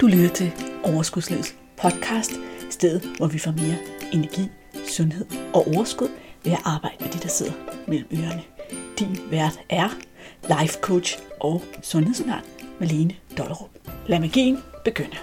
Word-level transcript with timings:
Du 0.00 0.06
lytter 0.06 0.28
til 0.28 0.52
Overskudslivets 0.84 1.56
podcast, 1.76 2.32
stedet 2.70 3.16
hvor 3.16 3.26
vi 3.26 3.38
får 3.38 3.50
mere 3.50 3.76
energi, 4.12 4.48
sundhed 4.88 5.26
og 5.54 5.66
overskud 5.66 6.08
ved 6.44 6.52
at 6.52 6.60
arbejde 6.64 6.96
med 7.00 7.08
de, 7.12 7.18
der 7.18 7.28
sidder 7.28 7.52
mellem 7.88 8.08
ørerne. 8.12 8.42
Din 8.98 9.30
vært 9.30 9.60
er 9.68 9.88
life 10.42 10.78
coach 10.80 11.18
og 11.40 11.62
sundhedsundern 11.82 12.44
Malene 12.80 13.16
Dollerup. 13.38 13.70
Lad 14.06 14.20
magien 14.20 14.58
begynde. 14.84 15.16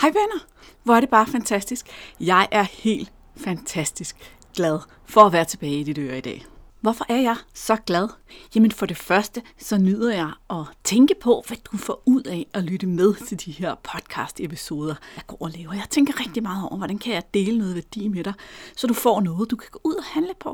Hej 0.00 0.08
venner, 0.08 0.46
hvor 0.82 0.94
er 0.94 1.00
det 1.00 1.08
bare 1.08 1.26
fantastisk. 1.26 1.86
Jeg 2.20 2.48
er 2.50 2.62
helt 2.62 3.12
fantastisk 3.36 4.16
glad 4.56 4.78
for 5.04 5.20
at 5.20 5.32
være 5.32 5.44
tilbage 5.44 5.80
i 5.80 5.82
dit 5.82 5.98
øre 5.98 6.18
i 6.18 6.20
dag. 6.20 6.44
Hvorfor 6.80 7.04
er 7.08 7.16
jeg 7.16 7.36
så 7.54 7.76
glad? 7.76 8.08
Jamen 8.54 8.72
for 8.72 8.86
det 8.86 8.96
første, 8.96 9.42
så 9.58 9.78
nyder 9.78 10.14
jeg 10.14 10.32
at 10.50 10.64
tænke 10.84 11.14
på, 11.20 11.44
hvad 11.46 11.56
du 11.72 11.76
får 11.76 12.02
ud 12.06 12.22
af 12.22 12.46
at 12.52 12.64
lytte 12.64 12.86
med 12.86 13.14
til 13.14 13.46
de 13.46 13.50
her 13.52 13.74
podcast-episoder, 13.74 14.94
jeg 15.16 15.26
går 15.26 15.36
og 15.40 15.50
laver. 15.50 15.72
Jeg 15.72 15.86
tænker 15.90 16.20
rigtig 16.20 16.42
meget 16.42 16.64
over, 16.68 16.76
hvordan 16.76 16.98
kan 16.98 17.14
jeg 17.14 17.22
dele 17.34 17.58
noget 17.58 17.74
værdi 17.74 18.08
med 18.08 18.24
dig, 18.24 18.34
så 18.76 18.86
du 18.86 18.94
får 18.94 19.20
noget, 19.20 19.50
du 19.50 19.56
kan 19.56 19.68
gå 19.72 19.80
ud 19.84 19.94
og 19.94 20.04
handle 20.04 20.34
på. 20.40 20.48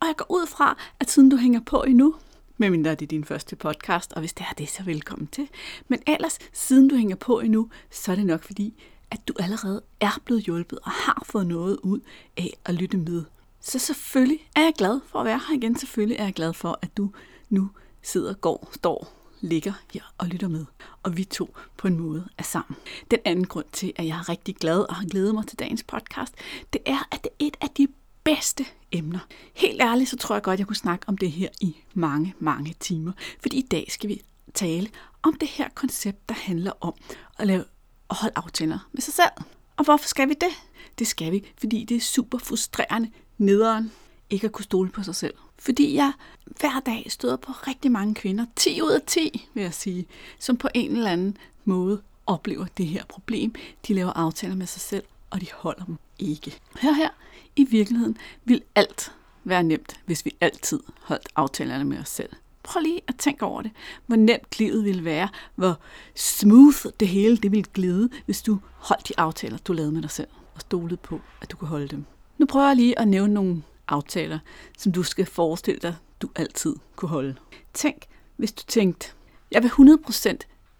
Og 0.00 0.06
jeg 0.06 0.14
går 0.16 0.26
ud 0.28 0.46
fra, 0.46 0.76
at 1.00 1.10
siden 1.10 1.28
du 1.28 1.36
hænger 1.36 1.60
på 1.60 1.82
endnu, 1.82 2.14
medmindre 2.56 2.90
det 2.90 3.02
er 3.02 3.06
din 3.06 3.24
første 3.24 3.56
podcast, 3.56 4.12
og 4.12 4.20
hvis 4.20 4.32
det 4.32 4.46
er 4.50 4.54
det, 4.54 4.68
så 4.68 4.82
velkommen 4.82 5.26
til. 5.26 5.48
Men 5.88 6.02
ellers, 6.06 6.38
siden 6.52 6.88
du 6.88 6.96
hænger 6.96 7.16
på 7.16 7.40
endnu, 7.40 7.70
så 7.90 8.12
er 8.12 8.16
det 8.16 8.26
nok 8.26 8.42
fordi, 8.42 8.74
at 9.10 9.28
du 9.28 9.34
allerede 9.38 9.82
er 10.00 10.18
blevet 10.24 10.42
hjulpet 10.42 10.78
og 10.78 10.90
har 10.90 11.22
fået 11.26 11.46
noget 11.46 11.78
ud 11.82 12.00
af 12.36 12.56
at 12.64 12.74
lytte 12.74 12.96
med 12.96 13.24
så 13.60 13.78
selvfølgelig 13.78 14.48
er 14.56 14.60
jeg 14.60 14.72
glad 14.78 15.00
for 15.06 15.18
at 15.18 15.24
være 15.24 15.40
her 15.48 15.56
igen. 15.56 15.76
Selvfølgelig 15.76 16.16
er 16.18 16.24
jeg 16.24 16.34
glad 16.34 16.52
for, 16.52 16.78
at 16.82 16.96
du 16.96 17.10
nu 17.48 17.70
sidder, 18.02 18.34
går, 18.34 18.70
står, 18.72 19.12
ligger 19.40 19.72
her 19.92 20.14
og 20.18 20.26
lytter 20.26 20.48
med. 20.48 20.66
Og 21.02 21.16
vi 21.16 21.24
to 21.24 21.56
på 21.76 21.88
en 21.88 21.98
måde 21.98 22.28
er 22.38 22.42
sammen. 22.42 22.76
Den 23.10 23.18
anden 23.24 23.46
grund 23.46 23.66
til, 23.72 23.92
at 23.96 24.06
jeg 24.06 24.16
er 24.18 24.28
rigtig 24.28 24.56
glad 24.56 24.80
og 24.80 24.94
har 24.94 25.06
glædet 25.06 25.34
mig 25.34 25.46
til 25.46 25.58
dagens 25.58 25.82
podcast, 25.82 26.34
det 26.72 26.80
er, 26.86 27.08
at 27.10 27.24
det 27.24 27.30
er 27.40 27.46
et 27.46 27.56
af 27.60 27.70
de 27.70 27.88
bedste 28.24 28.64
emner. 28.92 29.18
Helt 29.54 29.82
ærligt, 29.82 30.10
så 30.10 30.16
tror 30.16 30.34
jeg 30.34 30.42
godt, 30.42 30.58
jeg 30.58 30.66
kunne 30.66 30.76
snakke 30.76 31.08
om 31.08 31.18
det 31.18 31.32
her 31.32 31.48
i 31.60 31.76
mange, 31.94 32.34
mange 32.38 32.74
timer. 32.80 33.12
Fordi 33.40 33.56
i 33.56 33.66
dag 33.66 33.86
skal 33.88 34.08
vi 34.08 34.22
tale 34.54 34.88
om 35.22 35.34
det 35.34 35.48
her 35.48 35.68
koncept, 35.74 36.28
der 36.28 36.34
handler 36.34 36.72
om 36.80 36.94
at 37.38 37.46
lave 37.46 37.64
og 38.08 38.16
holde 38.16 38.32
aftaler 38.36 38.88
med 38.92 39.02
sig 39.02 39.14
selv. 39.14 39.44
Og 39.76 39.84
hvorfor 39.84 40.08
skal 40.08 40.28
vi 40.28 40.34
det? 40.34 40.50
Det 40.98 41.06
skal 41.06 41.32
vi, 41.32 41.52
fordi 41.60 41.84
det 41.84 41.96
er 41.96 42.00
super 42.00 42.38
frustrerende 42.38 43.10
nederen 43.40 43.92
ikke 44.30 44.44
at 44.44 44.52
kunne 44.52 44.64
stole 44.64 44.90
på 44.90 45.02
sig 45.02 45.14
selv. 45.14 45.34
Fordi 45.58 45.94
jeg 45.94 46.12
hver 46.44 46.80
dag 46.86 47.06
støder 47.08 47.36
på 47.36 47.52
rigtig 47.52 47.92
mange 47.92 48.14
kvinder, 48.14 48.46
10 48.56 48.82
ud 48.82 48.90
af 48.90 49.00
10 49.06 49.48
vil 49.54 49.62
jeg 49.62 49.74
sige, 49.74 50.06
som 50.38 50.56
på 50.56 50.68
en 50.74 50.96
eller 50.96 51.10
anden 51.10 51.36
måde 51.64 52.02
oplever 52.26 52.66
det 52.78 52.86
her 52.86 53.04
problem. 53.08 53.54
De 53.88 53.94
laver 53.94 54.12
aftaler 54.12 54.54
med 54.54 54.66
sig 54.66 54.80
selv, 54.80 55.04
og 55.30 55.40
de 55.40 55.46
holder 55.54 55.84
dem 55.84 55.96
ikke. 56.18 56.58
Her 56.80 56.92
her, 56.92 57.08
i 57.56 57.64
virkeligheden 57.64 58.16
vil 58.44 58.62
alt 58.74 59.12
være 59.44 59.62
nemt, 59.62 60.00
hvis 60.06 60.24
vi 60.24 60.36
altid 60.40 60.80
holdt 61.02 61.28
aftalerne 61.36 61.84
med 61.84 61.98
os 61.98 62.08
selv. 62.08 62.30
Prøv 62.62 62.80
lige 62.80 63.00
at 63.08 63.16
tænke 63.16 63.44
over 63.44 63.62
det. 63.62 63.70
Hvor 64.06 64.16
nemt 64.16 64.58
livet 64.58 64.84
ville 64.84 65.04
være, 65.04 65.28
hvor 65.54 65.78
smooth 66.14 66.86
det 67.00 67.08
hele 67.08 67.36
det 67.36 67.50
ville 67.50 67.70
glide, 67.74 68.10
hvis 68.24 68.42
du 68.42 68.58
holdt 68.76 69.08
de 69.08 69.14
aftaler, 69.16 69.58
du 69.58 69.72
lavede 69.72 69.92
med 69.92 70.02
dig 70.02 70.10
selv, 70.10 70.28
og 70.54 70.60
stolede 70.60 70.96
på, 70.96 71.20
at 71.40 71.50
du 71.50 71.56
kunne 71.56 71.68
holde 71.68 71.88
dem. 71.88 72.04
Nu 72.40 72.46
prøver 72.46 72.66
jeg 72.66 72.76
lige 72.76 72.98
at 72.98 73.08
nævne 73.08 73.34
nogle 73.34 73.62
aftaler, 73.88 74.38
som 74.78 74.92
du 74.92 75.02
skal 75.02 75.26
forestille 75.26 75.80
dig, 75.80 75.94
du 76.22 76.28
altid 76.36 76.76
kunne 76.96 77.08
holde. 77.08 77.36
Tænk, 77.74 77.96
hvis 78.36 78.52
du 78.52 78.62
tænkte, 78.66 79.12
jeg 79.50 79.62
vil 79.62 79.68
100% 79.68 80.36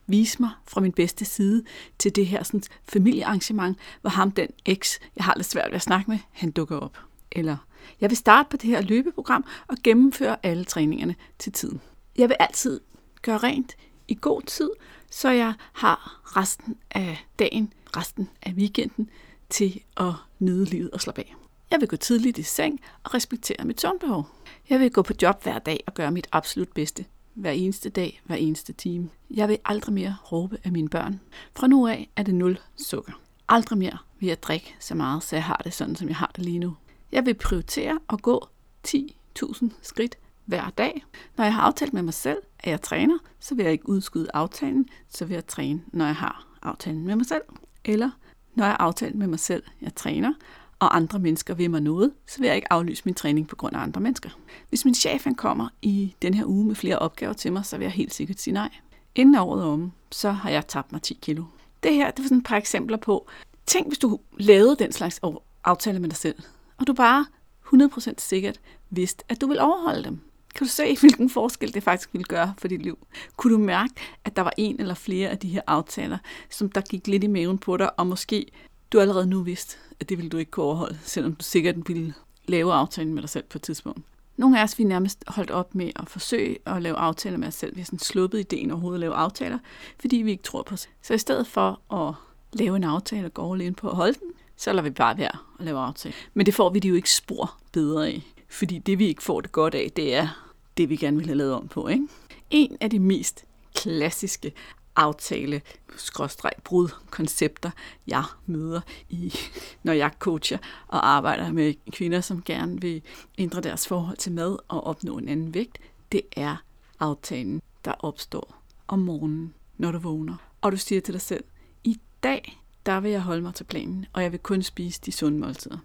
vise 0.07 0.37
mig 0.41 0.51
fra 0.67 0.81
min 0.81 0.93
bedste 0.93 1.25
side 1.25 1.65
til 1.99 2.17
det 2.17 2.27
her 2.27 2.43
sådan, 2.43 2.63
familiearrangement, 2.85 3.79
hvor 4.01 4.11
ham 4.11 4.31
den 4.31 4.49
eks, 4.67 4.99
jeg 5.17 5.25
har 5.25 5.35
lidt 5.37 5.47
svært 5.47 5.71
ved 5.71 5.77
at 5.77 5.83
snakke 5.83 6.11
med, 6.11 6.19
han 6.33 6.51
dukker 6.51 6.79
op. 6.79 6.99
Eller 7.33 7.57
jeg 8.01 8.11
vil 8.11 8.17
starte 8.17 8.49
på 8.51 8.57
det 8.57 8.71
her 8.71 8.81
løbeprogram 8.81 9.45
og 9.67 9.77
gennemføre 9.85 10.37
alle 10.43 10.65
træningerne 10.65 11.15
til 11.39 11.53
tiden. 11.53 11.81
Jeg 12.17 12.29
vil 12.29 12.37
altid 12.41 12.81
gøre 13.23 13.39
rent 13.39 13.77
i 14.09 14.19
god 14.21 14.43
tid, 14.43 14.71
så 15.11 15.31
jeg 15.31 15.55
har 15.73 16.21
resten 16.37 16.77
af 16.91 17.27
dagen, 17.39 17.73
resten 17.97 18.29
af 18.43 18.53
weekenden 18.53 19.11
til 19.51 19.83
at 19.97 20.13
nyde 20.39 20.65
livet 20.65 20.91
og 20.91 21.01
slappe 21.01 21.21
af. 21.21 21.35
Jeg 21.71 21.81
vil 21.81 21.89
gå 21.89 21.97
tidligt 21.97 22.39
i 22.39 22.43
seng 22.43 22.81
og 23.05 23.15
respektere 23.15 23.65
mit 23.65 23.81
søvnbehov. 23.81 24.29
Jeg 24.71 24.81
vil 24.81 24.93
gå 24.93 25.03
på 25.03 25.13
job 25.23 25.43
hver 25.43 25.59
dag 25.59 25.85
og 25.87 25.95
gøre 25.95 26.11
mit 26.11 26.29
absolut 26.33 26.73
bedste. 26.73 27.05
Hver 27.35 27.51
eneste 27.51 27.91
dag, 27.91 28.21
hver 28.25 28.37
eneste 28.37 28.73
time. 28.73 29.11
Jeg 29.31 29.49
vil 29.49 29.59
aldrig 29.65 29.95
mere 29.95 30.17
råbe 30.33 30.59
af 30.65 30.73
mine 30.73 30.89
børn. 30.89 31.21
Fra 31.57 31.67
nu 31.67 31.87
af 31.87 32.11
er 32.17 32.23
det 32.23 32.35
nul 32.35 32.59
sukker. 32.77 33.13
Aldrig 33.49 33.79
mere 33.79 33.99
vil 34.21 34.27
jeg 34.27 34.43
drikke 34.43 34.75
så 34.81 34.95
meget, 34.95 35.23
så 35.23 35.37
jeg 35.37 35.45
har 35.45 35.61
det 35.65 35.73
sådan, 35.73 35.97
som 35.97 36.09
jeg 36.09 36.17
har 36.17 36.31
det 36.37 36.45
lige 36.45 36.59
nu. 36.59 36.77
Jeg 37.13 37.27
vil 37.27 37.35
prioritere 37.35 37.99
at 38.13 38.23
gå 38.23 38.49
10.000 38.89 39.69
skridt 39.83 40.19
hver 40.45 40.71
dag. 40.71 41.05
Når 41.37 41.45
jeg 41.45 41.55
har 41.55 41.63
aftalt 41.63 41.93
med 41.93 42.03
mig 42.03 42.15
selv, 42.15 42.39
at 42.59 42.71
jeg 42.71 42.83
træner, 42.83 43.19
så 43.41 43.55
vil 43.55 43.63
jeg 43.63 43.73
ikke 43.73 43.89
udskyde 43.89 44.29
aftalen, 44.35 44.89
så 45.09 45.25
vil 45.25 45.35
jeg 45.35 45.47
træne, 45.47 45.81
når 45.87 46.07
jeg 46.07 46.17
har 46.17 46.47
aftalen 46.63 47.05
med 47.05 47.17
mig 47.17 47.27
selv. 47.27 47.43
Eller 47.85 48.11
når 48.55 48.65
jeg 48.65 48.73
har 48.73 48.79
aftalt 48.79 49.15
med 49.15 49.27
mig 49.27 49.39
selv, 49.39 49.63
at 49.67 49.83
jeg 49.83 49.95
træner, 49.95 50.33
og 50.81 50.97
andre 50.97 51.19
mennesker 51.19 51.55
vil 51.55 51.71
mig 51.71 51.81
noget, 51.81 52.13
så 52.27 52.39
vil 52.39 52.47
jeg 52.47 52.57
ikke 52.57 52.73
aflyse 52.73 53.03
min 53.05 53.15
træning 53.15 53.49
på 53.49 53.57
grund 53.57 53.77
af 53.77 53.81
andre 53.81 54.01
mennesker. 54.01 54.31
Hvis 54.69 54.85
min 54.85 54.95
chef 54.95 55.25
han 55.25 55.35
kommer 55.35 55.69
i 55.83 56.15
den 56.23 56.35
her 56.35 56.45
uge 56.45 56.67
med 56.67 56.75
flere 56.75 56.99
opgaver 56.99 57.33
til 57.33 57.53
mig, 57.53 57.67
så 57.67 57.79
vil 57.79 57.85
jeg 57.85 57.93
helt 57.93 58.15
sikkert 58.15 58.41
sige 58.41 58.55
nej. 58.55 58.71
Inden 59.15 59.35
året 59.35 59.65
om, 59.65 59.93
så 60.11 60.31
har 60.31 60.51
jeg 60.51 60.69
tabt 60.69 60.93
mig 60.93 61.03
10 61.03 61.19
kilo. 61.23 61.45
Det 61.83 61.95
her 61.95 62.11
det 62.11 62.19
var 62.19 62.29
sådan 62.29 62.39
et 62.39 62.45
par 62.45 62.57
eksempler 62.57 62.97
på. 62.97 63.29
Tænk, 63.67 63.87
hvis 63.87 63.99
du 63.99 64.21
lavede 64.39 64.77
den 64.77 64.93
slags 64.93 65.21
aftale 65.65 65.99
med 65.99 66.09
dig 66.09 66.17
selv, 66.17 66.43
og 66.77 66.87
du 66.87 66.93
bare 66.93 67.27
100% 67.75 68.15
sikkert 68.19 68.61
vidste, 68.91 69.25
at 69.29 69.41
du 69.41 69.47
vil 69.47 69.61
overholde 69.61 70.05
dem. 70.05 70.21
Kan 70.55 70.67
du 70.67 70.71
se, 70.71 70.97
hvilken 71.01 71.31
forskel 71.31 71.75
det 71.75 71.83
faktisk 71.83 72.09
ville 72.13 72.25
gøre 72.25 72.55
for 72.59 72.69
dit 72.69 72.83
liv? 72.83 72.99
Kunne 73.37 73.53
du 73.53 73.59
mærke, 73.59 73.95
at 74.25 74.37
der 74.37 74.43
var 74.43 74.53
en 74.57 74.81
eller 74.81 74.95
flere 74.95 75.29
af 75.29 75.39
de 75.39 75.49
her 75.49 75.63
aftaler, 75.67 76.19
som 76.51 76.71
der 76.71 76.81
gik 76.81 77.07
lidt 77.07 77.25
i 77.25 77.27
maven 77.27 77.59
på 77.59 77.77
dig, 77.77 78.01
og 78.01 78.07
måske 78.07 78.47
du 78.93 79.01
allerede 79.01 79.27
nu 79.27 79.43
vidste, 79.43 79.77
at 80.01 80.09
det 80.09 80.19
ville 80.19 80.31
du 80.31 80.37
ikke 80.37 80.51
kunne 80.51 80.67
overholde, 80.67 80.99
selvom 81.03 81.35
du 81.35 81.45
sikkert 81.45 81.89
ville 81.89 82.15
lave 82.47 82.73
aftalen 82.73 83.15
med 83.15 83.23
dig 83.23 83.31
selv 83.31 83.45
på 83.45 83.59
et 83.59 83.63
tidspunkt. 83.63 84.01
Nogle 84.37 84.61
af 84.61 84.65
os, 84.65 84.79
vi 84.79 84.85
nærmest 84.85 85.25
holdt 85.27 85.51
op 85.51 85.75
med 85.75 85.91
at 85.97 86.09
forsøge 86.09 86.59
at 86.67 86.83
lave 86.83 86.97
aftaler 86.97 87.39
med 87.39 87.49
os 87.49 87.55
selv. 87.55 87.77
Vi 87.77 87.81
har 87.81 87.85
sådan 87.85 87.99
sluppet 87.99 88.39
ideen 88.39 88.71
overhovedet 88.71 88.97
at 88.97 89.01
lave 89.01 89.15
aftaler, 89.15 89.59
fordi 90.01 90.17
vi 90.17 90.31
ikke 90.31 90.43
tror 90.43 90.63
på 90.63 90.75
os. 90.75 90.89
Så 91.03 91.15
i 91.15 91.19
stedet 91.19 91.47
for 91.47 91.95
at 91.95 92.15
lave 92.53 92.77
en 92.77 92.85
aftale 92.85 93.27
og 93.27 93.35
gå 93.35 93.53
all 93.53 93.61
in 93.61 93.75
på 93.75 93.89
at 93.89 93.97
holde 93.97 94.13
den, 94.13 94.31
så 94.57 94.73
lader 94.73 94.83
vi 94.83 94.91
bare 94.91 95.19
være 95.19 95.39
at 95.59 95.65
lave 95.65 95.79
aftale. 95.79 96.15
Men 96.35 96.47
det 96.47 96.55
får 96.55 96.71
vi 96.71 96.79
det 96.79 96.89
jo 96.89 96.95
ikke 96.95 97.11
spor 97.11 97.57
bedre 97.73 98.09
af. 98.09 98.23
Fordi 98.49 98.79
det, 98.79 98.99
vi 98.99 99.07
ikke 99.07 99.23
får 99.23 99.41
det 99.41 99.53
godt 99.53 99.75
af, 99.75 99.91
det 99.97 100.15
er 100.15 100.29
det, 100.77 100.89
vi 100.89 100.97
gerne 100.97 101.17
vil 101.17 101.27
have 101.27 101.39
lavet 101.39 101.53
om 101.53 101.69
på. 101.69 101.89
Ikke? 101.89 102.09
En 102.51 102.77
af 102.81 102.91
de 102.91 102.99
mest 102.99 103.45
klassiske 103.75 104.53
aftale, 104.97 105.63
skråstreg, 105.97 106.53
brud, 106.65 106.89
koncepter, 107.11 107.71
jeg 108.07 108.25
møder, 108.47 108.81
i, 109.09 109.35
når 109.83 109.93
jeg 109.93 110.11
coacher 110.19 110.59
og 110.89 111.09
arbejder 111.09 111.53
med 111.53 111.75
kvinder, 111.93 112.21
som 112.21 112.43
gerne 112.43 112.81
vil 112.81 113.03
ændre 113.39 113.61
deres 113.61 113.89
forhold 113.89 114.17
til 114.17 114.33
mad 114.33 114.57
og 114.69 114.85
opnå 114.85 115.19
en 115.19 115.29
anden 115.29 115.55
vægt, 115.55 115.79
det 116.13 116.23
er 116.33 116.57
aftalen, 117.01 117.63
der 117.85 117.93
opstår 117.99 118.63
om 118.89 118.99
morgenen, 118.99 119.55
når 119.79 119.93
du 119.93 119.99
vågner. 119.99 120.37
Og 120.61 120.73
du 120.73 120.77
siger 120.77 121.01
til 121.01 121.15
dig 121.15 121.21
selv, 121.21 121.45
i 121.85 122.01
dag, 122.23 122.61
der 122.87 123.01
vil 123.01 123.11
jeg 123.11 123.23
holde 123.23 123.43
mig 123.43 123.55
til 123.55 123.65
planen, 123.65 124.07
og 124.13 124.23
jeg 124.23 124.33
vil 124.33 124.41
kun 124.41 124.63
spise 124.63 125.01
de 125.07 125.13
sunde 125.13 125.39
måltider. 125.39 125.79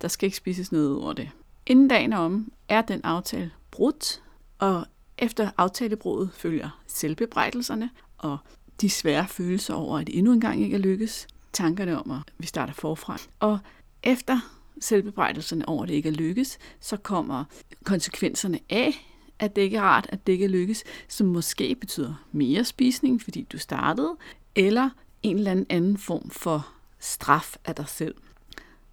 Der 0.00 0.08
skal 0.08 0.26
ikke 0.26 0.36
spises 0.36 0.72
noget 0.72 0.96
over 0.96 1.12
det. 1.12 1.30
Inden 1.66 1.88
dagen 1.88 2.12
er 2.12 2.18
om, 2.18 2.52
er 2.68 2.82
den 2.82 3.00
aftale 3.04 3.50
brudt, 3.70 4.22
og 4.58 4.86
efter 5.18 5.50
aftalebruddet 5.56 6.30
følger 6.32 6.80
selvbebrejdelserne, 6.86 7.90
og 8.18 8.38
de 8.80 8.90
svære 8.90 9.28
følelser 9.28 9.74
over, 9.74 9.98
at 9.98 10.06
det 10.06 10.18
endnu 10.18 10.32
engang 10.32 10.62
ikke 10.62 10.76
er 10.76 10.80
lykkes, 10.80 11.26
tankerne 11.52 11.98
om, 11.98 12.10
at 12.10 12.22
vi 12.38 12.46
starter 12.46 12.72
forfra. 12.72 13.18
Og 13.40 13.58
efter 14.02 14.40
selvbebrejdelserne 14.80 15.68
over, 15.68 15.82
at 15.82 15.88
det 15.88 15.94
ikke 15.94 16.08
er 16.08 16.12
lykkes, 16.12 16.58
så 16.80 16.96
kommer 16.96 17.44
konsekvenserne 17.84 18.60
af, 18.70 19.14
at 19.38 19.56
det 19.56 19.62
ikke 19.62 19.76
er 19.76 19.82
rart, 19.82 20.06
at 20.08 20.26
det 20.26 20.32
ikke 20.32 20.44
er 20.44 20.48
lykkes, 20.48 20.84
som 21.08 21.26
måske 21.26 21.74
betyder 21.74 22.24
mere 22.32 22.64
spisning, 22.64 23.22
fordi 23.22 23.42
du 23.52 23.58
startede, 23.58 24.16
eller 24.54 24.90
en 25.22 25.36
eller 25.36 25.50
anden 25.50 25.66
anden 25.68 25.98
form 25.98 26.30
for 26.30 26.68
straf 26.98 27.56
af 27.64 27.74
dig 27.74 27.88
selv. 27.88 28.14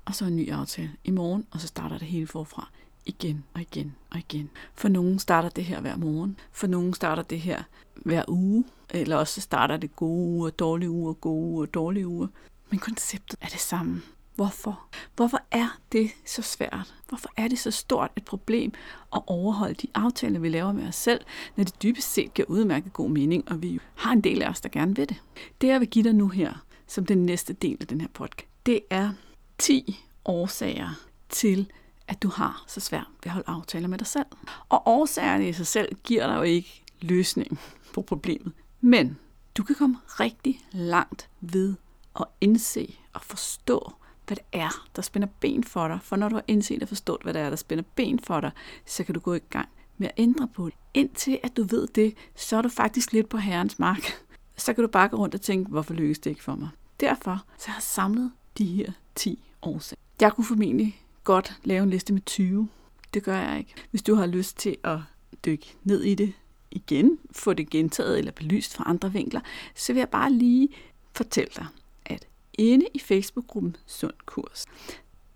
Og 0.06 0.16
så 0.16 0.26
en 0.26 0.36
ny 0.36 0.52
aftale 0.52 0.92
i 1.04 1.12
morgen, 1.12 1.46
og 1.52 1.62
så 1.62 1.68
starter 1.68 1.98
det 1.98 2.08
hele 2.08 2.28
forfra 2.28 2.70
igen 3.06 3.44
og 3.54 3.62
igen 3.62 3.96
og 4.12 4.19
igen. 4.19 4.50
For 4.74 4.88
nogen 4.88 5.19
starter 5.19 5.50
det 5.50 5.66
her 5.66 5.81
hver 5.81 5.96
morgen, 5.96 6.40
for 6.52 6.68
nogen 6.68 6.94
starter 6.94 7.24
det 7.24 7.40
her 7.40 7.63
hver 7.96 8.24
uge, 8.28 8.63
eller 8.90 9.16
også 9.16 9.42
starter 9.42 9.78
det 9.78 9.96
gode 9.96 10.28
uger, 10.28 10.50
dårlige 10.50 10.90
uger, 10.90 11.13
gode 11.13 11.46
uger, 11.46 11.66
dårlige 11.66 12.07
uger. 12.07 12.28
Men 12.69 12.80
konceptet 12.80 13.40
er 13.42 13.48
det 13.48 13.60
samme. 13.60 14.02
Hvorfor? 14.36 14.86
Hvorfor 15.16 15.40
er 15.52 15.80
det 15.92 16.12
så 16.25 16.42
svært? 16.42 16.94
Hvorfor 17.10 17.30
er 17.38 17.48
det 17.48 17.60
så 17.60 17.72
stort 17.72 18.12
et 18.16 18.25
problem 18.25 18.74
at 19.16 19.22
overholde 19.28 19.74
de 19.74 19.88
aftaler, 19.94 20.40
vi 20.40 20.50
laver 20.50 20.72
med 20.72 20.88
os 20.88 20.96
selv, 20.96 21.22
når 21.56 21.63
det 21.63 21.84
dybest 21.84 22.13
set 22.13 22.34
giver 22.34 22.50
udmærket 22.50 22.94
god 22.94 23.10
mening, 23.10 23.51
og 23.51 23.62
vi 23.62 23.80
har 23.96 24.12
en 24.12 24.22
del 24.22 24.42
af 24.42 24.50
os, 24.50 24.62
der 24.62 24.69
gerne 24.69 24.96
vil 24.96 25.10
det? 25.10 25.22
Det, 25.62 25.68
jeg 25.68 25.80
vil 25.80 25.90
give 25.90 26.04
dig 26.04 26.13
nu 26.13 26.28
her, 26.28 26.54
som 26.88 27.06
den 27.06 27.25
næste 27.25 27.54
del 27.54 27.78
af 27.81 27.88
den 27.88 28.01
her 28.01 28.08
podcast, 28.13 28.50
det 28.66 28.80
er 28.90 29.10
10 29.58 30.00
årsager 30.25 30.90
til, 31.30 31.72
at 32.07 32.24
du 32.24 32.30
har 32.30 32.63
så 32.68 32.80
svært 32.80 33.07
ved 33.24 33.25
at 33.25 33.31
holde 33.31 33.50
aftaler 33.50 33.88
med 33.88 33.98
dig 33.98 34.07
selv. 34.07 34.25
Og 34.69 34.84
årsagerne 34.86 35.50
i 35.50 35.54
sig 35.54 35.68
selv 35.68 35.96
giver 36.04 36.28
dig 36.28 36.36
jo 36.36 36.42
ikke 36.42 36.84
løsning 37.02 37.60
på 37.94 38.02
problemet. 38.02 38.54
Men 38.81 39.18
du 39.57 39.63
kan 39.63 39.75
komme 39.75 39.98
rigtig 40.07 40.60
langt 40.72 41.30
ved 41.42 41.75
at 42.19 42.25
indse 42.42 42.98
og 43.13 43.22
forstå, 43.22 43.94
hvad 44.28 44.38
det 44.38 44.46
er, 44.52 44.88
der 44.96 45.02
spænder 45.02 45.28
ben 45.40 45.63
for 45.63 45.88
dig. 45.88 46.00
For 46.02 46.16
når 46.16 46.30
du 46.30 46.36
har 46.36 46.44
indset 46.48 46.81
og 46.81 46.88
forstået, 46.88 47.22
hvad 47.24 47.34
det 47.34 47.42
er, 47.42 47.50
der 47.50 47.56
spænder 47.56 47.84
ben 47.96 48.19
for 48.19 48.40
dig, 48.40 48.51
så 48.86 49.04
kan 49.04 49.13
du 49.13 49.19
gå 49.19 49.34
i 49.34 49.40
gang 49.40 49.69
med 49.98 50.08
at 50.08 50.13
ændre 50.18 50.48
på 50.48 50.66
det. 50.66 50.74
Indtil 50.94 51.40
at 51.44 51.58
du 51.58 51.63
ved 51.63 51.88
det, 51.88 52.13
så 52.36 52.58
er 52.58 52.62
du 52.62 52.69
faktisk 52.69 53.13
lidt 53.13 53.30
på 53.30 53.38
herrens 53.38 53.80
mark. 53.80 54.25
Så 54.58 54.74
kan 54.74 54.81
du 54.81 54.88
bare 54.88 55.08
gå 55.08 55.18
rundt 55.18 55.36
og 55.36 55.42
tænke, 55.42 55.69
hvorfor 55.69 55.94
lykkes 55.94 56.19
det 56.19 56.30
ikke 56.30 56.44
for 56.44 56.56
mig? 56.56 56.69
Derfor 57.00 57.44
så 57.58 57.68
har 57.68 57.75
jeg 57.75 57.84
samlet 57.84 58.31
de 58.58 58.66
her 58.66 58.92
10 59.16 59.51
årsager. 59.62 60.01
Jeg 60.22 60.34
kunne 60.34 60.46
formentlig 60.46 61.05
godt 61.25 61.60
lave 61.63 61.83
en 61.83 61.89
liste 61.89 62.13
med 62.13 62.22
20. 62.22 62.69
Det 63.13 63.24
gør 63.24 63.38
jeg 63.38 63.60
ikke. 63.60 63.74
Hvis 63.92 64.01
du 64.01 64.16
har 64.16 64.25
lyst 64.25 64.57
til 64.57 64.77
at 64.83 65.00
dykke 65.45 65.75
ned 65.83 66.04
i 66.04 66.16
det 66.16 66.33
igen, 66.72 67.19
få 67.31 67.54
det 67.54 67.69
gentaget 67.69 68.18
eller 68.18 68.31
belyst 68.31 68.75
fra 68.75 68.83
andre 68.88 69.12
vinkler, 69.12 69.42
så 69.75 69.94
vil 69.94 70.00
jeg 70.00 70.10
bare 70.10 70.31
lige 70.31 70.69
fortælle 71.13 71.51
dig, 71.56 71.66
at 72.06 72.27
inde 72.54 72.86
i 72.94 73.00
Facebook-gruppen 73.00 73.75
Sund 73.86 74.13
Kurs, 74.25 74.66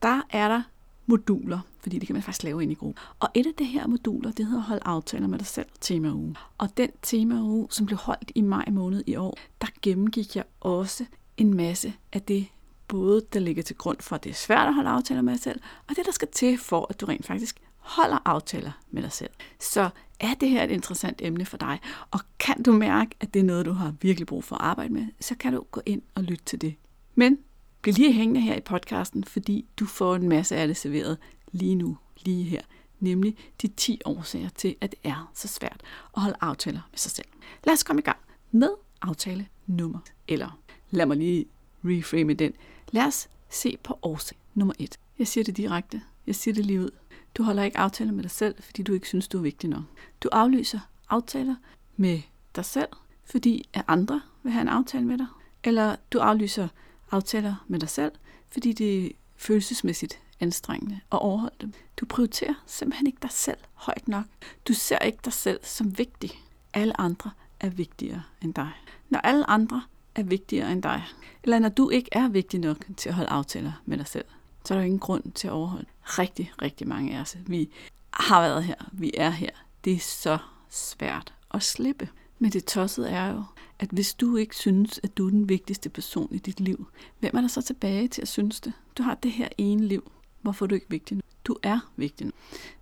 der 0.01 0.21
er 0.29 0.47
der 0.47 0.61
moduler, 1.05 1.59
fordi 1.81 1.99
det 1.99 2.07
kan 2.07 2.13
man 2.13 2.23
faktisk 2.23 2.43
lave 2.43 2.63
ind 2.63 2.71
i 2.71 2.75
gruppen. 2.75 3.03
Og 3.19 3.29
et 3.33 3.47
af 3.47 3.53
de 3.59 3.63
her 3.63 3.87
moduler, 3.87 4.31
det 4.31 4.45
hedder 4.45 4.61
Hold 4.61 4.81
aftaler 4.85 5.27
med 5.27 5.39
dig 5.39 5.47
selv 5.47 5.67
tema 5.81 6.11
uge. 6.11 6.35
Og 6.57 6.77
den 6.77 6.89
tema 7.01 7.41
uge, 7.41 7.67
som 7.69 7.85
blev 7.85 7.97
holdt 7.97 8.31
i 8.35 8.41
maj 8.41 8.65
måned 8.71 9.03
i 9.07 9.15
år, 9.15 9.37
der 9.61 9.67
gennemgik 9.81 10.35
jeg 10.35 10.43
også 10.59 11.05
en 11.37 11.53
masse 11.53 11.93
af 12.13 12.21
det, 12.21 12.47
både 12.89 13.21
der 13.33 13.39
ligger 13.39 13.63
til 13.63 13.75
grund 13.75 13.97
for, 13.99 14.15
at 14.15 14.23
det 14.23 14.29
er 14.29 14.33
svært 14.33 14.67
at 14.67 14.73
holde 14.73 14.89
aftaler 14.89 15.21
med 15.21 15.33
dig 15.33 15.41
selv, 15.41 15.61
og 15.89 15.95
det, 15.95 16.05
der 16.05 16.11
skal 16.11 16.27
til 16.31 16.57
for, 16.57 16.87
at 16.89 17.01
du 17.01 17.05
rent 17.05 17.25
faktisk 17.25 17.59
holder 17.77 18.17
aftaler 18.25 18.71
med 18.91 19.03
dig 19.03 19.11
selv. 19.11 19.29
Så 19.59 19.89
er 20.19 20.33
det 20.33 20.49
her 20.49 20.63
et 20.63 20.71
interessant 20.71 21.21
emne 21.23 21.45
for 21.45 21.57
dig, 21.57 21.79
og 22.11 22.19
kan 22.39 22.63
du 22.63 22.71
mærke, 22.71 23.15
at 23.19 23.33
det 23.33 23.39
er 23.39 23.43
noget, 23.43 23.65
du 23.65 23.71
har 23.71 23.93
virkelig 24.01 24.27
brug 24.27 24.43
for 24.43 24.55
at 24.55 24.61
arbejde 24.61 24.93
med, 24.93 25.07
så 25.19 25.35
kan 25.35 25.53
du 25.53 25.65
gå 25.71 25.81
ind 25.85 26.01
og 26.15 26.23
lytte 26.23 26.45
til 26.45 26.61
det. 26.61 26.75
Men 27.15 27.37
bliv 27.81 27.93
lige 27.93 28.13
hængende 28.13 28.41
her 28.41 28.55
i 28.55 28.61
podcasten, 28.61 29.23
fordi 29.23 29.65
du 29.79 29.85
får 29.85 30.15
en 30.15 30.29
masse 30.29 30.55
af 30.55 30.67
det 30.67 30.77
serveret 30.77 31.17
lige 31.51 31.75
nu, 31.75 31.97
lige 32.25 32.43
her. 32.43 32.61
Nemlig 32.99 33.37
de 33.61 33.67
10 33.67 34.01
årsager 34.05 34.49
til, 34.49 34.75
at 34.81 34.91
det 34.91 34.99
er 35.03 35.31
så 35.33 35.47
svært 35.47 35.81
at 36.15 36.21
holde 36.21 36.37
aftaler 36.41 36.81
med 36.91 36.97
sig 36.97 37.11
selv. 37.11 37.27
Lad 37.63 37.73
os 37.73 37.83
komme 37.83 38.01
i 38.01 38.03
gang 38.03 38.17
med 38.51 38.69
aftale 39.01 39.47
nummer, 39.67 39.99
eller 40.27 40.59
lad 40.91 41.05
mig 41.05 41.17
lige 41.17 41.45
reframe 41.83 42.33
den. 42.33 42.53
Lad 42.91 43.05
os 43.05 43.29
se 43.49 43.77
på 43.83 43.99
årsag 44.01 44.37
nummer 44.53 44.73
1. 44.79 44.99
Jeg 45.19 45.27
siger 45.27 45.43
det 45.43 45.57
direkte. 45.57 46.01
Jeg 46.27 46.35
siger 46.35 46.53
det 46.53 46.65
lige 46.65 46.81
ud. 46.81 46.89
Du 47.35 47.43
holder 47.43 47.63
ikke 47.63 47.77
aftaler 47.77 48.11
med 48.11 48.23
dig 48.23 48.31
selv, 48.31 48.55
fordi 48.63 48.83
du 48.83 48.93
ikke 48.93 49.07
synes, 49.07 49.27
du 49.27 49.37
er 49.37 49.41
vigtig 49.41 49.69
nok. 49.69 49.83
Du 50.23 50.29
aflyser 50.31 50.79
aftaler 51.09 51.55
med 51.95 52.21
dig 52.55 52.65
selv, 52.65 52.89
fordi 53.25 53.69
at 53.73 53.83
andre 53.87 54.21
vil 54.43 54.51
have 54.51 54.61
en 54.61 54.67
aftale 54.67 55.05
med 55.05 55.17
dig. 55.17 55.27
Eller 55.63 55.95
du 56.13 56.19
aflyser 56.19 56.67
aftaler 57.11 57.65
med 57.67 57.79
dig 57.79 57.89
selv, 57.89 58.11
fordi 58.49 58.73
det 58.73 59.05
er 59.05 59.09
følelsesmæssigt 59.35 60.19
anstrengende 60.39 60.99
at 61.11 61.19
overholde 61.19 61.55
dem. 61.61 61.73
Du 61.97 62.05
prioriterer 62.05 62.53
simpelthen 62.65 63.07
ikke 63.07 63.19
dig 63.21 63.31
selv 63.31 63.57
højt 63.73 64.07
nok. 64.07 64.25
Du 64.67 64.73
ser 64.73 64.99
ikke 64.99 65.19
dig 65.25 65.33
selv 65.33 65.59
som 65.63 65.97
vigtig. 65.97 66.31
Alle 66.73 67.01
andre 67.01 67.31
er 67.59 67.69
vigtigere 67.69 68.23
end 68.41 68.53
dig. 68.53 68.71
Når 69.09 69.19
alle 69.19 69.49
andre 69.49 69.83
er 70.15 70.23
vigtigere 70.23 70.71
end 70.71 70.83
dig, 70.83 71.03
eller 71.43 71.59
når 71.59 71.69
du 71.69 71.89
ikke 71.89 72.09
er 72.11 72.29
vigtig 72.29 72.59
nok 72.59 72.77
til 72.97 73.09
at 73.09 73.15
holde 73.15 73.29
aftaler 73.29 73.73
med 73.85 73.97
dig 73.97 74.07
selv, 74.07 74.25
så 74.65 74.73
er 74.73 74.77
der 74.77 74.85
ingen 74.85 74.99
grund 74.99 75.31
til 75.31 75.47
at 75.47 75.51
overholde. 75.51 75.85
Rigtig, 76.03 76.51
rigtig 76.61 76.87
mange 76.87 77.17
af 77.17 77.21
os. 77.21 77.37
Vi 77.47 77.69
har 78.11 78.41
været 78.41 78.63
her, 78.63 78.75
vi 78.91 79.11
er 79.17 79.29
her. 79.29 79.49
Det 79.83 79.93
er 79.93 79.99
så 79.99 80.37
svært 80.69 81.33
at 81.53 81.63
slippe. 81.63 82.09
Men 82.39 82.51
det 82.51 82.65
tossede 82.65 83.09
er 83.09 83.33
jo, 83.33 83.43
at 83.79 83.89
hvis 83.89 84.13
du 84.13 84.35
ikke 84.35 84.55
synes, 84.55 84.99
at 85.03 85.17
du 85.17 85.25
er 85.25 85.31
den 85.31 85.49
vigtigste 85.49 85.89
person 85.89 86.27
i 86.31 86.37
dit 86.37 86.59
liv, 86.59 86.87
hvem 87.19 87.37
er 87.37 87.41
der 87.41 87.47
så 87.47 87.61
tilbage 87.61 88.07
til 88.07 88.21
at 88.21 88.27
synes 88.27 88.61
det? 88.61 88.73
Du 88.97 89.03
har 89.03 89.15
det 89.15 89.31
her 89.31 89.47
ene 89.57 89.85
liv. 89.85 90.11
Hvorfor 90.41 90.65
er 90.65 90.67
du 90.67 90.75
ikke 90.75 90.89
vigtig 90.89 91.17
nu? 91.17 91.21
Du 91.45 91.57
er 91.63 91.79
vigtig 91.95 92.25
nu. 92.25 92.31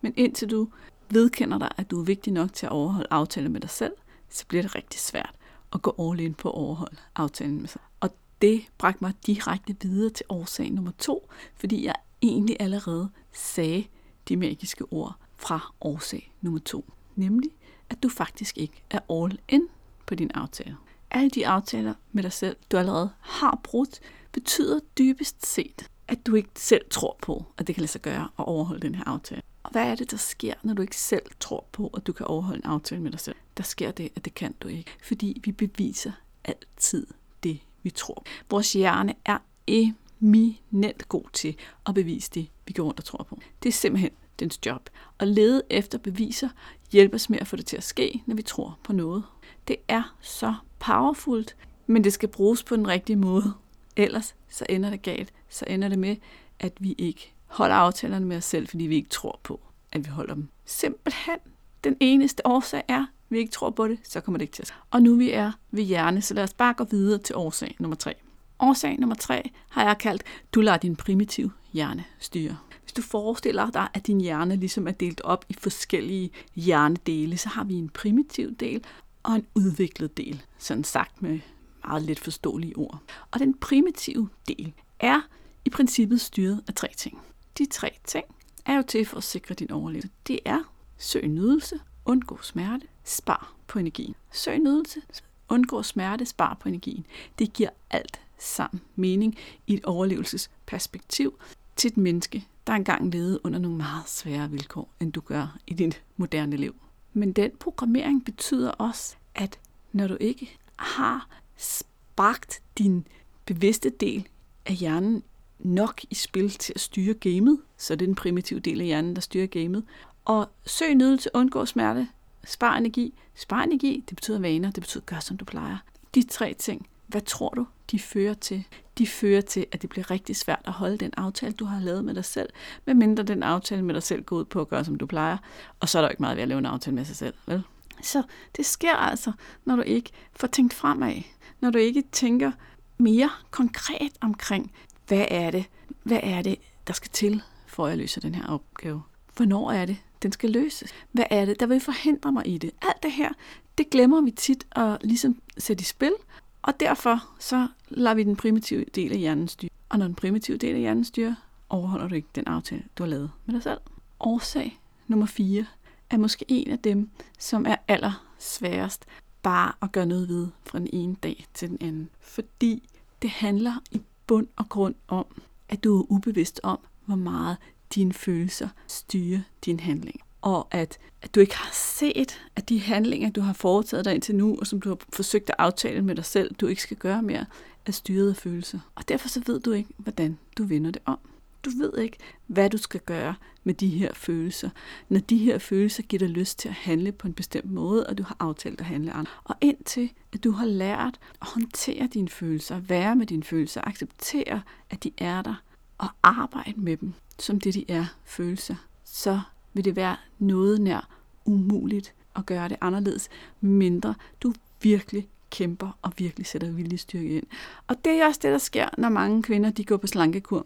Men 0.02 0.14
indtil 0.16 0.50
du 0.50 0.68
vedkender 1.10 1.58
dig, 1.58 1.70
at 1.78 1.92
du 1.92 2.00
er 2.00 2.04
vigtig 2.04 2.34
nok 2.34 2.54
til 2.54 2.66
at 2.66 2.72
overholde 2.72 3.08
aftaler 3.12 3.50
med 3.50 3.62
dig 3.62 3.70
selv, 3.70 3.94
så 4.30 4.46
bliver 4.48 4.62
det 4.62 4.76
rigtig 4.76 5.00
svært 5.00 5.34
at 5.74 5.82
gå 5.82 5.96
all 6.00 6.20
in 6.20 6.34
på 6.34 6.50
at 6.50 6.56
overholde 6.56 6.98
aftalen 7.16 7.62
med 7.62 7.68
sig. 7.68 7.82
Og 8.00 8.10
det 8.42 8.66
bragte 8.78 9.04
mig 9.04 9.14
direkte 9.26 9.76
videre 9.82 10.10
til 10.10 10.26
årsag 10.30 10.72
nummer 10.72 10.92
to, 11.00 11.30
fordi 11.56 11.86
jeg 11.86 11.96
egentlig 12.22 12.58
allerede 12.60 13.10
sagde 13.34 13.88
de 14.30 14.38
magiske 14.38 14.86
ord 14.92 15.16
fra 15.36 15.74
årsag 15.82 16.34
nummer 16.42 16.60
to. 16.60 16.94
Nemlig, 17.16 17.52
at 17.90 18.04
du 18.04 18.10
faktisk 18.10 18.58
ikke 18.58 18.84
er 18.90 19.00
all 19.10 19.40
in 19.50 19.68
på 20.06 20.16
din 20.16 20.32
aftale. 20.34 20.78
Alle 21.12 21.30
de 21.30 21.48
aftaler 21.48 21.94
med 22.12 22.24
dig 22.24 22.34
selv, 22.34 22.58
du 22.72 22.78
allerede 22.78 23.10
har 23.20 23.60
brudt, 23.64 24.00
betyder 24.32 24.80
dybest 24.98 25.46
set, 25.46 25.90
at 26.08 26.28
du 26.28 26.36
ikke 26.36 26.50
selv 26.56 26.86
tror 26.90 27.18
på, 27.22 27.46
at 27.58 27.68
det 27.68 27.76
kan 27.76 27.82
lade 27.82 27.92
sig 27.92 28.02
gøre 28.02 28.30
at 28.40 28.46
overholde 28.48 28.82
den 28.82 28.96
her 28.96 29.04
aftale. 29.04 29.42
Og 29.68 29.72
hvad 29.72 29.92
er 29.92 29.96
det, 29.96 30.12
der 30.12 30.18
sker, 30.18 30.54
når 30.64 30.74
du 30.74 30.82
ikke 30.82 30.96
selv 30.96 31.26
tror 31.40 31.66
på, 31.72 31.88
at 31.88 32.08
du 32.08 32.14
kan 32.14 32.26
overholde 32.26 32.62
en 32.66 32.70
aftale 32.70 33.02
med 33.02 33.12
dig 33.12 33.20
selv? 33.20 33.36
Der 33.58 33.64
sker 33.64 33.92
det, 33.92 34.10
at 34.16 34.26
det 34.26 34.34
kan 34.34 34.56
du 34.62 34.68
ikke, 34.68 34.92
fordi 35.04 35.42
vi 35.44 35.52
beviser 35.52 36.12
altid 36.44 37.08
det, 37.44 37.60
vi 37.84 37.90
tror. 37.90 38.24
Vores 38.50 38.74
hjerne 38.74 39.14
er 39.26 39.38
eminent 39.68 41.10
god 41.10 41.24
til 41.34 41.56
at 41.86 41.94
bevise 41.94 42.32
det, 42.34 42.48
vi 42.68 42.74
går 42.74 42.84
rundt 42.84 43.00
og 43.00 43.06
tror 43.06 43.24
på. 43.30 43.40
Det 43.64 43.70
er 43.70 43.74
simpelthen 43.74 44.12
dens 44.40 44.60
job. 44.66 44.90
At 45.20 45.28
lede 45.28 45.62
efter 45.70 45.98
beviser 45.98 46.50
hjælper 46.92 47.16
os 47.16 47.30
med 47.30 47.40
at 47.40 47.48
få 47.48 47.56
det 47.56 47.66
til 47.66 47.78
at 47.78 47.84
ske, 47.84 48.24
når 48.26 48.36
vi 48.36 48.42
tror 48.42 48.80
på 48.84 48.94
noget. 48.94 49.24
Det 49.68 49.76
er 49.88 50.16
så 50.22 50.54
powerfult, 50.80 51.56
men 51.88 52.04
det 52.04 52.14
skal 52.14 52.30
bruges 52.30 52.64
på 52.64 52.76
den 52.76 52.88
rigtige 52.88 53.16
måde. 53.16 53.54
Ellers 53.96 54.36
så 54.50 54.66
ender 54.70 54.90
det 54.90 55.02
galt. 55.02 55.34
Så 55.50 55.66
ender 55.68 55.88
det 55.90 56.00
med, 56.00 56.16
at 56.60 56.74
vi 56.80 56.96
ikke 56.98 57.34
holder 57.48 57.76
aftalerne 57.76 58.26
med 58.26 58.38
os 58.38 58.46
selv, 58.46 58.68
fordi 58.68 58.84
vi 58.84 58.96
ikke 58.96 59.10
tror 59.10 59.40
på, 59.44 59.60
at 59.92 60.06
vi 60.06 60.10
holder 60.10 60.34
dem. 60.34 60.48
Simpelthen. 60.66 61.38
Den 61.84 61.98
eneste 62.00 62.48
årsag 62.48 62.84
er, 62.88 63.02
at 63.02 63.08
vi 63.30 63.38
ikke 63.38 63.52
tror 63.52 63.70
på 63.70 63.88
det, 63.88 64.00
så 64.04 64.22
kommer 64.22 64.38
det 64.38 64.44
ikke 64.44 64.54
til 64.54 64.62
at. 64.62 64.74
Og 64.92 65.02
nu 65.02 65.16
vi 65.16 65.32
er 65.32 65.52
ved 65.72 65.84
hjerne, 65.84 66.22
så 66.22 66.34
lad 66.34 66.44
os 66.44 66.54
bare 66.54 66.74
gå 66.74 66.84
videre 66.84 67.20
til 67.20 67.36
årsag 67.36 67.76
nummer 67.80 67.96
tre. 67.96 68.16
Årsag 68.60 69.00
nummer 69.00 69.16
tre 69.16 69.52
har 69.70 69.84
jeg 69.84 69.98
kaldt, 69.98 70.24
du 70.54 70.62
lader 70.62 70.78
din 70.78 70.96
primitive 70.96 71.52
hjerne 71.74 72.04
styre. 72.20 72.58
Hvis 72.82 72.94
du 72.94 73.02
forestiller 73.02 73.70
dig, 73.70 73.88
at 73.94 74.08
din 74.08 74.22
hjerne 74.22 74.56
ligesom 74.56 74.88
er 74.88 74.92
delt 74.92 75.22
op 75.22 75.46
i 75.50 75.54
forskellige 75.54 76.32
hjernedele, 76.56 77.38
så 77.38 77.50
har 77.50 77.64
vi 77.64 77.74
en 77.74 77.90
primitiv 77.90 78.56
del 78.56 78.84
og 79.24 79.36
en 79.36 79.46
udviklet 79.56 80.18
del, 80.18 80.44
sådan 80.58 80.84
sagt 80.84 81.22
med 81.22 81.40
meget 81.86 82.02
let 82.02 82.20
forståelige 82.20 82.78
ord. 82.78 83.02
Og 83.32 83.40
den 83.40 83.54
primitive 83.54 84.30
del 84.48 84.74
er 85.00 85.22
i 85.66 85.70
princippet 85.70 86.22
styret 86.22 86.64
af 86.68 86.74
tre 86.74 86.88
ting. 86.98 87.22
De 87.58 87.66
tre 87.66 87.98
ting 88.04 88.26
er 88.66 88.76
jo 88.76 88.82
til 88.82 89.06
for 89.06 89.18
at 89.18 89.24
sikre 89.24 89.56
din 89.56 89.72
overlevelse. 89.72 90.10
Det 90.28 90.40
er 90.46 90.60
søg 90.98 91.28
nydelse, 91.28 91.80
undgå 92.06 92.40
smerte, 92.42 92.88
spar 93.04 93.54
på 93.68 93.80
energien. 93.80 94.16
Søg 94.32 94.60
nydelse, 94.60 95.02
undgå 95.50 95.84
smerte, 95.84 96.26
spar 96.26 96.58
på 96.60 96.70
energien. 96.70 97.06
Det 97.40 97.54
giver 97.54 97.70
alt 97.90 98.22
sammen 98.38 98.82
mening 98.96 99.38
i 99.68 99.74
et 99.74 99.86
overlevelsesperspektiv 99.86 101.40
til 101.76 101.92
et 101.92 101.98
menneske, 101.98 102.48
der 102.68 102.74
engang 102.74 103.12
levede 103.12 103.46
under 103.46 103.60
nogle 103.60 103.78
meget 103.78 104.10
svære 104.10 104.52
vilkår, 104.52 104.90
end 105.00 105.14
du 105.14 105.22
gør 105.22 105.58
i 105.68 105.74
dit 105.74 106.04
moderne 106.18 106.58
liv. 106.58 106.76
Men 107.14 107.34
den 107.34 107.52
programmering 107.60 108.26
betyder 108.26 108.72
også, 108.72 109.16
at 109.36 109.60
når 109.92 110.08
du 110.08 110.18
ikke 110.20 110.58
har 110.76 111.30
sparkt 111.58 112.62
din 112.78 113.08
bevidste 113.46 113.90
del 113.90 114.28
af 114.66 114.76
hjernen 114.76 115.24
nok 115.60 116.02
i 116.10 116.16
spil 116.16 116.50
til 116.50 116.74
at 116.76 116.82
styre 116.82 117.14
gamet, 117.14 117.62
så 117.78 117.96
det 117.96 118.02
er 118.02 118.08
den 118.08 118.16
primitive 118.16 118.60
del 118.60 118.80
af 118.80 118.86
hjernen, 118.86 119.16
der 119.16 119.22
styrer 119.22 119.48
gamet, 119.48 119.84
og 120.26 120.50
søg 120.66 120.96
nydelse, 120.96 121.30
undgå 121.34 121.66
smerte, 121.66 122.08
spar 122.46 122.78
energi. 122.78 123.14
Spar 123.36 123.64
energi, 123.64 124.04
det 124.10 124.16
betyder 124.16 124.40
vaner, 124.40 124.72
det 124.72 124.84
betyder 124.84 125.04
gør, 125.04 125.20
som 125.20 125.38
du 125.38 125.46
plejer. 125.46 125.78
De 126.16 126.24
tre 126.24 126.54
ting, 126.54 126.88
hvad 127.08 127.22
tror 127.22 127.50
du, 127.50 127.68
de 127.92 128.00
fører 128.00 128.34
til? 128.34 128.64
De 128.98 129.08
fører 129.08 129.42
til, 129.42 129.66
at 129.72 129.82
det 129.82 129.90
bliver 129.90 130.12
rigtig 130.12 130.36
svært 130.36 130.62
at 130.66 130.74
holde 130.74 130.98
den 130.98 131.14
aftale, 131.18 131.54
du 131.54 131.66
har 131.66 131.80
lavet 131.80 132.06
med 132.06 132.14
dig 132.14 132.26
selv, 132.26 132.50
medmindre 132.86 133.24
den 133.24 133.44
aftale 133.44 133.82
med 133.82 133.94
dig 133.94 134.04
selv 134.04 134.24
går 134.24 134.36
ud 134.36 134.46
på 134.46 134.62
at 134.62 134.68
gøre, 134.68 134.86
som 134.86 134.96
du 134.96 135.06
plejer. 135.06 135.38
Og 135.80 135.90
så 135.90 135.98
er 135.98 136.02
der 136.02 136.10
jo 136.10 136.12
ikke 136.12 136.22
meget 136.22 136.36
ved 136.36 136.42
at 136.42 136.48
lave 136.48 136.60
en 136.60 136.66
aftale 136.66 136.96
med 136.96 137.06
sig 137.06 137.16
selv, 137.16 137.34
vel? 137.46 137.64
Så 138.02 138.24
det 138.58 138.66
sker 138.66 138.96
altså, 138.96 139.32
når 139.66 139.76
du 139.76 139.82
ikke 139.82 140.12
får 140.36 140.48
tænkt 140.48 140.74
fremad. 140.74 141.22
Når 141.62 141.70
du 141.70 141.78
ikke 141.78 142.04
tænker 142.12 142.52
mere 142.98 143.30
konkret 143.52 144.12
omkring, 144.22 144.72
hvad 145.08 145.26
er 145.32 145.52
det, 145.52 145.66
hvad 146.04 146.20
er 146.24 146.42
det, 146.42 146.58
der 146.88 146.94
skal 146.94 147.10
til, 147.14 147.42
for 147.68 147.86
at 147.86 147.90
jeg 147.90 147.98
løser 147.98 148.22
den 148.22 148.36
her 148.36 148.48
opgave? 148.48 149.02
Hvornår 149.36 149.72
er 149.72 149.86
det, 149.86 149.98
den 150.24 150.32
skal 150.32 150.50
løses? 150.50 150.94
Hvad 151.12 151.26
er 151.30 151.46
det, 151.46 151.60
der 151.60 151.66
vil 151.66 151.80
forhindre 151.80 152.32
mig 152.32 152.48
i 152.48 152.58
det? 152.58 152.72
Alt 152.82 153.04
det 153.04 153.12
her, 153.12 153.30
det 153.78 153.90
glemmer 153.90 154.22
vi 154.22 154.32
tit 154.32 154.68
at 154.72 154.98
ligesom 155.04 155.42
sætte 155.58 155.82
i 155.82 155.86
spil, 155.86 156.14
og 156.62 156.80
derfor 156.80 157.30
så 157.40 157.68
lader 157.90 158.16
vi 158.16 158.24
den 158.24 158.36
primitive 158.36 158.86
del 158.96 159.12
af 159.12 159.18
hjernen 159.18 159.48
styre. 159.48 159.70
Og 159.90 160.00
når 160.00 160.06
den 160.06 160.16
primitive 160.16 160.58
del 160.58 160.74
af 160.74 160.80
hjernen 160.80 161.06
styrer, 161.06 161.36
overholder 161.70 162.08
du 162.08 162.16
ikke 162.16 162.28
den 162.36 162.48
aftale, 162.48 162.84
du 162.98 163.04
har 163.04 163.10
lavet 163.10 163.32
med 163.46 163.56
dig 163.56 163.64
selv. 163.64 163.80
Årsag 164.20 164.80
nummer 165.08 165.26
4 165.26 165.66
er 166.10 166.18
måske 166.18 166.46
en 166.48 166.72
af 166.72 166.80
dem, 166.80 167.10
som 167.40 167.66
er 167.66 167.76
aller 167.88 168.28
sværest 168.40 169.06
bare 169.44 169.72
at 169.82 169.92
gøre 169.92 170.06
noget 170.06 170.30
ved 170.30 170.48
fra 170.66 170.80
den 170.80 170.90
ene 170.94 171.16
dag 171.16 171.46
til 171.54 171.70
den 171.70 171.78
anden. 171.82 172.10
Fordi 172.20 172.90
det 173.22 173.30
handler 173.30 173.74
i 173.92 174.02
bund 174.28 174.48
og 174.56 174.70
grund 174.70 174.96
om, 175.08 175.26
at 175.70 175.84
du 175.84 176.00
er 176.00 176.12
ubevidst 176.12 176.60
om, 176.64 176.80
hvor 177.06 177.16
meget 177.16 177.58
dine 177.96 178.14
følelser 178.14 178.70
styrer 178.88 179.40
din 179.66 179.80
handling. 179.80 180.20
Og 180.42 180.68
at, 180.72 180.98
at 181.22 181.36
du 181.36 181.40
ikke 181.40 181.56
har 181.58 181.70
set, 181.74 182.42
at 182.56 182.70
de 182.70 182.80
handlinger, 182.80 183.30
du 183.30 183.42
har 183.42 183.54
foretaget 183.54 184.06
dig 184.06 184.16
indtil 184.16 184.36
nu, 184.36 184.58
og 184.60 184.68
som 184.68 184.82
du 184.82 184.90
har 184.90 184.98
forsøgt 185.14 185.50
at 185.50 185.56
aftale 185.58 186.02
med 186.02 186.16
dig 186.16 186.26
selv, 186.26 186.56
du 186.56 186.68
ikke 186.68 186.82
skal 186.82 186.98
gøre 186.98 187.22
mere, 187.22 187.46
er 187.86 187.92
styret 187.92 188.30
af 188.30 188.36
følelser. 188.36 188.80
Og 188.96 189.10
derfor 189.10 189.28
så 189.28 189.42
ved 189.46 189.60
du 189.60 189.72
ikke, 189.72 189.90
hvordan 189.98 190.38
du 190.58 190.64
vender 190.64 190.92
det 190.92 191.02
om. 191.06 191.20
Du 191.68 191.72
ved 191.78 191.98
ikke, 191.98 192.18
hvad 192.48 192.70
du 192.70 192.78
skal 192.78 193.00
gøre 193.00 193.36
med 193.64 193.74
de 193.74 193.88
her 193.88 194.14
følelser, 194.14 194.70
når 195.10 195.20
de 195.20 195.38
her 195.38 195.58
følelser 195.58 196.04
giver 196.04 196.20
dig 196.20 196.30
lyst 196.30 196.60
til 196.60 196.70
at 196.70 196.76
handle 196.76 197.12
på 197.12 197.28
en 197.28 197.34
bestemt 197.34 197.72
måde, 197.72 198.08
og 198.08 198.18
du 198.18 198.24
har 198.24 198.36
aftalt 198.40 198.80
at 198.80 198.86
handle 198.86 199.14
andet. 199.14 199.30
Og 199.44 199.56
indtil 199.62 200.12
at 200.34 200.44
du 200.44 200.52
har 200.52 200.66
lært 200.66 201.20
at 201.42 201.48
håndtere 201.48 202.08
dine 202.14 202.30
følelser, 202.30 202.80
være 202.80 203.16
med 203.16 203.26
dine 203.26 203.44
følelser, 203.44 203.82
acceptere, 203.84 204.62
at 204.90 205.04
de 205.04 205.12
er 205.18 205.42
der, 205.42 205.56
og 205.98 206.08
arbejde 206.24 206.82
med 206.82 206.98
dem, 206.98 207.14
som 207.40 207.60
det 207.60 207.74
de 207.74 207.86
er, 207.88 208.06
følelser, 208.26 208.76
så 209.04 209.42
vil 209.74 209.86
det 209.86 209.96
være 209.96 210.16
noget 210.40 210.82
nær 210.82 211.10
umuligt 211.46 212.14
at 212.36 212.46
gøre 212.46 212.70
det 212.70 212.78
anderledes, 212.82 213.30
mindre 213.62 214.16
du 214.42 214.54
virkelig 214.82 215.28
kæmper 215.50 215.98
og 216.02 216.12
virkelig 216.18 216.46
sætter 216.46 216.72
viljestyrke 216.72 217.30
ind. 217.30 217.46
Og 217.88 218.06
det 218.06 218.14
er 218.14 218.26
også 218.26 218.40
det, 218.44 218.52
der 218.52 218.58
sker, 218.58 218.90
når 218.98 219.10
mange 219.10 219.44
kvinder 219.44 219.70
de 219.70 219.86
går 219.86 219.98
på 219.98 220.08
slankekur 220.08 220.66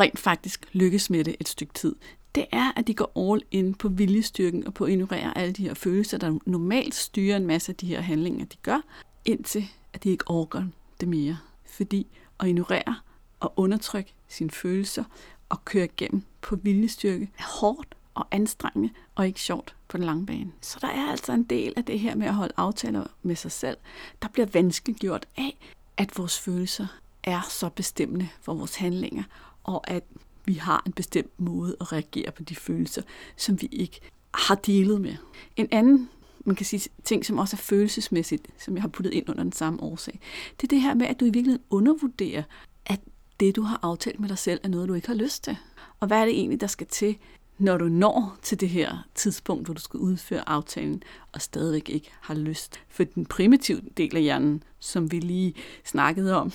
rent 0.00 0.18
faktisk 0.18 0.68
lykkes 0.72 1.10
med 1.10 1.24
det 1.24 1.36
et 1.40 1.48
stykke 1.48 1.72
tid, 1.74 1.94
det 2.34 2.46
er, 2.52 2.72
at 2.76 2.86
de 2.86 2.94
går 2.94 3.32
all 3.32 3.42
in 3.50 3.74
på 3.74 3.88
viljestyrken 3.88 4.66
og 4.66 4.74
på 4.74 4.84
at 4.84 4.90
ignorere 4.90 5.38
alle 5.38 5.52
de 5.52 5.62
her 5.62 5.74
følelser, 5.74 6.18
der 6.18 6.38
normalt 6.46 6.94
styrer 6.94 7.36
en 7.36 7.46
masse 7.46 7.72
af 7.72 7.76
de 7.76 7.86
her 7.86 8.00
handlinger, 8.00 8.44
de 8.44 8.56
gør, 8.62 8.80
indtil 9.24 9.68
at 9.92 10.04
de 10.04 10.10
ikke 10.10 10.30
orker 10.30 10.64
det 11.00 11.08
mere. 11.08 11.38
Fordi 11.64 12.06
at 12.40 12.48
ignorere 12.48 12.96
og 13.40 13.52
undertrykke 13.56 14.14
sine 14.28 14.50
følelser 14.50 15.04
og 15.48 15.64
køre 15.64 15.84
igennem 15.84 16.22
på 16.40 16.56
viljestyrke 16.56 17.30
er 17.38 17.60
hårdt 17.60 17.94
og 18.14 18.26
anstrengende 18.30 18.90
og 19.14 19.26
ikke 19.26 19.40
sjovt 19.40 19.74
på 19.88 19.96
den 19.96 20.06
lange 20.06 20.26
bane. 20.26 20.52
Så 20.60 20.78
der 20.80 20.88
er 20.88 21.10
altså 21.10 21.32
en 21.32 21.42
del 21.42 21.72
af 21.76 21.84
det 21.84 22.00
her 22.00 22.14
med 22.14 22.26
at 22.26 22.34
holde 22.34 22.54
aftaler 22.56 23.04
med 23.22 23.36
sig 23.36 23.52
selv, 23.52 23.76
der 24.22 24.28
bliver 24.28 24.46
vanskeliggjort 24.52 25.26
af, 25.36 25.56
at 25.96 26.18
vores 26.18 26.38
følelser 26.38 26.86
er 27.24 27.40
så 27.50 27.68
bestemmende 27.68 28.28
for 28.40 28.54
vores 28.54 28.76
handlinger, 28.76 29.22
og 29.64 29.90
at 29.90 30.04
vi 30.44 30.54
har 30.54 30.82
en 30.86 30.92
bestemt 30.92 31.40
måde 31.40 31.76
at 31.80 31.92
reagere 31.92 32.30
på 32.30 32.42
de 32.42 32.56
følelser, 32.56 33.02
som 33.36 33.62
vi 33.62 33.68
ikke 33.72 34.00
har 34.34 34.54
delet 34.54 35.00
med. 35.00 35.16
En 35.56 35.68
anden 35.70 36.08
man 36.44 36.56
kan 36.56 36.66
sige 36.66 36.90
ting, 37.04 37.26
som 37.26 37.38
også 37.38 37.56
er 37.56 37.58
følelsesmæssigt, 37.58 38.46
som 38.58 38.74
jeg 38.74 38.82
har 38.82 38.88
puttet 38.88 39.14
ind 39.14 39.28
under 39.28 39.42
den 39.42 39.52
samme 39.52 39.82
årsag. 39.82 40.20
Det 40.60 40.66
er 40.66 40.68
det 40.68 40.80
her 40.80 40.94
med, 40.94 41.06
at 41.06 41.20
du 41.20 41.24
i 41.24 41.30
virkeligheden 41.30 41.64
undervurderer, 41.70 42.42
at 42.86 43.00
det, 43.40 43.56
du 43.56 43.62
har 43.62 43.80
aftalt 43.82 44.20
med 44.20 44.28
dig 44.28 44.38
selv, 44.38 44.60
er 44.62 44.68
noget, 44.68 44.88
du 44.88 44.94
ikke 44.94 45.08
har 45.08 45.14
lyst 45.14 45.44
til. 45.44 45.56
Og 46.00 46.06
hvad 46.06 46.20
er 46.20 46.24
det 46.24 46.34
egentlig, 46.34 46.60
der 46.60 46.66
skal 46.66 46.86
til, 46.86 47.18
når 47.58 47.76
du 47.76 47.88
når 47.88 48.38
til 48.42 48.60
det 48.60 48.68
her 48.68 49.06
tidspunkt, 49.14 49.66
hvor 49.66 49.74
du 49.74 49.80
skal 49.80 50.00
udføre 50.00 50.48
aftalen, 50.48 51.02
og 51.32 51.42
stadigvæk 51.42 51.88
ikke 51.88 52.10
har 52.20 52.34
lyst. 52.34 52.80
For 52.88 53.04
den 53.04 53.26
primitive 53.26 53.80
del 53.96 54.16
af 54.16 54.22
hjernen, 54.22 54.62
som 54.78 55.12
vi 55.12 55.20
lige 55.20 55.54
snakkede 55.84 56.36
om 56.36 56.52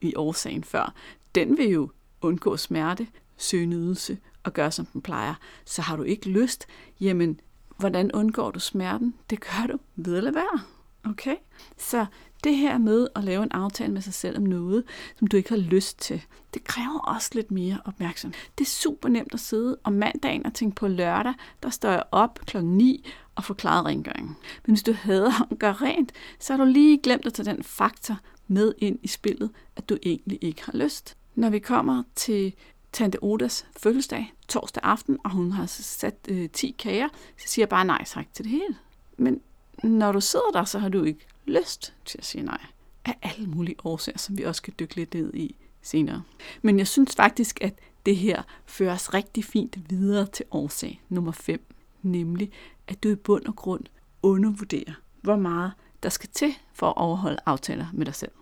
i 0.00 0.14
årsagen 0.16 0.64
før, 0.64 0.94
den 1.34 1.58
vil 1.58 1.68
jo 1.68 1.90
undgå 2.24 2.56
smerte, 2.56 3.06
søge 3.36 3.66
nydelse 3.66 4.18
og 4.42 4.52
gøre, 4.52 4.70
som 4.70 4.86
den 4.86 5.02
plejer. 5.02 5.34
Så 5.64 5.82
har 5.82 5.96
du 5.96 6.02
ikke 6.02 6.28
lyst, 6.28 6.66
jamen, 7.00 7.40
hvordan 7.78 8.12
undgår 8.12 8.50
du 8.50 8.60
smerten? 8.60 9.14
Det 9.30 9.40
gør 9.40 9.66
du 9.72 9.78
ved 9.96 10.16
at 10.16 10.22
lade 10.22 10.34
være. 10.34 10.60
Okay? 11.04 11.36
Så 11.78 12.06
det 12.44 12.56
her 12.56 12.78
med 12.78 13.08
at 13.16 13.24
lave 13.24 13.42
en 13.42 13.52
aftale 13.52 13.92
med 13.92 14.02
sig 14.02 14.14
selv 14.14 14.36
om 14.36 14.42
noget, 14.42 14.84
som 15.18 15.26
du 15.26 15.36
ikke 15.36 15.48
har 15.48 15.56
lyst 15.56 16.00
til, 16.00 16.22
det 16.54 16.64
kræver 16.64 16.98
også 16.98 17.30
lidt 17.34 17.50
mere 17.50 17.78
opmærksomhed. 17.84 18.38
Det 18.58 18.64
er 18.64 18.68
super 18.68 19.08
nemt 19.08 19.34
at 19.34 19.40
sidde 19.40 19.78
om 19.84 19.92
mandagen 19.92 20.46
og 20.46 20.54
tænke 20.54 20.74
på 20.74 20.88
lørdag, 20.88 21.34
der 21.62 21.70
står 21.70 21.90
jeg 21.90 22.02
op 22.12 22.38
klokken 22.46 22.76
9 22.76 23.06
og 23.34 23.44
får 23.44 23.54
klaret 23.54 23.84
rengøringen. 23.84 24.36
Men 24.66 24.74
hvis 24.74 24.82
du 24.82 24.92
hader 24.92 25.48
at 25.50 25.58
gøre 25.58 25.72
rent, 25.72 26.12
så 26.38 26.52
har 26.52 26.64
du 26.64 26.70
lige 26.70 26.98
glemt 27.02 27.26
at 27.26 27.32
tage 27.32 27.54
den 27.54 27.62
faktor 27.62 28.18
med 28.48 28.74
ind 28.78 28.98
i 29.02 29.08
spillet, 29.08 29.50
at 29.76 29.88
du 29.88 29.98
egentlig 30.02 30.38
ikke 30.42 30.64
har 30.64 30.72
lyst. 30.72 31.16
Når 31.34 31.50
vi 31.50 31.58
kommer 31.58 32.02
til 32.14 32.54
Tante 32.92 33.18
Odas 33.22 33.66
fødselsdag 33.76 34.32
torsdag 34.48 34.82
aften, 34.84 35.18
og 35.24 35.30
hun 35.30 35.52
har 35.52 35.66
sat 35.66 36.16
øh, 36.28 36.50
10 36.50 36.74
kager, 36.78 37.08
så 37.36 37.48
siger 37.48 37.62
jeg 37.62 37.68
bare 37.68 37.84
nej 37.84 38.04
tak 38.06 38.26
til 38.32 38.44
det 38.44 38.52
hele. 38.52 38.76
Men 39.16 39.40
når 39.82 40.12
du 40.12 40.20
sidder 40.20 40.50
der, 40.52 40.64
så 40.64 40.78
har 40.78 40.88
du 40.88 41.02
ikke 41.02 41.26
lyst 41.46 41.94
til 42.04 42.18
at 42.18 42.24
sige 42.24 42.44
nej. 42.44 42.60
Af 43.04 43.18
alle 43.22 43.46
mulige 43.46 43.76
årsager, 43.84 44.18
som 44.18 44.38
vi 44.38 44.42
også 44.42 44.58
skal 44.58 44.74
dykke 44.78 44.96
lidt 44.96 45.14
ned 45.14 45.34
i 45.34 45.56
senere. 45.82 46.22
Men 46.62 46.78
jeg 46.78 46.88
synes 46.88 47.14
faktisk, 47.16 47.58
at 47.62 47.74
det 48.06 48.16
her 48.16 48.42
føres 48.66 49.14
rigtig 49.14 49.44
fint 49.44 49.78
videre 49.90 50.26
til 50.26 50.44
årsag 50.50 51.02
nummer 51.08 51.32
5, 51.32 51.74
nemlig 52.02 52.52
at 52.88 53.02
du 53.02 53.08
i 53.08 53.14
bund 53.14 53.46
og 53.46 53.56
grund 53.56 53.84
undervurderer, 54.22 54.92
hvor 55.22 55.36
meget 55.36 55.72
der 56.02 56.08
skal 56.08 56.30
til 56.32 56.54
for 56.72 56.86
at 56.86 56.96
overholde 56.96 57.38
aftaler 57.46 57.86
med 57.92 58.06
dig 58.06 58.14
selv 58.14 58.32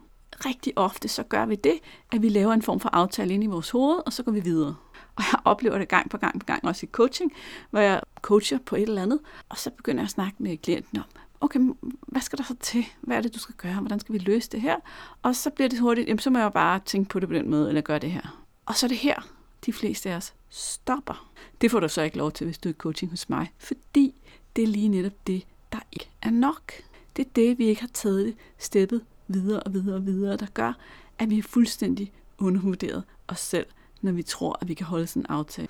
rigtig 0.46 0.72
ofte 0.76 1.08
så 1.08 1.22
gør 1.22 1.46
vi 1.46 1.54
det, 1.54 1.75
at 2.12 2.22
vi 2.22 2.28
laver 2.28 2.52
en 2.52 2.62
form 2.62 2.80
for 2.80 2.88
aftale 2.88 3.34
ind 3.34 3.44
i 3.44 3.46
vores 3.46 3.70
hoved, 3.70 4.02
og 4.06 4.12
så 4.12 4.22
går 4.22 4.32
vi 4.32 4.40
videre. 4.40 4.76
Og 5.16 5.22
jeg 5.32 5.40
oplever 5.44 5.78
det 5.78 5.88
gang 5.88 6.11
på 6.11 6.18
gang 6.18 6.40
på 6.40 6.46
gang, 6.46 6.64
også 6.64 6.87
i 6.87 6.88
coaching, 6.92 7.32
hvor 7.70 7.80
jeg 7.80 8.00
coacher 8.22 8.58
på 8.66 8.76
et 8.76 8.82
eller 8.82 9.02
andet, 9.02 9.20
og 9.49 9.58
så 9.58 9.70
begynder 9.70 10.00
jeg 10.00 10.06
at 10.06 10.11
snakke 10.11 10.37
med 10.38 10.56
klienten 10.56 10.99
om, 10.99 11.04
okay, 11.40 11.61
hvad 12.06 12.20
skal 12.20 12.38
der 12.38 12.44
så 12.44 12.54
til? 12.61 12.84
Hvad 13.00 13.16
er 13.16 13.20
det, 13.20 13.34
du 13.34 13.38
skal 13.38 13.54
gøre? 13.54 13.75
Hvordan 13.75 14.00
skal 14.00 14.12
vi 14.12 14.18
løse 14.18 14.50
det 14.50 14.61
her? 14.61 14.76
Og 15.22 15.37
så 15.37 15.50
bliver 15.50 15.68
det 15.68 15.78
hurtigt, 15.78 16.08
jamen 16.08 16.18
så 16.18 16.30
må 16.30 16.38
jeg 16.38 16.52
bare 16.52 16.80
tænke 16.84 17.08
på 17.08 17.20
det 17.20 17.28
på 17.28 17.34
den 17.34 17.50
måde, 17.50 17.68
eller 17.68 17.80
gøre 17.80 17.99
det 17.99 18.11
her. 18.11 18.44
Og 18.66 18.75
så 18.75 18.87
er 18.87 18.88
det 18.88 18.99
her, 18.99 19.28
de 19.66 19.72
fleste 19.72 20.11
af 20.11 20.16
os 20.16 20.34
stopper. 20.50 21.30
Det 21.61 21.70
får 21.70 21.80
du 21.80 21.88
så 21.88 22.02
ikke 22.02 22.18
lov 22.18 22.32
til, 22.32 22.44
hvis 22.44 22.58
du 22.58 22.68
er 22.68 22.72
coaching 22.72 23.11
hos 23.11 23.28
mig, 23.28 23.52
fordi 23.58 24.14
det 24.56 24.64
er 24.64 24.68
lige 24.68 24.88
netop 24.88 25.26
det, 25.26 25.46
der 25.72 25.78
ikke 25.92 26.11
er 26.22 26.30
nok. 26.30 26.72
Det 27.16 27.26
er 27.26 27.30
det, 27.37 27.58
vi 27.58 27.66
ikke 27.66 27.80
har 27.80 27.90
taget 27.94 28.34
steppet 28.58 29.04
videre 29.34 29.60
og 29.60 29.74
videre 29.74 29.96
og 29.96 30.06
videre, 30.06 30.36
der 30.36 30.46
gør, 30.54 30.72
at 31.18 31.30
vi 31.30 31.38
er 31.38 31.42
fuldstændig 31.42 32.12
undervurderet 32.38 33.02
os 33.28 33.40
selv, 33.40 33.66
når 34.02 34.12
vi 34.12 34.22
tror, 34.22 34.58
at 34.60 34.68
vi 34.68 34.74
kan 34.74 34.86
holde 34.86 35.06
sådan 35.06 35.22
en 35.22 35.26
aftale. 35.26 35.68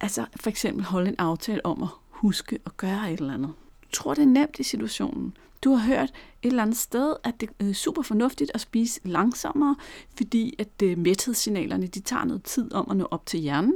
Altså 0.00 0.26
for 0.36 0.50
eksempel 0.50 0.84
holde 0.84 1.08
en 1.08 1.16
aftale 1.18 1.66
om 1.66 1.82
at 1.82 1.88
huske 2.10 2.58
at 2.66 2.76
gøre 2.76 3.12
et 3.12 3.20
eller 3.20 3.34
andet. 3.34 3.52
Du 3.82 3.88
tror, 3.92 4.14
det 4.14 4.22
er 4.22 4.26
nemt 4.26 4.58
i 4.58 4.62
situationen. 4.62 5.36
Du 5.64 5.74
har 5.74 5.86
hørt 5.86 6.10
et 6.42 6.48
eller 6.48 6.62
andet 6.62 6.76
sted, 6.76 7.16
at 7.24 7.40
det 7.40 7.48
øh, 7.60 7.68
er 7.68 7.72
super 7.72 8.02
fornuftigt 8.02 8.50
at 8.54 8.60
spise 8.60 9.00
langsommere, 9.04 9.76
fordi 10.16 10.54
at 10.58 10.82
øh, 10.82 10.98
mæthedssignalerne 10.98 11.86
de 11.86 12.00
tager 12.00 12.24
noget 12.24 12.42
tid 12.42 12.72
om 12.72 12.86
at 12.90 12.96
nå 12.96 13.08
op 13.10 13.26
til 13.26 13.40
hjernen. 13.40 13.74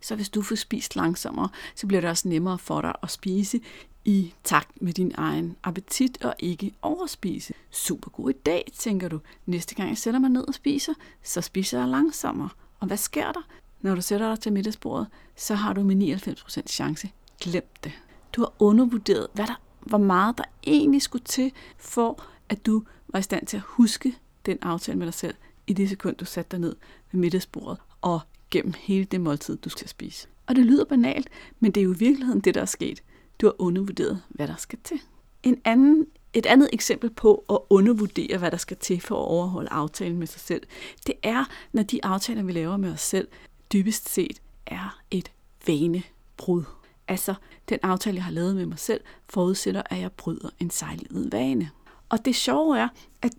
Så 0.00 0.16
hvis 0.16 0.28
du 0.28 0.42
får 0.42 0.54
spist 0.54 0.96
langsommere, 0.96 1.48
så 1.74 1.86
bliver 1.86 2.00
det 2.00 2.10
også 2.10 2.28
nemmere 2.28 2.58
for 2.58 2.80
dig 2.80 2.92
at 3.02 3.10
spise 3.10 3.60
i 4.08 4.34
takt 4.44 4.82
med 4.82 4.92
din 4.92 5.12
egen 5.14 5.56
appetit 5.62 6.24
og 6.24 6.34
ikke 6.38 6.74
overspise. 6.82 7.54
Super 7.70 8.10
god 8.10 8.32
idé, 8.32 8.76
tænker 8.78 9.08
du. 9.08 9.20
Næste 9.46 9.74
gang 9.74 9.88
jeg 9.88 9.98
sætter 9.98 10.20
mig 10.20 10.30
ned 10.30 10.48
og 10.48 10.54
spiser, 10.54 10.92
så 11.22 11.40
spiser 11.40 11.78
jeg 11.78 11.88
langsommere. 11.88 12.48
Og 12.80 12.86
hvad 12.86 12.96
sker 12.96 13.32
der? 13.32 13.40
Når 13.80 13.94
du 13.94 14.00
sætter 14.00 14.28
dig 14.28 14.40
til 14.40 14.52
middagsbordet, 14.52 15.06
så 15.36 15.54
har 15.54 15.72
du 15.72 15.82
med 15.82 16.16
99% 16.16 16.66
chance. 16.66 17.10
glemt 17.40 17.84
det. 17.84 17.92
Du 18.32 18.40
har 18.40 18.52
undervurderet, 18.58 19.26
hvad 19.34 19.46
der, 19.46 19.60
hvor 19.80 19.98
meget 19.98 20.38
der 20.38 20.44
egentlig 20.66 21.02
skulle 21.02 21.24
til, 21.24 21.52
for 21.78 22.24
at 22.48 22.66
du 22.66 22.82
var 23.08 23.18
i 23.18 23.22
stand 23.22 23.46
til 23.46 23.56
at 23.56 23.62
huske 23.66 24.14
den 24.46 24.58
aftale 24.62 24.98
med 24.98 25.06
dig 25.06 25.14
selv 25.14 25.34
i 25.66 25.72
det 25.72 25.88
sekund, 25.88 26.16
du 26.16 26.24
satte 26.24 26.50
dig 26.50 26.60
ned 26.60 26.76
ved 27.12 27.20
middagsbordet 27.20 27.78
og 28.00 28.20
gennem 28.50 28.74
hele 28.78 29.04
det 29.04 29.20
måltid, 29.20 29.56
du 29.56 29.68
skal 29.68 29.88
spise. 29.88 30.28
Og 30.46 30.56
det 30.56 30.66
lyder 30.66 30.84
banalt, 30.84 31.28
men 31.60 31.70
det 31.72 31.80
er 31.80 31.84
jo 31.84 31.94
i 31.94 31.98
virkeligheden 31.98 32.40
det, 32.40 32.54
der 32.54 32.60
er 32.60 32.64
sket. 32.64 33.02
Du 33.40 33.46
har 33.46 33.54
undervurderet, 33.58 34.22
hvad 34.28 34.48
der 34.48 34.56
skal 34.56 34.78
til. 34.84 35.00
En 35.42 35.60
anden, 35.64 36.06
et 36.32 36.46
andet 36.46 36.68
eksempel 36.72 37.10
på 37.10 37.44
at 37.50 37.58
undervurdere, 37.70 38.38
hvad 38.38 38.50
der 38.50 38.56
skal 38.56 38.76
til 38.76 39.00
for 39.00 39.14
at 39.14 39.28
overholde 39.28 39.70
aftalen 39.70 40.18
med 40.18 40.26
sig 40.26 40.40
selv, 40.40 40.62
det 41.06 41.14
er, 41.22 41.44
når 41.72 41.82
de 41.82 42.04
aftaler, 42.04 42.42
vi 42.42 42.52
laver 42.52 42.76
med 42.76 42.92
os 42.92 43.00
selv, 43.00 43.28
dybest 43.72 44.08
set 44.08 44.42
er 44.66 45.00
et 45.10 45.32
vanebrud. 45.66 46.62
Altså, 47.08 47.34
den 47.68 47.78
aftale, 47.82 48.16
jeg 48.16 48.24
har 48.24 48.32
lavet 48.32 48.56
med 48.56 48.66
mig 48.66 48.78
selv, 48.78 49.00
forudsætter, 49.28 49.82
at 49.90 50.00
jeg 50.00 50.12
bryder 50.12 50.50
en 50.58 50.70
sejlivet 50.70 51.32
vane. 51.32 51.70
Og 52.08 52.24
det 52.24 52.36
sjove 52.36 52.78
er, 52.78 52.88
at 53.22 53.32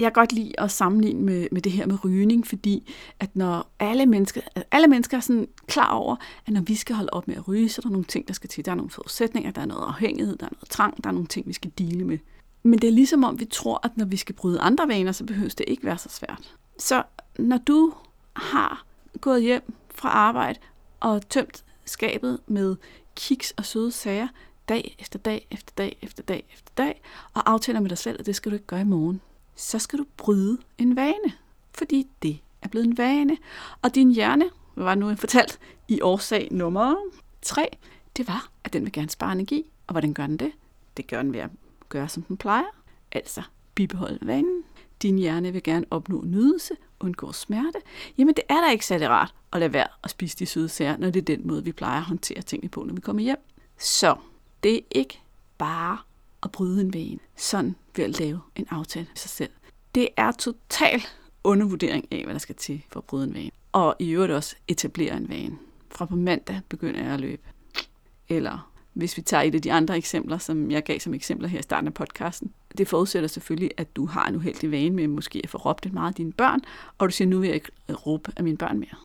jeg 0.00 0.12
kan 0.12 0.20
godt 0.20 0.32
lide 0.32 0.60
at 0.60 0.70
sammenligne 0.70 1.22
med, 1.22 1.48
med 1.52 1.62
det 1.62 1.72
her 1.72 1.86
med 1.86 2.04
rygning, 2.04 2.46
fordi 2.46 2.94
at 3.20 3.36
når 3.36 3.70
alle 3.78 4.06
mennesker, 4.06 4.40
alle 4.70 4.86
mennesker 4.86 5.16
er 5.16 5.20
sådan 5.20 5.48
klar 5.66 5.92
over, 5.92 6.16
at 6.46 6.52
når 6.52 6.60
vi 6.60 6.74
skal 6.74 6.96
holde 6.96 7.10
op 7.12 7.28
med 7.28 7.36
at 7.36 7.48
ryge, 7.48 7.68
så 7.68 7.80
er 7.80 7.82
der 7.82 7.90
nogle 7.90 8.04
ting, 8.04 8.28
der 8.28 8.34
skal 8.34 8.50
til. 8.50 8.64
Der 8.64 8.70
er 8.70 8.74
nogle 8.74 8.90
forudsætninger, 8.90 9.50
der 9.50 9.60
er 9.60 9.66
noget 9.66 9.86
afhængighed, 9.86 10.36
der 10.36 10.46
er 10.46 10.50
noget 10.50 10.68
trang, 10.68 11.04
der 11.04 11.10
er 11.10 11.14
nogle 11.14 11.28
ting, 11.28 11.46
vi 11.46 11.52
skal 11.52 11.70
dele 11.78 12.04
med. 12.04 12.18
Men 12.62 12.78
det 12.78 12.88
er 12.88 12.92
ligesom 12.92 13.24
om, 13.24 13.40
vi 13.40 13.44
tror, 13.44 13.80
at 13.82 13.96
når 13.96 14.04
vi 14.04 14.16
skal 14.16 14.34
bryde 14.34 14.60
andre 14.60 14.88
vaner, 14.88 15.12
så 15.12 15.24
behøver 15.24 15.54
det 15.58 15.64
ikke 15.68 15.84
være 15.84 15.98
så 15.98 16.08
svært. 16.08 16.56
Så 16.78 17.02
når 17.38 17.58
du 17.58 17.92
har 18.36 18.84
gået 19.20 19.42
hjem 19.42 19.72
fra 19.94 20.08
arbejde 20.08 20.58
og 21.00 21.28
tømt 21.28 21.64
skabet 21.84 22.38
med 22.46 22.76
kiks 23.16 23.50
og 23.50 23.64
søde 23.64 23.92
sager, 23.92 24.28
dag 24.68 24.96
efter 24.98 25.18
dag 25.18 25.46
efter 25.50 25.72
dag 25.78 25.98
efter 26.02 26.22
dag 26.22 26.44
efter 26.54 26.72
dag, 26.76 27.02
og 27.34 27.50
aftaler 27.50 27.80
med 27.80 27.88
dig 27.88 27.98
selv, 27.98 28.16
at 28.20 28.26
det 28.26 28.36
skal 28.36 28.50
du 28.50 28.54
ikke 28.54 28.66
gøre 28.66 28.80
i 28.80 28.84
morgen, 28.84 29.20
så 29.60 29.78
skal 29.78 29.98
du 29.98 30.04
bryde 30.16 30.58
en 30.78 30.96
vane, 30.96 31.32
fordi 31.74 32.06
det 32.22 32.38
er 32.62 32.68
blevet 32.68 32.86
en 32.86 32.98
vane. 32.98 33.36
Og 33.82 33.94
din 33.94 34.10
hjerne, 34.10 34.50
hvad 34.74 34.84
var 34.84 34.94
nu 34.94 35.14
fortalt 35.14 35.58
i 35.88 36.00
årsag 36.00 36.48
nummer 36.50 36.94
3, 37.42 37.68
det 38.16 38.28
var, 38.28 38.50
at 38.64 38.72
den 38.72 38.84
vil 38.84 38.92
gerne 38.92 39.10
spare 39.10 39.32
energi. 39.32 39.64
Og 39.86 39.92
hvordan 39.92 40.14
gør 40.14 40.26
den 40.26 40.36
det? 40.36 40.52
Det 40.96 41.06
gør 41.06 41.22
den 41.22 41.32
ved 41.32 41.40
at 41.40 41.50
gøre, 41.88 42.08
som 42.08 42.22
den 42.22 42.36
plejer, 42.36 42.76
altså 43.12 43.42
bibeholde 43.74 44.26
vanen. 44.26 44.62
Din 45.02 45.18
hjerne 45.18 45.52
vil 45.52 45.62
gerne 45.62 45.86
opnå 45.90 46.22
nydelse, 46.24 46.74
undgå 47.00 47.32
smerte. 47.32 47.78
Jamen 48.18 48.34
det 48.34 48.44
er 48.48 48.60
da 48.60 48.70
ikke 48.70 48.86
særlig 48.86 49.08
rart 49.08 49.34
at 49.52 49.60
lade 49.60 49.72
være 49.72 49.88
at 50.04 50.10
spise 50.10 50.38
de 50.38 50.46
søde 50.46 50.68
sager, 50.68 50.96
når 50.96 51.10
det 51.10 51.20
er 51.20 51.36
den 51.36 51.46
måde, 51.46 51.64
vi 51.64 51.72
plejer 51.72 51.98
at 51.98 52.04
håndtere 52.04 52.42
tingene 52.42 52.68
på, 52.68 52.84
når 52.84 52.94
vi 52.94 53.00
kommer 53.00 53.22
hjem. 53.22 53.38
Så 53.78 54.16
det 54.62 54.76
er 54.76 54.80
ikke 54.90 55.20
bare 55.58 55.98
at 56.42 56.52
bryde 56.52 56.80
en 56.80 56.94
vane, 56.94 57.18
sådan 57.36 57.76
ved 57.96 58.04
at 58.04 58.20
lave 58.20 58.40
en 58.56 58.66
aftale 58.70 59.06
med 59.06 59.16
sig 59.16 59.30
selv. 59.30 59.50
Det 59.94 60.08
er 60.16 60.32
total 60.32 61.02
undervurdering 61.44 62.08
af, 62.10 62.24
hvad 62.24 62.34
der 62.34 62.38
skal 62.38 62.54
til 62.54 62.82
for 62.92 63.00
at 63.00 63.04
bryde 63.04 63.24
en 63.24 63.34
vane. 63.34 63.50
Og 63.72 63.96
i 63.98 64.10
øvrigt 64.10 64.32
også 64.32 64.56
etablere 64.68 65.16
en 65.16 65.28
vane. 65.28 65.58
Fra 65.90 66.04
på 66.04 66.16
mandag 66.16 66.60
begynder 66.68 67.02
jeg 67.02 67.12
at 67.12 67.20
løbe. 67.20 67.42
Eller 68.28 68.70
hvis 68.92 69.16
vi 69.16 69.22
tager 69.22 69.42
et 69.42 69.54
af 69.54 69.62
de 69.62 69.72
andre 69.72 69.96
eksempler, 69.96 70.38
som 70.38 70.70
jeg 70.70 70.84
gav 70.84 71.00
som 71.00 71.14
eksempler 71.14 71.48
her 71.48 71.58
i 71.58 71.62
starten 71.62 71.86
af 71.86 71.94
podcasten. 71.94 72.52
Det 72.78 72.88
forudsætter 72.88 73.28
selvfølgelig, 73.28 73.70
at 73.76 73.96
du 73.96 74.06
har 74.06 74.26
en 74.26 74.36
uheldig 74.36 74.70
vane 74.70 74.96
med 74.96 75.08
måske 75.08 75.40
at 75.44 75.50
få 75.50 75.58
råbt 75.58 75.84
lidt 75.84 75.94
meget 75.94 76.08
af 76.08 76.14
dine 76.14 76.32
børn, 76.32 76.60
og 76.98 77.08
du 77.08 77.12
siger, 77.12 77.28
nu 77.28 77.38
vil 77.38 77.46
jeg 77.46 77.54
ikke 77.54 77.72
råbe 78.06 78.32
af 78.36 78.44
mine 78.44 78.56
børn 78.56 78.78
mere. 78.78 78.96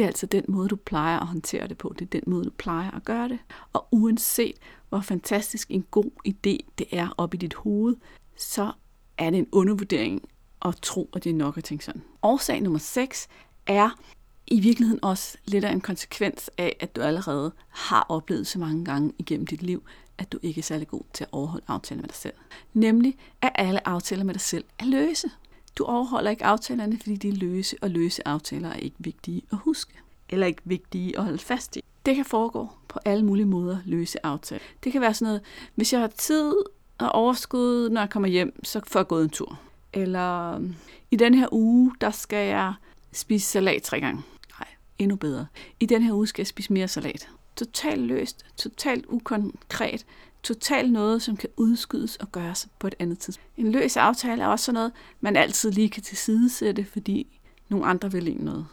Det 0.00 0.04
er 0.04 0.08
altså 0.08 0.26
den 0.26 0.44
måde, 0.48 0.68
du 0.68 0.76
plejer 0.76 1.18
at 1.18 1.26
håndtere 1.26 1.68
det 1.68 1.78
på. 1.78 1.94
Det 1.98 2.04
er 2.04 2.20
den 2.20 2.22
måde, 2.26 2.44
du 2.44 2.50
plejer 2.50 2.90
at 2.90 3.04
gøre 3.04 3.28
det. 3.28 3.38
Og 3.72 3.88
uanset 3.90 4.54
hvor 4.88 5.00
fantastisk 5.00 5.70
en 5.70 5.84
god 5.90 6.10
idé 6.28 6.58
det 6.78 6.86
er 6.92 7.14
op 7.16 7.34
i 7.34 7.36
dit 7.36 7.54
hoved, 7.54 7.96
så 8.36 8.72
er 9.18 9.30
det 9.30 9.38
en 9.38 9.46
undervurdering 9.52 10.28
at 10.64 10.76
tro, 10.82 11.10
at 11.14 11.24
det 11.24 11.30
er 11.30 11.34
nok 11.34 11.58
at 11.58 11.64
tænke 11.64 11.84
sådan. 11.84 12.02
Årsag 12.22 12.60
nummer 12.60 12.78
6 12.78 13.28
er 13.66 13.90
i 14.46 14.60
virkeligheden 14.60 15.04
også 15.04 15.38
lidt 15.44 15.64
af 15.64 15.72
en 15.72 15.80
konsekvens 15.80 16.50
af, 16.58 16.76
at 16.80 16.96
du 16.96 17.00
allerede 17.00 17.52
har 17.68 18.06
oplevet 18.08 18.46
så 18.46 18.58
mange 18.58 18.84
gange 18.84 19.12
igennem 19.18 19.46
dit 19.46 19.62
liv, 19.62 19.82
at 20.18 20.32
du 20.32 20.38
ikke 20.42 20.58
er 20.58 20.62
særlig 20.62 20.88
god 20.88 21.02
til 21.12 21.24
at 21.24 21.30
overholde 21.32 21.64
aftaler 21.68 22.00
med 22.00 22.08
dig 22.08 22.16
selv. 22.16 22.34
Nemlig, 22.74 23.18
at 23.42 23.52
alle 23.54 23.88
aftaler 23.88 24.24
med 24.24 24.34
dig 24.34 24.40
selv 24.40 24.64
er 24.78 24.84
løse. 24.84 25.30
Du 25.80 25.84
overholder 25.84 26.30
ikke 26.30 26.44
aftalerne, 26.44 26.98
fordi 26.98 27.16
de 27.16 27.28
er 27.28 27.32
løse, 27.32 27.76
og 27.82 27.90
løse 27.90 28.28
aftaler 28.28 28.68
er 28.68 28.76
ikke 28.76 28.96
vigtige 28.98 29.42
at 29.52 29.58
huske, 29.58 29.92
eller 30.28 30.46
ikke 30.46 30.62
vigtige 30.64 31.18
at 31.18 31.24
holde 31.24 31.38
fast 31.38 31.76
i. 31.76 31.84
Det 32.06 32.16
kan 32.16 32.24
foregå 32.24 32.68
på 32.88 32.98
alle 33.04 33.24
mulige 33.24 33.46
måder, 33.46 33.78
løse 33.84 34.26
aftaler. 34.26 34.62
Det 34.84 34.92
kan 34.92 35.00
være 35.00 35.14
sådan 35.14 35.26
noget, 35.26 35.42
hvis 35.74 35.92
jeg 35.92 36.00
har 36.00 36.08
tid 36.08 36.54
og 36.98 37.12
overskud, 37.12 37.90
når 37.90 38.00
jeg 38.00 38.10
kommer 38.10 38.28
hjem, 38.28 38.64
så 38.64 38.80
får 38.86 39.00
jeg 39.00 39.06
gået 39.06 39.24
en 39.24 39.30
tur. 39.30 39.60
Eller 39.92 40.54
øhm, 40.54 40.74
i 41.10 41.16
den 41.16 41.34
her 41.34 41.48
uge, 41.52 41.92
der 42.00 42.10
skal 42.10 42.48
jeg 42.48 42.74
spise 43.12 43.46
salat 43.46 43.82
tre 43.82 44.00
gange. 44.00 44.22
Nej, 44.58 44.68
endnu 44.98 45.16
bedre. 45.16 45.46
I 45.80 45.86
den 45.86 46.02
her 46.02 46.12
uge 46.12 46.26
skal 46.26 46.42
jeg 46.42 46.46
spise 46.46 46.72
mere 46.72 46.88
salat. 46.88 47.28
Totalt 47.56 48.02
løst, 48.02 48.46
totalt 48.56 49.06
ukonkret, 49.06 50.06
totalt 50.42 50.92
noget, 50.92 51.22
som 51.22 51.36
kan 51.36 51.48
udskydes 51.56 52.16
og 52.16 52.32
gøres 52.32 52.68
på 52.78 52.86
et 52.86 52.94
andet 52.98 53.18
tidspunkt. 53.18 53.50
En 53.56 53.72
løs 53.72 53.96
aftale 53.96 54.42
er 54.42 54.46
også 54.46 54.64
sådan 54.64 54.74
noget, 54.74 54.92
man 55.20 55.36
altid 55.36 55.70
lige 55.70 55.88
kan 55.88 56.02
tilsidesætte, 56.02 56.84
fordi 56.84 57.40
nogle 57.68 57.86
andre 57.86 58.12
vil 58.12 58.28
en 58.28 58.36
noget. 58.36 58.66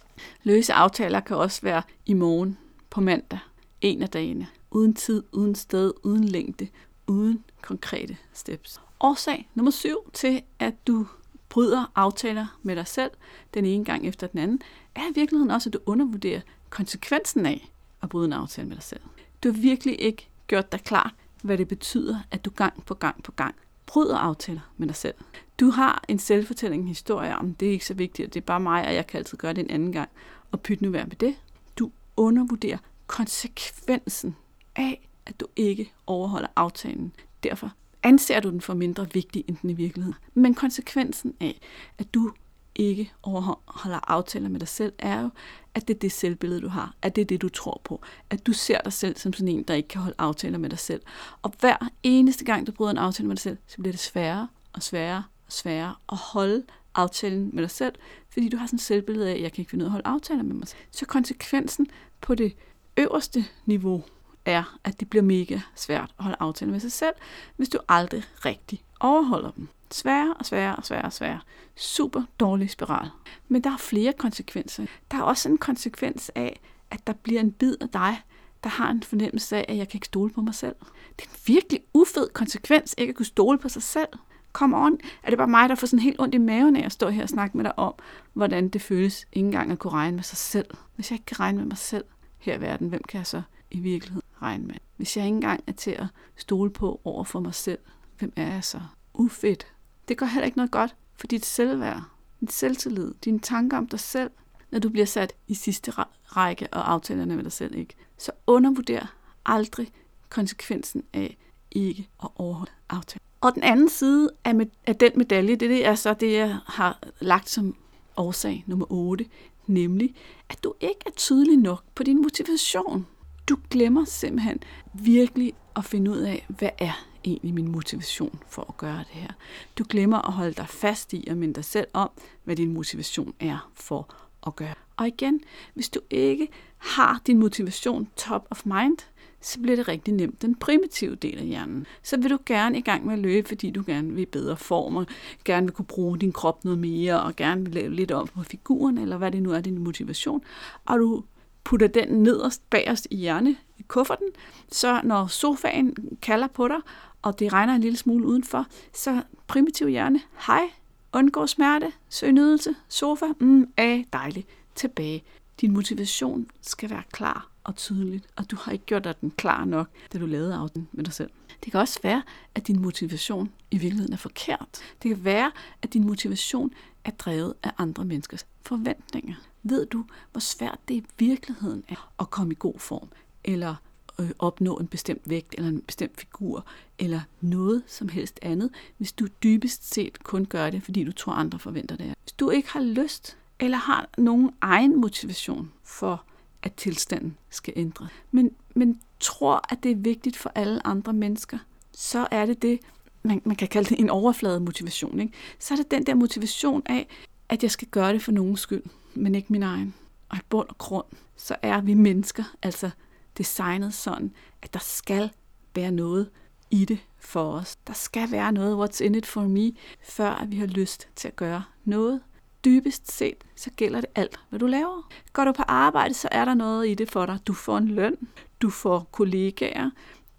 Løse 0.43 0.73
aftaler 0.73 1.19
kan 1.19 1.37
også 1.37 1.61
være 1.61 1.81
i 2.05 2.13
morgen, 2.13 2.57
på 2.89 3.01
mandag, 3.01 3.39
en 3.81 4.01
af 4.01 4.09
dagene, 4.09 4.47
uden 4.71 4.93
tid, 4.93 5.23
uden 5.31 5.55
sted, 5.55 5.93
uden 6.03 6.23
længde, 6.23 6.67
uden 7.07 7.43
konkrete 7.61 8.17
steps. 8.33 8.81
Årsag 8.99 9.49
nummer 9.55 9.71
syv 9.71 9.97
til, 10.13 10.41
at 10.59 10.87
du 10.87 11.07
bryder 11.49 11.91
aftaler 11.95 12.59
med 12.63 12.75
dig 12.75 12.87
selv 12.87 13.11
den 13.53 13.65
ene 13.65 13.85
gang 13.85 14.07
efter 14.07 14.27
den 14.27 14.39
anden, 14.39 14.61
er 14.95 15.01
i 15.01 15.13
virkeligheden 15.15 15.51
også, 15.51 15.69
at 15.69 15.73
du 15.73 15.79
undervurderer 15.85 16.41
konsekvensen 16.69 17.45
af 17.45 17.71
at 18.01 18.09
bryde 18.09 18.25
en 18.25 18.33
aftale 18.33 18.67
med 18.67 18.75
dig 18.75 18.83
selv. 18.83 19.01
Du 19.43 19.51
har 19.51 19.61
virkelig 19.61 20.01
ikke 20.01 20.27
gjort 20.47 20.71
dig 20.71 20.81
klar 20.83 21.13
hvad 21.43 21.57
det 21.57 21.67
betyder, 21.67 22.19
at 22.31 22.45
du 22.45 22.49
gang 22.49 22.85
på 22.85 22.93
gang 22.93 23.23
på 23.23 23.31
gang 23.31 23.55
bryder 23.85 24.17
aftaler 24.17 24.71
med 24.77 24.87
dig 24.87 24.95
selv. 24.95 25.15
Du 25.59 25.69
har 25.69 26.03
en 26.07 26.19
selvfortælling, 26.19 26.81
en 26.81 26.87
historie 26.87 27.35
om, 27.35 27.53
det 27.53 27.67
er 27.67 27.71
ikke 27.71 27.85
så 27.85 27.93
vigtigt, 27.93 28.33
det 28.33 28.41
er 28.41 28.45
bare 28.45 28.59
mig, 28.59 28.87
og 28.87 28.93
jeg 28.93 29.07
kan 29.07 29.17
altid 29.17 29.37
gøre 29.37 29.53
det 29.53 29.63
en 29.63 29.69
anden 29.69 29.91
gang, 29.91 30.09
og 30.51 30.61
pyt 30.61 30.81
nu 30.81 30.89
værd 30.89 31.07
med 31.07 31.15
det. 31.15 31.35
Du 31.79 31.91
undervurderer 32.17 32.77
konsekvensen 33.07 34.35
af, 34.75 35.09
at 35.25 35.39
du 35.39 35.45
ikke 35.55 35.91
overholder 36.07 36.47
aftalen. 36.55 37.13
Derfor 37.43 37.71
anser 38.03 38.39
du 38.39 38.49
den 38.49 38.61
for 38.61 38.73
mindre 38.73 39.07
vigtig, 39.13 39.43
end 39.47 39.57
den 39.61 39.69
i 39.69 39.73
virkeligheden. 39.73 40.15
Men 40.33 40.55
konsekvensen 40.55 41.33
af, 41.39 41.59
at 41.97 42.13
du 42.13 42.31
ikke 42.77 43.11
overholder 43.23 43.99
aftaler 44.11 44.49
med 44.49 44.59
dig 44.59 44.67
selv, 44.67 44.93
er 44.99 45.21
jo, 45.21 45.29
at 45.75 45.87
det 45.87 45.95
er 45.95 45.99
det 45.99 46.11
selvbillede, 46.11 46.61
du 46.61 46.67
har. 46.67 46.95
At 47.01 47.15
det 47.15 47.21
er 47.21 47.25
det, 47.25 47.41
du 47.41 47.49
tror 47.49 47.81
på. 47.83 48.01
At 48.29 48.47
du 48.47 48.53
ser 48.53 48.81
dig 48.81 48.93
selv 48.93 49.17
som 49.17 49.33
sådan 49.33 49.47
en, 49.47 49.63
der 49.63 49.73
ikke 49.73 49.89
kan 49.89 50.01
holde 50.01 50.15
aftaler 50.17 50.57
med 50.57 50.69
dig 50.69 50.79
selv. 50.79 51.01
Og 51.41 51.53
hver 51.59 51.89
eneste 52.03 52.45
gang, 52.45 52.67
du 52.67 52.71
bryder 52.71 52.91
en 52.91 52.97
aftale 52.97 53.27
med 53.27 53.35
dig 53.35 53.41
selv, 53.41 53.57
så 53.67 53.77
bliver 53.77 53.93
det 53.93 53.99
sværere 53.99 54.47
og 54.73 54.83
sværere 54.83 55.23
og 55.45 55.51
sværere 55.51 55.95
at 56.11 56.17
holde 56.17 56.63
aftalen 56.95 57.49
med 57.53 57.63
dig 57.63 57.71
selv, 57.71 57.95
fordi 58.29 58.49
du 58.49 58.57
har 58.57 58.65
sådan 58.65 58.77
et 58.77 58.81
selvbillede 58.81 59.29
af, 59.29 59.33
at 59.33 59.41
jeg 59.41 59.51
kan 59.51 59.61
ikke 59.61 59.69
finde 59.69 59.83
ud 59.83 59.85
af 59.85 59.89
at 59.89 59.91
holde 59.91 60.07
aftaler 60.07 60.43
med 60.43 60.55
mig 60.55 60.67
selv. 60.67 60.79
Så 60.91 61.05
konsekvensen 61.05 61.87
på 62.21 62.35
det 62.35 62.55
øverste 62.97 63.45
niveau 63.65 64.03
er, 64.45 64.77
at 64.83 64.99
det 64.99 65.09
bliver 65.09 65.23
mega 65.23 65.59
svært 65.75 66.13
at 66.17 66.23
holde 66.23 66.37
aftaler 66.39 66.71
med 66.71 66.79
sig 66.79 66.91
selv, 66.91 67.13
hvis 67.55 67.69
du 67.69 67.79
aldrig 67.89 68.23
rigtig 68.45 68.83
overholder 68.99 69.51
dem. 69.51 69.67
Sværere 69.91 70.33
og 70.33 70.45
sværere 70.45 70.75
og 70.75 70.85
sværere 70.85 71.05
og 71.05 71.13
sværere. 71.13 71.39
Super 71.75 72.23
dårlig 72.39 72.69
spiral. 72.69 73.09
Men 73.47 73.63
der 73.63 73.73
er 73.73 73.77
flere 73.77 74.13
konsekvenser. 74.13 74.85
Der 75.11 75.17
er 75.17 75.21
også 75.21 75.49
en 75.49 75.57
konsekvens 75.57 76.31
af, 76.35 76.59
at 76.91 77.07
der 77.07 77.13
bliver 77.13 77.41
en 77.41 77.51
bid 77.51 77.75
af 77.81 77.89
dig, 77.89 78.21
der 78.63 78.69
har 78.69 78.91
en 78.91 79.03
fornemmelse 79.03 79.57
af, 79.57 79.65
at 79.67 79.77
jeg 79.77 79.89
kan 79.89 79.97
ikke 79.97 80.05
stole 80.05 80.33
på 80.33 80.41
mig 80.41 80.55
selv. 80.55 80.75
Det 81.19 81.25
er 81.25 81.29
en 81.29 81.55
virkelig 81.55 81.79
ufed 81.93 82.27
konsekvens, 82.33 82.95
ikke 82.97 83.11
at 83.11 83.15
kunne 83.15 83.25
stole 83.25 83.57
på 83.57 83.69
sig 83.69 83.83
selv. 83.83 84.07
Kom 84.51 84.73
on. 84.73 84.99
Er 85.23 85.29
det 85.29 85.37
bare 85.37 85.47
mig, 85.47 85.69
der 85.69 85.75
får 85.75 85.87
sådan 85.87 86.03
helt 86.03 86.21
ondt 86.21 86.35
i 86.35 86.37
maven 86.37 86.75
af 86.75 86.85
at 86.85 86.91
stå 86.91 87.09
her 87.09 87.23
og 87.23 87.29
snakke 87.29 87.57
med 87.57 87.63
dig 87.65 87.79
om, 87.79 87.93
hvordan 88.33 88.69
det 88.69 88.81
føles 88.81 89.25
ikke 89.33 89.45
engang 89.45 89.71
at 89.71 89.79
kunne 89.79 89.93
regne 89.93 90.15
med 90.15 90.23
sig 90.23 90.37
selv? 90.37 90.67
Hvis 90.95 91.11
jeg 91.11 91.15
ikke 91.15 91.25
kan 91.25 91.39
regne 91.39 91.57
med 91.57 91.65
mig 91.65 91.77
selv 91.77 92.05
her 92.37 92.57
i 92.57 92.61
verden, 92.61 92.89
hvem 92.89 93.03
kan 93.03 93.17
jeg 93.17 93.27
så 93.27 93.41
i 93.71 93.79
virkeligheden 93.79 94.27
regne 94.41 94.65
med? 94.65 94.75
Hvis 94.97 95.17
jeg 95.17 95.25
ikke 95.25 95.35
engang 95.35 95.63
er 95.67 95.71
til 95.71 95.91
at 95.91 96.05
stole 96.35 96.69
på 96.69 97.01
over 97.03 97.23
for 97.23 97.39
mig 97.39 97.55
selv, 97.55 97.79
hvem 98.17 98.33
er 98.35 98.53
jeg 98.53 98.63
så? 98.63 98.81
Ufedt. 99.13 99.67
Det 100.07 100.17
gør 100.17 100.25
heller 100.25 100.45
ikke 100.45 100.57
noget 100.57 100.71
godt 100.71 100.95
for 101.15 101.27
dit 101.27 101.45
selvværd, 101.45 102.03
din 102.39 102.47
selvtillid, 102.47 103.13
dine 103.25 103.39
tanker 103.39 103.77
om 103.77 103.87
dig 103.87 103.99
selv, 103.99 104.31
når 104.71 104.79
du 104.79 104.89
bliver 104.89 105.05
sat 105.05 105.33
i 105.47 105.53
sidste 105.53 105.91
række 106.25 106.67
og 106.71 106.91
aftalerne 106.91 107.35
med 107.35 107.43
dig 107.43 107.51
selv 107.51 107.75
ikke. 107.75 107.95
Så 108.17 108.31
undervurder 108.47 109.15
aldrig 109.45 109.91
konsekvensen 110.29 111.03
af 111.13 111.37
ikke 111.71 112.09
at 112.23 112.29
overholde 112.35 112.71
aftalen. 112.89 113.21
Og 113.41 113.55
den 113.55 113.63
anden 113.63 113.89
side 113.89 114.29
af, 114.43 114.55
med, 114.55 114.65
af 114.85 114.95
den 114.95 115.11
medalje, 115.15 115.55
det, 115.55 115.69
det 115.69 115.85
er 115.85 115.95
så 115.95 116.13
det, 116.13 116.33
jeg 116.33 116.57
har 116.65 116.99
lagt 117.19 117.49
som 117.49 117.75
årsag 118.17 118.63
nummer 118.67 118.85
8, 118.89 119.25
nemlig 119.67 120.15
at 120.49 120.63
du 120.63 120.73
ikke 120.81 120.99
er 121.05 121.11
tydelig 121.15 121.57
nok 121.57 121.83
på 121.95 122.03
din 122.03 122.21
motivation. 122.21 123.07
Du 123.49 123.57
glemmer 123.69 124.05
simpelthen 124.05 124.59
virkelig 124.93 125.53
at 125.75 125.85
finde 125.85 126.11
ud 126.11 126.17
af, 126.17 126.45
hvad 126.47 126.69
er 126.77 127.06
egentlig 127.25 127.53
min 127.53 127.71
motivation 127.71 128.39
for 128.49 128.65
at 128.69 128.77
gøre 128.77 128.97
det 128.97 129.07
her. 129.07 129.29
Du 129.77 129.85
glemmer 129.89 130.27
at 130.27 130.33
holde 130.33 130.53
dig 130.53 130.69
fast 130.69 131.13
i 131.13 131.27
og 131.29 131.37
minde 131.37 131.53
dig 131.53 131.65
selv 131.65 131.87
om, 131.93 132.09
hvad 132.43 132.55
din 132.55 132.73
motivation 132.73 133.33
er 133.39 133.71
for 133.73 134.15
at 134.47 134.55
gøre. 134.55 134.73
Og 134.97 135.07
igen, 135.07 135.41
hvis 135.73 135.89
du 135.89 135.99
ikke 136.09 136.47
har 136.77 137.21
din 137.27 137.37
motivation 137.39 138.07
top 138.15 138.47
of 138.51 138.65
mind, 138.65 138.97
så 139.41 139.59
bliver 139.59 139.75
det 139.75 139.87
rigtig 139.87 140.13
nemt 140.13 140.41
den 140.41 140.55
primitive 140.55 141.15
del 141.15 141.37
af 141.37 141.45
hjernen. 141.45 141.85
Så 142.03 142.17
vil 142.17 142.29
du 142.29 142.37
gerne 142.45 142.77
i 142.77 142.81
gang 142.81 143.05
med 143.05 143.13
at 143.13 143.19
løbe, 143.19 143.47
fordi 143.47 143.71
du 143.71 143.83
gerne 143.85 144.13
vil 144.13 144.21
i 144.21 144.25
bedre 144.25 144.57
form, 144.57 144.95
og 144.95 145.05
gerne 145.45 145.65
vil 145.65 145.73
kunne 145.73 145.85
bruge 145.85 146.19
din 146.19 146.31
krop 146.31 146.65
noget 146.65 146.79
mere, 146.79 147.23
og 147.23 147.35
gerne 147.35 147.63
vil 147.63 147.73
lave 147.73 147.93
lidt 147.93 148.11
om 148.11 148.27
på 148.27 148.43
figuren, 148.43 148.97
eller 148.97 149.17
hvad 149.17 149.31
det 149.31 149.43
nu 149.43 149.51
er, 149.51 149.61
din 149.61 149.83
motivation. 149.83 150.41
Og 150.85 150.99
du 150.99 151.23
putter 151.67 151.87
den 151.87 152.07
nederst 152.23 152.69
bagerst 152.69 153.07
i 153.11 153.15
hjerne 153.15 153.55
i 153.77 153.85
kufferten, 153.87 154.27
så 154.71 155.01
når 155.03 155.27
sofaen 155.27 155.95
kalder 156.21 156.47
på 156.47 156.67
dig, 156.67 156.77
og 157.21 157.39
det 157.39 157.53
regner 157.53 157.75
en 157.75 157.81
lille 157.81 157.97
smule 157.97 158.25
udenfor, 158.25 158.65
så 158.93 159.21
primitiv 159.47 159.87
hjerne, 159.87 160.19
hej, 160.47 160.69
Undgå 161.13 161.47
smerte, 161.47 161.91
søg 162.09 162.31
nydelse, 162.31 162.75
sofa, 162.87 163.25
mm, 163.39 163.73
af, 163.77 164.05
dejligt, 164.13 164.47
tilbage. 164.75 165.23
Din 165.61 165.73
motivation 165.73 166.47
skal 166.61 166.89
være 166.89 167.03
klar 167.11 167.49
og 167.63 167.75
tydeligt, 167.75 168.27
og 168.35 168.51
du 168.51 168.55
har 168.55 168.71
ikke 168.71 168.85
gjort 168.85 169.03
dig 169.03 169.21
den 169.21 169.31
klar 169.31 169.65
nok, 169.65 169.87
da 170.13 170.17
du 170.17 170.25
lavede 170.25 170.69
den 170.73 170.87
med 170.91 171.03
dig 171.03 171.13
selv. 171.13 171.29
Det 171.63 171.71
kan 171.71 171.79
også 171.81 171.99
være, 172.03 172.21
at 172.55 172.67
din 172.67 172.81
motivation 172.81 173.51
i 173.71 173.77
virkeligheden 173.77 174.13
er 174.13 174.17
forkert. 174.17 174.67
Det 175.03 175.15
kan 175.15 175.25
være, 175.25 175.51
at 175.81 175.93
din 175.93 176.05
motivation 176.05 176.71
er 177.05 177.11
drevet 177.11 177.53
af 177.63 177.71
andre 177.77 178.05
menneskers 178.05 178.45
forventninger. 178.61 179.35
Ved 179.69 179.85
du, 179.85 180.05
hvor 180.31 180.39
svært 180.39 180.79
det 180.87 180.93
i 180.93 181.05
virkeligheden 181.17 181.83
er 181.89 182.11
at 182.19 182.29
komme 182.29 182.53
i 182.53 182.57
god 182.59 182.79
form, 182.79 183.07
eller 183.43 183.75
øh, 184.19 184.29
opnå 184.39 184.77
en 184.77 184.87
bestemt 184.87 185.21
vægt, 185.25 185.55
eller 185.57 185.69
en 185.69 185.81
bestemt 185.81 186.19
figur, 186.19 186.65
eller 186.99 187.21
noget 187.41 187.83
som 187.87 188.09
helst 188.09 188.39
andet, 188.41 188.69
hvis 188.97 189.11
du 189.11 189.27
dybest 189.43 189.93
set 189.93 190.23
kun 190.23 190.45
gør 190.45 190.69
det, 190.69 190.83
fordi 190.83 191.03
du 191.03 191.11
tror, 191.11 191.33
andre 191.33 191.59
forventer 191.59 191.95
det. 191.95 192.13
Hvis 192.23 192.31
du 192.31 192.49
ikke 192.49 192.69
har 192.69 192.81
lyst, 192.81 193.37
eller 193.59 193.77
har 193.77 194.09
nogen 194.17 194.51
egen 194.61 195.01
motivation 195.01 195.71
for, 195.83 196.23
at 196.61 196.73
tilstanden 196.73 197.37
skal 197.49 197.73
ændre, 197.75 198.07
men, 198.31 198.51
men 198.75 198.99
tror, 199.19 199.65
at 199.69 199.83
det 199.83 199.91
er 199.91 199.95
vigtigt 199.95 200.37
for 200.37 200.51
alle 200.55 200.87
andre 200.87 201.13
mennesker, 201.13 201.57
så 201.91 202.27
er 202.31 202.45
det 202.45 202.61
det, 202.61 202.79
man, 203.23 203.41
man 203.45 203.55
kan 203.55 203.67
kalde 203.67 203.89
det 203.89 203.99
en 203.99 204.09
overflade 204.09 204.59
motivation. 204.59 205.19
Ikke? 205.19 205.33
Så 205.59 205.73
er 205.73 205.75
det 205.75 205.91
den 205.91 206.05
der 206.05 206.15
motivation 206.15 206.81
af, 206.85 207.07
at 207.49 207.63
jeg 207.63 207.71
skal 207.71 207.87
gøre 207.87 208.13
det 208.13 208.23
for 208.23 208.31
nogens 208.31 208.59
skyld, 208.59 208.83
men 209.17 209.35
ikke 209.35 209.51
min 209.51 209.63
egen. 209.63 209.93
Og 210.29 210.37
i 210.37 210.41
bund 210.49 210.69
og 210.69 210.77
grund, 210.77 211.05
så 211.35 211.55
er 211.61 211.81
vi 211.81 211.93
mennesker 211.93 212.43
altså 212.63 212.89
designet 213.37 213.93
sådan, 213.93 214.31
at 214.61 214.73
der 214.73 214.79
skal 214.79 215.29
være 215.75 215.91
noget 215.91 216.29
i 216.71 216.85
det 216.85 216.99
for 217.19 217.51
os. 217.51 217.75
Der 217.75 217.93
skal 217.93 218.31
være 218.31 218.51
noget, 218.51 218.89
what's 218.89 219.03
in 219.03 219.15
it 219.15 219.25
for 219.25 219.41
me, 219.41 219.71
før 220.03 220.45
vi 220.47 220.57
har 220.57 220.67
lyst 220.67 221.07
til 221.15 221.27
at 221.27 221.35
gøre 221.35 221.63
noget. 221.83 222.21
Dybest 222.65 223.11
set, 223.11 223.43
så 223.55 223.69
gælder 223.75 224.01
det 224.01 224.09
alt, 224.15 224.39
hvad 224.49 224.59
du 224.59 224.67
laver. 224.67 225.11
Går 225.33 225.45
du 225.45 225.51
på 225.51 225.63
arbejde, 225.67 226.13
så 226.13 226.27
er 226.31 226.45
der 226.45 226.53
noget 226.53 226.89
i 226.89 226.93
det 226.93 227.11
for 227.11 227.25
dig. 227.25 227.39
Du 227.47 227.53
får 227.53 227.77
en 227.77 227.87
løn, 227.87 228.15
du 228.61 228.69
får 228.69 229.07
kollegaer, 229.11 229.89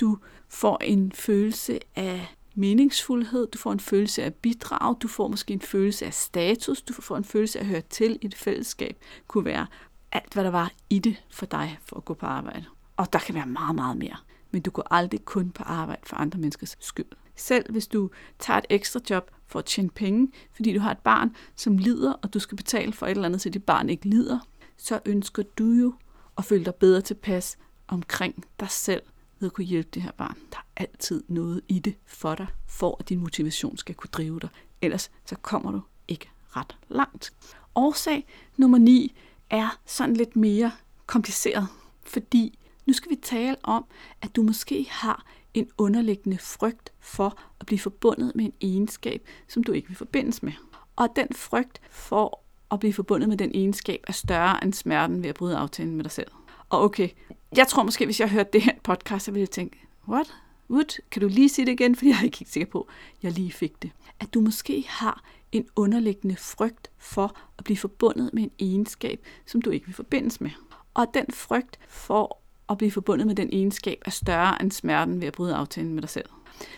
du 0.01 0.19
får 0.49 0.79
en 0.83 1.13
følelse 1.13 1.81
af 1.97 2.38
meningsfuldhed, 2.59 3.47
du 3.47 3.59
får 3.59 3.73
en 3.73 3.81
følelse 3.81 4.23
af 4.23 4.35
bidrag, 4.35 4.97
du 5.03 5.09
får 5.09 5.29
måske 5.29 5.53
en 5.53 5.61
følelse 5.61 6.07
af 6.07 6.15
status, 6.15 6.83
du 6.83 6.93
får 6.93 7.17
en 7.17 7.25
følelse 7.25 7.59
af 7.59 7.63
at 7.63 7.69
høre 7.69 7.81
til 7.81 8.19
i 8.23 8.27
et 8.27 8.35
fællesskab, 8.35 8.97
kunne 9.27 9.45
være 9.45 9.67
alt, 10.13 10.35
hvad 10.35 10.45
der 10.45 10.51
var 10.51 10.73
i 10.91 10.99
det 10.99 11.17
for 11.31 11.47
dig 11.47 11.79
for 11.83 11.97
at 11.97 12.05
gå 12.05 12.15
på 12.15 12.27
arbejde. 12.27 12.65
Og 12.97 13.13
der 13.13 13.19
kan 13.19 13.35
være 13.35 13.47
meget, 13.47 13.75
meget 13.75 13.97
mere. 13.97 14.17
Men 14.51 14.63
du 14.63 14.71
går 14.71 14.87
aldrig 14.91 15.25
kun 15.25 15.51
på 15.51 15.63
arbejde 15.63 16.03
for 16.05 16.17
andre 16.17 16.39
menneskers 16.39 16.77
skyld. 16.81 17.07
Selv 17.37 17.73
hvis 17.73 17.87
du 17.87 18.11
tager 18.39 18.59
et 18.59 18.67
ekstra 18.71 19.01
job 19.11 19.31
for 19.47 19.59
at 19.59 19.65
tjene 19.65 19.91
penge, 19.91 20.29
fordi 20.53 20.73
du 20.75 20.81
har 20.81 20.91
et 20.91 20.99
barn, 20.99 21.37
som 21.57 21.79
lider, 21.79 22.13
og 22.13 22.35
du 22.35 22.39
skal 22.39 22.57
betale 22.57 22.93
for 22.93 23.07
et 23.07 23.11
eller 23.11 23.25
andet, 23.25 23.41
så 23.41 23.51
dit 23.51 23.65
barn 23.65 23.89
ikke 23.89 24.09
lider, 24.09 24.39
så 24.77 25.01
ønsker 25.07 25.43
du 25.43 25.65
jo 25.65 25.95
at 26.39 26.45
føle 26.45 26.65
dig 26.65 26.75
bedre 26.75 27.01
tilpas 27.01 27.59
omkring 27.89 28.45
dig 28.61 28.71
selv 28.71 29.03
ved 29.41 29.49
at 29.49 29.53
kunne 29.53 29.65
hjælpe 29.65 29.89
det 29.95 30.03
her 30.03 30.11
barn. 30.11 30.39
Der 30.53 30.59
er 30.59 30.63
altid 30.83 31.23
noget 31.29 31.61
i 31.69 31.79
det 31.79 31.95
for 32.07 32.35
dig, 32.35 32.47
for 32.67 32.97
at 33.01 33.09
din 33.09 33.19
motivation 33.19 33.77
skal 33.77 33.95
kunne 33.95 34.11
drive 34.13 34.41
dig. 34.41 34.49
Ellers 34.83 35.11
så 35.25 35.37
kommer 35.37 35.71
du 35.73 35.81
ikke 36.09 36.31
ret 36.57 36.77
langt. 36.89 37.33
Årsag 37.75 38.27
nummer 38.57 38.79
9 38.79 39.15
er 39.51 39.79
sådan 39.87 40.17
lidt 40.17 40.37
mere 40.37 40.73
kompliceret, 41.07 41.69
fordi 42.03 42.59
nu 42.87 42.93
skal 42.93 43.11
vi 43.11 43.17
tale 43.17 43.57
om, 43.63 43.85
at 44.23 44.37
du 44.37 44.43
måske 44.43 44.87
har 44.91 45.27
en 45.55 45.69
underliggende 45.79 46.39
frygt 46.39 46.93
for 47.01 47.39
at 47.61 47.67
blive 47.67 47.79
forbundet 47.79 48.33
med 48.35 48.45
en 48.45 48.53
egenskab, 48.61 49.27
som 49.49 49.65
du 49.65 49.73
ikke 49.73 49.89
vil 49.89 49.97
forbindes 49.97 50.43
med. 50.43 50.53
Og 50.97 51.09
den 51.17 51.29
frygt 51.35 51.81
for 51.91 52.41
at 52.71 52.81
blive 52.81 52.93
forbundet 52.93 53.29
med 53.29 53.37
den 53.37 53.51
egenskab 53.55 54.01
er 54.07 54.13
større 54.13 54.65
end 54.65 54.73
smerten 54.73 55.23
ved 55.23 55.29
at 55.29 55.35
bryde 55.35 55.57
aftalen 55.57 55.97
med 55.97 56.05
dig 56.05 56.13
selv. 56.13 56.31
Og 56.71 56.83
okay, 56.83 57.09
jeg 57.57 57.69
tror 57.69 57.83
måske, 57.83 58.05
hvis 58.05 58.21
jeg 58.21 58.31
hørte 58.31 58.51
det 58.53 58.63
her 58.63 58.73
podcast, 58.83 59.25
så 59.25 59.31
ville 59.31 59.41
jeg 59.41 59.51
tænke, 59.51 59.87
what? 60.09 60.35
Wood, 60.71 61.01
kan 61.11 61.23
du 61.23 61.29
lige 61.29 61.49
sige 61.49 61.67
det 61.67 61.73
igen, 61.73 61.97
for 61.97 62.07
jeg 62.07 62.19
er 62.19 62.25
ikke 62.25 62.39
helt 62.39 62.53
sikker 62.53 62.71
på, 62.71 62.89
at 63.19 63.25
jeg 63.25 63.33
lige 63.33 63.53
fik 63.53 63.83
det. 63.83 63.91
At 64.21 64.35
du 64.35 64.41
måske 64.41 64.85
har 64.89 65.23
en 65.53 65.67
underliggende 65.77 66.37
frygt 66.37 66.91
for 66.99 67.37
at 67.59 67.65
blive 67.65 67.77
forbundet 67.77 68.31
med 68.35 68.43
en 68.43 68.51
egenskab, 68.59 69.21
som 69.47 69.63
du 69.63 69.71
ikke 69.71 69.87
vil 69.87 69.95
forbindes 69.95 70.41
med. 70.41 70.51
Og 70.95 71.07
den 71.15 71.27
frygt 71.31 71.79
for 71.89 72.39
at 72.69 72.79
blive 72.79 72.91
forbundet 72.91 73.27
med 73.27 73.35
den 73.35 73.49
egenskab 73.53 74.03
er 74.07 74.11
større 74.11 74.63
end 74.63 74.73
smerten 74.73 75.21
ved 75.21 75.29
at 75.29 75.33
bryde 75.33 75.55
aftalen 75.55 75.95
med 75.95 76.03
dig 76.03 76.11
selv. 76.11 76.29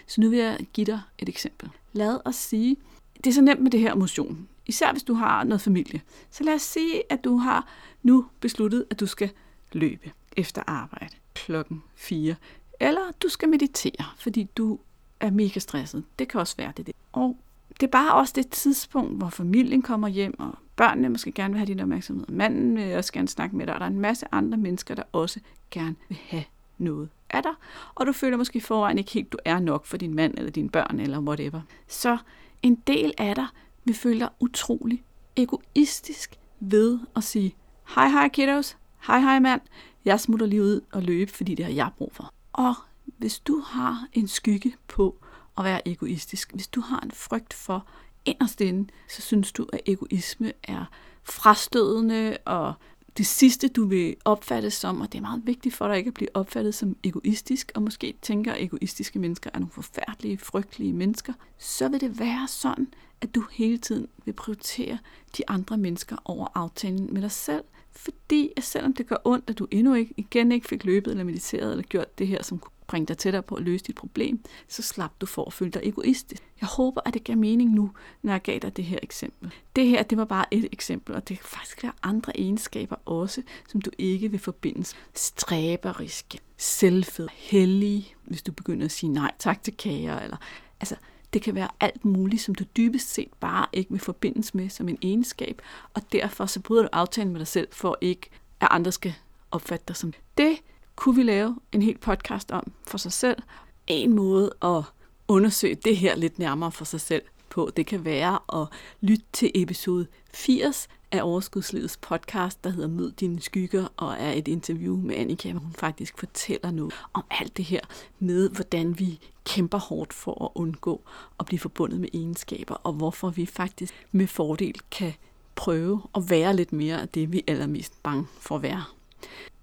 Så 0.06 0.20
nu 0.20 0.30
vil 0.30 0.38
jeg 0.38 0.66
give 0.72 0.84
dig 0.84 1.00
et 1.18 1.28
eksempel. 1.28 1.70
Lad 1.92 2.20
os 2.24 2.36
sige, 2.36 2.76
det 3.16 3.26
er 3.26 3.34
så 3.34 3.40
nemt 3.42 3.62
med 3.62 3.70
det 3.70 3.80
her 3.80 3.92
emotion. 3.92 4.48
Især 4.66 4.92
hvis 4.92 5.02
du 5.02 5.14
har 5.14 5.44
noget 5.44 5.60
familie. 5.60 6.00
Så 6.30 6.44
lad 6.44 6.54
os 6.54 6.62
sige, 6.62 7.12
at 7.12 7.24
du 7.24 7.36
har 7.36 7.68
nu 8.02 8.26
besluttet, 8.40 8.84
at 8.90 9.00
du 9.00 9.06
skal 9.06 9.30
løbe 9.72 10.10
efter 10.36 10.62
arbejde 10.66 11.14
klokken 11.34 11.82
4. 11.94 12.34
Eller 12.80 13.12
du 13.22 13.28
skal 13.28 13.48
meditere, 13.48 14.04
fordi 14.16 14.44
du 14.44 14.78
er 15.20 15.30
mega 15.30 15.60
stresset. 15.60 16.04
Det 16.18 16.28
kan 16.28 16.40
også 16.40 16.56
være 16.56 16.72
det. 16.76 16.86
det. 16.86 16.94
Og 17.12 17.36
det 17.80 17.86
er 17.86 17.90
bare 17.90 18.14
også 18.14 18.32
det 18.36 18.48
tidspunkt, 18.48 19.18
hvor 19.18 19.28
familien 19.28 19.82
kommer 19.82 20.08
hjem, 20.08 20.40
og 20.40 20.54
børnene 20.76 21.08
måske 21.08 21.32
gerne 21.32 21.52
vil 21.52 21.58
have 21.58 21.66
din 21.66 21.80
opmærksomhed. 21.80 22.26
Manden 22.28 22.76
vil 22.76 22.96
også 22.96 23.12
gerne 23.12 23.28
snakke 23.28 23.56
med 23.56 23.66
dig, 23.66 23.74
og 23.74 23.80
der 23.80 23.86
er 23.86 23.90
en 23.90 24.00
masse 24.00 24.26
andre 24.32 24.58
mennesker, 24.58 24.94
der 24.94 25.02
også 25.12 25.40
gerne 25.70 25.96
vil 26.08 26.18
have 26.28 26.44
noget 26.78 27.08
af 27.30 27.42
dig. 27.42 27.52
Og 27.94 28.06
du 28.06 28.12
føler 28.12 28.36
måske 28.36 28.60
foran 28.60 28.98
ikke 28.98 29.10
helt, 29.10 29.32
du 29.32 29.38
er 29.44 29.58
nok 29.58 29.86
for 29.86 29.96
din 29.96 30.14
mand 30.14 30.34
eller 30.38 30.50
dine 30.50 30.70
børn 30.70 31.00
eller 31.00 31.20
whatever. 31.20 31.60
Så 31.86 32.18
en 32.62 32.74
del 32.74 33.12
af 33.18 33.34
dig 33.34 33.46
vil 33.84 33.94
føle 33.94 34.20
dig 34.20 34.28
utrolig 34.40 35.02
egoistisk 35.36 36.34
ved 36.60 36.98
at 37.16 37.24
sige, 37.24 37.54
hej 37.94 38.08
hej 38.08 38.28
kiddos, 38.28 38.76
hej 39.06 39.20
hej 39.20 39.38
mand, 39.38 39.60
jeg 40.04 40.20
smutter 40.20 40.46
lige 40.46 40.62
ud 40.62 40.80
og 40.92 41.02
løbe, 41.02 41.32
fordi 41.32 41.54
det 41.54 41.64
har 41.64 41.72
jeg 41.72 41.90
brug 41.98 42.12
for. 42.14 42.34
Og 42.52 42.74
hvis 43.18 43.38
du 43.38 43.60
har 43.66 44.06
en 44.12 44.28
skygge 44.28 44.74
på 44.88 45.18
at 45.58 45.64
være 45.64 45.88
egoistisk, 45.88 46.52
hvis 46.52 46.68
du 46.68 46.80
har 46.80 47.00
en 47.00 47.10
frygt 47.10 47.54
for 47.54 47.86
inderst 48.24 48.60
inde, 48.60 48.88
så 49.08 49.22
synes 49.22 49.52
du, 49.52 49.66
at 49.72 49.80
egoisme 49.86 50.52
er 50.62 50.84
frastødende 51.22 52.36
og 52.44 52.74
det 53.16 53.26
sidste, 53.26 53.68
du 53.68 53.86
vil 53.86 54.16
opfattes 54.24 54.74
som, 54.74 55.00
og 55.00 55.12
det 55.12 55.18
er 55.18 55.22
meget 55.22 55.42
vigtigt 55.44 55.74
for 55.74 55.88
dig 55.88 55.96
ikke 55.96 56.08
at 56.08 56.14
blive 56.14 56.36
opfattet 56.36 56.74
som 56.74 56.96
egoistisk, 57.04 57.72
og 57.74 57.82
måske 57.82 58.14
tænker, 58.22 58.52
at 58.52 58.62
egoistiske 58.62 59.18
mennesker 59.18 59.50
er 59.54 59.58
nogle 59.58 59.72
forfærdelige, 59.72 60.38
frygtelige 60.38 60.92
mennesker, 60.92 61.32
så 61.58 61.88
vil 61.88 62.00
det 62.00 62.18
være 62.18 62.48
sådan, 62.48 62.88
at 63.20 63.34
du 63.34 63.44
hele 63.52 63.78
tiden 63.78 64.06
vil 64.24 64.32
prioritere 64.32 64.98
de 65.36 65.42
andre 65.48 65.76
mennesker 65.76 66.16
over 66.24 66.48
aftalen 66.54 67.14
med 67.14 67.22
dig 67.22 67.30
selv. 67.30 67.64
Fordi 67.92 68.52
at 68.56 68.64
selvom 68.64 68.92
det 68.92 69.06
gør 69.06 69.16
ondt, 69.24 69.50
at 69.50 69.58
du 69.58 69.68
endnu 69.70 69.94
ikke, 69.94 70.14
igen 70.16 70.52
ikke 70.52 70.68
fik 70.68 70.84
løbet 70.84 71.10
eller 71.10 71.24
mediteret 71.24 71.70
eller 71.70 71.84
gjort 71.84 72.18
det 72.18 72.26
her, 72.26 72.42
som 72.42 72.58
kunne 72.58 72.72
bringe 72.86 73.06
dig 73.06 73.18
tættere 73.18 73.42
på 73.42 73.54
at 73.54 73.62
løse 73.62 73.84
dit 73.84 73.94
problem, 73.94 74.44
så 74.68 74.82
slap 74.82 75.20
du 75.20 75.26
for 75.26 75.44
at 75.44 75.52
føle 75.52 75.70
dig 75.70 75.80
egoistisk. 75.84 76.42
Jeg 76.60 76.68
håber, 76.68 77.00
at 77.04 77.14
det 77.14 77.24
giver 77.24 77.38
mening 77.38 77.70
nu, 77.70 77.90
når 78.22 78.32
jeg 78.32 78.42
gav 78.42 78.58
dig 78.58 78.76
det 78.76 78.84
her 78.84 78.98
eksempel. 79.02 79.54
Det 79.76 79.86
her, 79.86 80.02
det 80.02 80.18
var 80.18 80.24
bare 80.24 80.44
et 80.50 80.68
eksempel, 80.72 81.14
og 81.14 81.28
det 81.28 81.38
kan 81.38 81.46
faktisk 81.46 81.82
være 81.82 81.92
andre 82.02 82.40
egenskaber 82.40 82.96
også, 83.04 83.42
som 83.68 83.80
du 83.80 83.90
ikke 83.98 84.30
vil 84.30 84.40
forbindes. 84.40 84.96
Stræberiske, 85.14 86.38
selvfed, 86.56 87.28
hellige, 87.34 88.14
hvis 88.24 88.42
du 88.42 88.52
begynder 88.52 88.84
at 88.84 88.92
sige 88.92 89.12
nej 89.12 89.32
tak 89.38 89.62
til 89.62 89.76
kager, 89.76 90.18
eller 90.18 90.36
altså, 90.80 90.96
det 91.32 91.42
kan 91.42 91.54
være 91.54 91.68
alt 91.80 92.04
muligt, 92.04 92.42
som 92.42 92.54
du 92.54 92.64
dybest 92.76 93.12
set 93.14 93.28
bare 93.40 93.66
ikke 93.72 93.90
vil 93.90 94.00
forbindes 94.00 94.54
med 94.54 94.68
som 94.68 94.88
en 94.88 94.98
egenskab, 95.02 95.62
og 95.94 96.12
derfor 96.12 96.46
så 96.46 96.60
bryder 96.60 96.82
du 96.82 96.88
aftalen 96.92 97.32
med 97.32 97.38
dig 97.38 97.46
selv, 97.46 97.68
for 97.72 97.98
ikke 98.00 98.30
at 98.60 98.68
andre 98.70 98.92
skal 98.92 99.14
opfatte 99.50 99.84
dig 99.88 99.96
som 99.96 100.12
det. 100.38 100.56
Kunne 100.96 101.16
vi 101.16 101.22
lave 101.22 101.56
en 101.72 101.82
helt 101.82 102.00
podcast 102.00 102.50
om 102.50 102.72
for 102.86 102.98
sig 102.98 103.12
selv? 103.12 103.42
En 103.86 104.12
måde 104.12 104.52
at 104.62 104.82
undersøge 105.28 105.74
det 105.74 105.96
her 105.96 106.16
lidt 106.16 106.38
nærmere 106.38 106.72
for 106.72 106.84
sig 106.84 107.00
selv 107.00 107.22
på, 107.48 107.70
det 107.76 107.86
kan 107.86 108.04
være 108.04 108.60
at 108.62 108.68
lytte 109.00 109.24
til 109.32 109.50
episode 109.54 110.06
80 110.34 110.88
af 111.12 111.22
Overskudslivets 111.22 111.96
podcast, 111.96 112.64
der 112.64 112.70
hedder 112.70 112.88
Mød 112.88 113.12
dine 113.12 113.40
skygger, 113.40 113.86
og 113.96 114.14
er 114.18 114.32
et 114.32 114.48
interview 114.48 114.96
med 114.96 115.14
Annika, 115.16 115.50
hvor 115.50 115.60
hun 115.60 115.72
faktisk 115.72 116.18
fortæller 116.18 116.70
noget 116.70 116.94
om 117.12 117.22
alt 117.30 117.56
det 117.56 117.64
her 117.64 117.80
med, 118.18 118.50
hvordan 118.50 118.98
vi 118.98 119.18
kæmper 119.44 119.78
hårdt 119.78 120.12
for 120.12 120.44
at 120.44 120.50
undgå 120.54 121.00
at 121.40 121.46
blive 121.46 121.58
forbundet 121.58 122.00
med 122.00 122.08
egenskaber, 122.14 122.74
og 122.74 122.92
hvorfor 122.92 123.30
vi 123.30 123.46
faktisk 123.46 124.06
med 124.12 124.26
fordel 124.26 124.74
kan 124.90 125.12
prøve 125.54 126.02
at 126.14 126.30
være 126.30 126.56
lidt 126.56 126.72
mere 126.72 127.00
af 127.00 127.08
det, 127.08 127.32
vi 127.32 127.38
er 127.38 127.52
allermest 127.52 128.02
bange 128.02 128.26
for 128.38 128.56
at 128.56 128.62
være. 128.62 128.84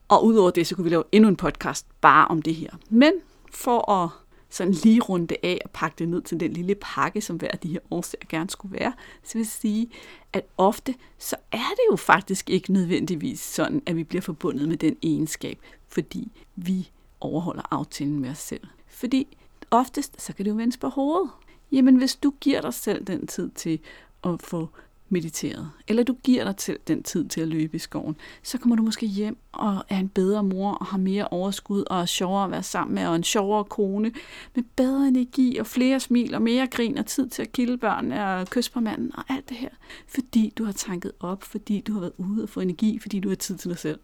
Og 0.07 0.25
udover 0.25 0.51
det, 0.51 0.67
så 0.67 0.75
kunne 0.75 0.83
vi 0.83 0.89
lave 0.89 1.03
endnu 1.11 1.29
en 1.29 1.35
podcast 1.35 1.85
bare 2.01 2.27
om 2.27 2.41
det 2.41 2.55
her. 2.55 2.69
Men 2.89 3.13
for 3.51 3.91
at 3.91 4.09
sådan 4.49 4.73
lige 4.73 5.01
runde 5.01 5.35
af 5.43 5.61
og 5.65 5.71
pakke 5.71 5.95
det 5.99 6.09
ned 6.09 6.21
til 6.21 6.39
den 6.39 6.53
lille 6.53 6.75
pakke, 6.75 7.21
som 7.21 7.35
hver 7.35 7.47
af 7.51 7.59
de 7.59 7.67
her 7.67 7.79
årsager 7.91 8.25
gerne 8.29 8.49
skulle 8.49 8.79
være, 8.79 8.93
så 9.23 9.33
vil 9.33 9.39
jeg 9.39 9.47
sige, 9.47 9.89
at 10.33 10.45
ofte 10.57 10.95
så 11.17 11.35
er 11.51 11.57
det 11.57 11.91
jo 11.91 11.95
faktisk 11.95 12.49
ikke 12.49 12.73
nødvendigvis 12.73 13.39
sådan, 13.39 13.81
at 13.85 13.95
vi 13.95 14.03
bliver 14.03 14.21
forbundet 14.21 14.69
med 14.69 14.77
den 14.77 14.97
egenskab, 15.01 15.59
fordi 15.87 16.31
vi 16.55 16.89
overholder 17.19 17.63
aftalen 17.71 18.19
med 18.19 18.29
os 18.29 18.37
selv. 18.37 18.67
Fordi 18.87 19.37
oftest, 19.71 20.21
så 20.21 20.33
kan 20.33 20.45
det 20.45 20.51
jo 20.51 20.55
vendes 20.55 20.77
på 20.77 20.87
hovedet. 20.87 21.29
Jamen, 21.71 21.95
hvis 21.95 22.15
du 22.15 22.33
giver 22.41 22.61
dig 22.61 22.73
selv 22.73 23.05
den 23.05 23.27
tid 23.27 23.49
til 23.49 23.79
at 24.23 24.41
få 24.41 24.69
mediteret, 25.09 25.71
eller 25.87 26.03
du 26.03 26.13
giver 26.23 26.43
dig 26.43 26.55
til 26.55 26.77
den 26.87 27.03
tid 27.03 27.25
til 27.25 27.41
at 27.41 27.47
løbe 27.47 27.75
i 27.75 27.79
skoven, 27.79 28.15
så 28.43 28.57
kommer 28.57 28.75
du 28.75 28.83
måske 28.83 29.05
hjem 29.05 29.37
og 29.51 29.83
er 29.89 29.97
en 29.97 30.09
bedre 30.09 30.43
mor 30.43 30.71
og 30.71 30.85
har 30.85 30.97
mere 30.97 31.27
overskud 31.27 31.83
og 31.89 32.01
er 32.01 32.05
sjovere 32.05 32.45
at 32.45 32.51
være 32.51 32.63
sammen 32.63 32.95
med 32.95 33.07
og 33.07 33.15
en 33.15 33.23
sjovere 33.23 33.63
kone 33.63 34.11
med 34.55 34.63
bedre 34.75 35.07
energi 35.07 35.57
og 35.57 35.67
flere 35.67 35.99
smil 35.99 36.35
og 36.35 36.41
mere 36.41 36.67
grin 36.67 36.97
og 36.97 37.05
tid 37.05 37.29
til 37.29 37.41
at 37.41 37.51
kilde 37.51 37.77
børnene 37.77 38.27
og 38.27 38.47
kysse 38.47 38.71
på 38.71 38.79
manden 38.79 39.11
og 39.15 39.23
alt 39.29 39.49
det 39.49 39.57
her. 39.57 39.69
Fordi 40.07 40.53
du 40.57 40.65
har 40.65 40.71
tanket 40.71 41.11
op, 41.19 41.43
fordi 41.43 41.81
du 41.81 41.93
har 41.93 41.99
været 41.99 42.13
ude 42.17 42.43
og 42.43 42.49
få 42.49 42.59
energi, 42.59 42.99
fordi 42.99 43.19
du 43.19 43.29
har 43.29 43.35
tid 43.35 43.57
til 43.57 43.69
dig 43.69 43.79
selv. 43.79 43.99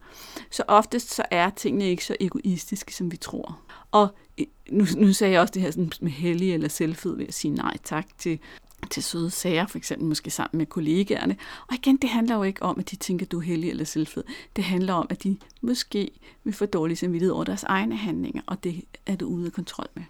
Så 0.51 0.63
oftest 0.67 1.13
så 1.15 1.23
er 1.31 1.49
tingene 1.49 1.89
ikke 1.89 2.05
så 2.05 2.15
egoistiske, 2.19 2.95
som 2.95 3.11
vi 3.11 3.17
tror. 3.17 3.59
Og 3.91 4.07
øh, 4.39 4.45
nu, 4.71 4.85
nu 4.97 5.13
sagde 5.13 5.33
jeg 5.33 5.41
også 5.41 5.51
det 5.51 5.61
her 5.61 5.71
sådan 5.71 5.91
med 6.01 6.11
hellig 6.11 6.53
eller 6.53 6.67
selvfed 6.67 7.17
ved 7.17 7.27
at 7.27 7.33
sige 7.33 7.53
nej 7.53 7.77
tak 7.83 8.05
til 8.17 8.39
til 8.89 9.03
søde 9.03 9.29
sager, 9.29 9.67
for 9.67 9.77
eksempel 9.77 10.07
måske 10.07 10.29
sammen 10.29 10.57
med 10.57 10.65
kollegaerne. 10.65 11.37
Og 11.67 11.75
igen, 11.75 11.97
det 11.97 12.09
handler 12.09 12.35
jo 12.35 12.43
ikke 12.43 12.63
om, 12.63 12.79
at 12.79 12.91
de 12.91 12.95
tænker, 12.95 13.25
at 13.25 13.31
du 13.31 13.37
er 13.37 13.43
heldig 13.43 13.69
eller 13.69 13.85
selvfed. 13.85 14.23
Det 14.55 14.63
handler 14.63 14.93
om, 14.93 15.07
at 15.09 15.23
de 15.23 15.37
måske 15.61 16.11
vil 16.43 16.53
få 16.53 16.65
dårlig 16.65 16.97
samvittighed 16.97 17.33
over 17.33 17.43
deres 17.43 17.63
egne 17.63 17.95
handlinger, 17.95 18.41
og 18.45 18.63
det 18.63 18.83
er 19.05 19.15
du 19.15 19.25
ude 19.25 19.45
af 19.45 19.51
kontrol 19.51 19.87
med. 19.93 20.03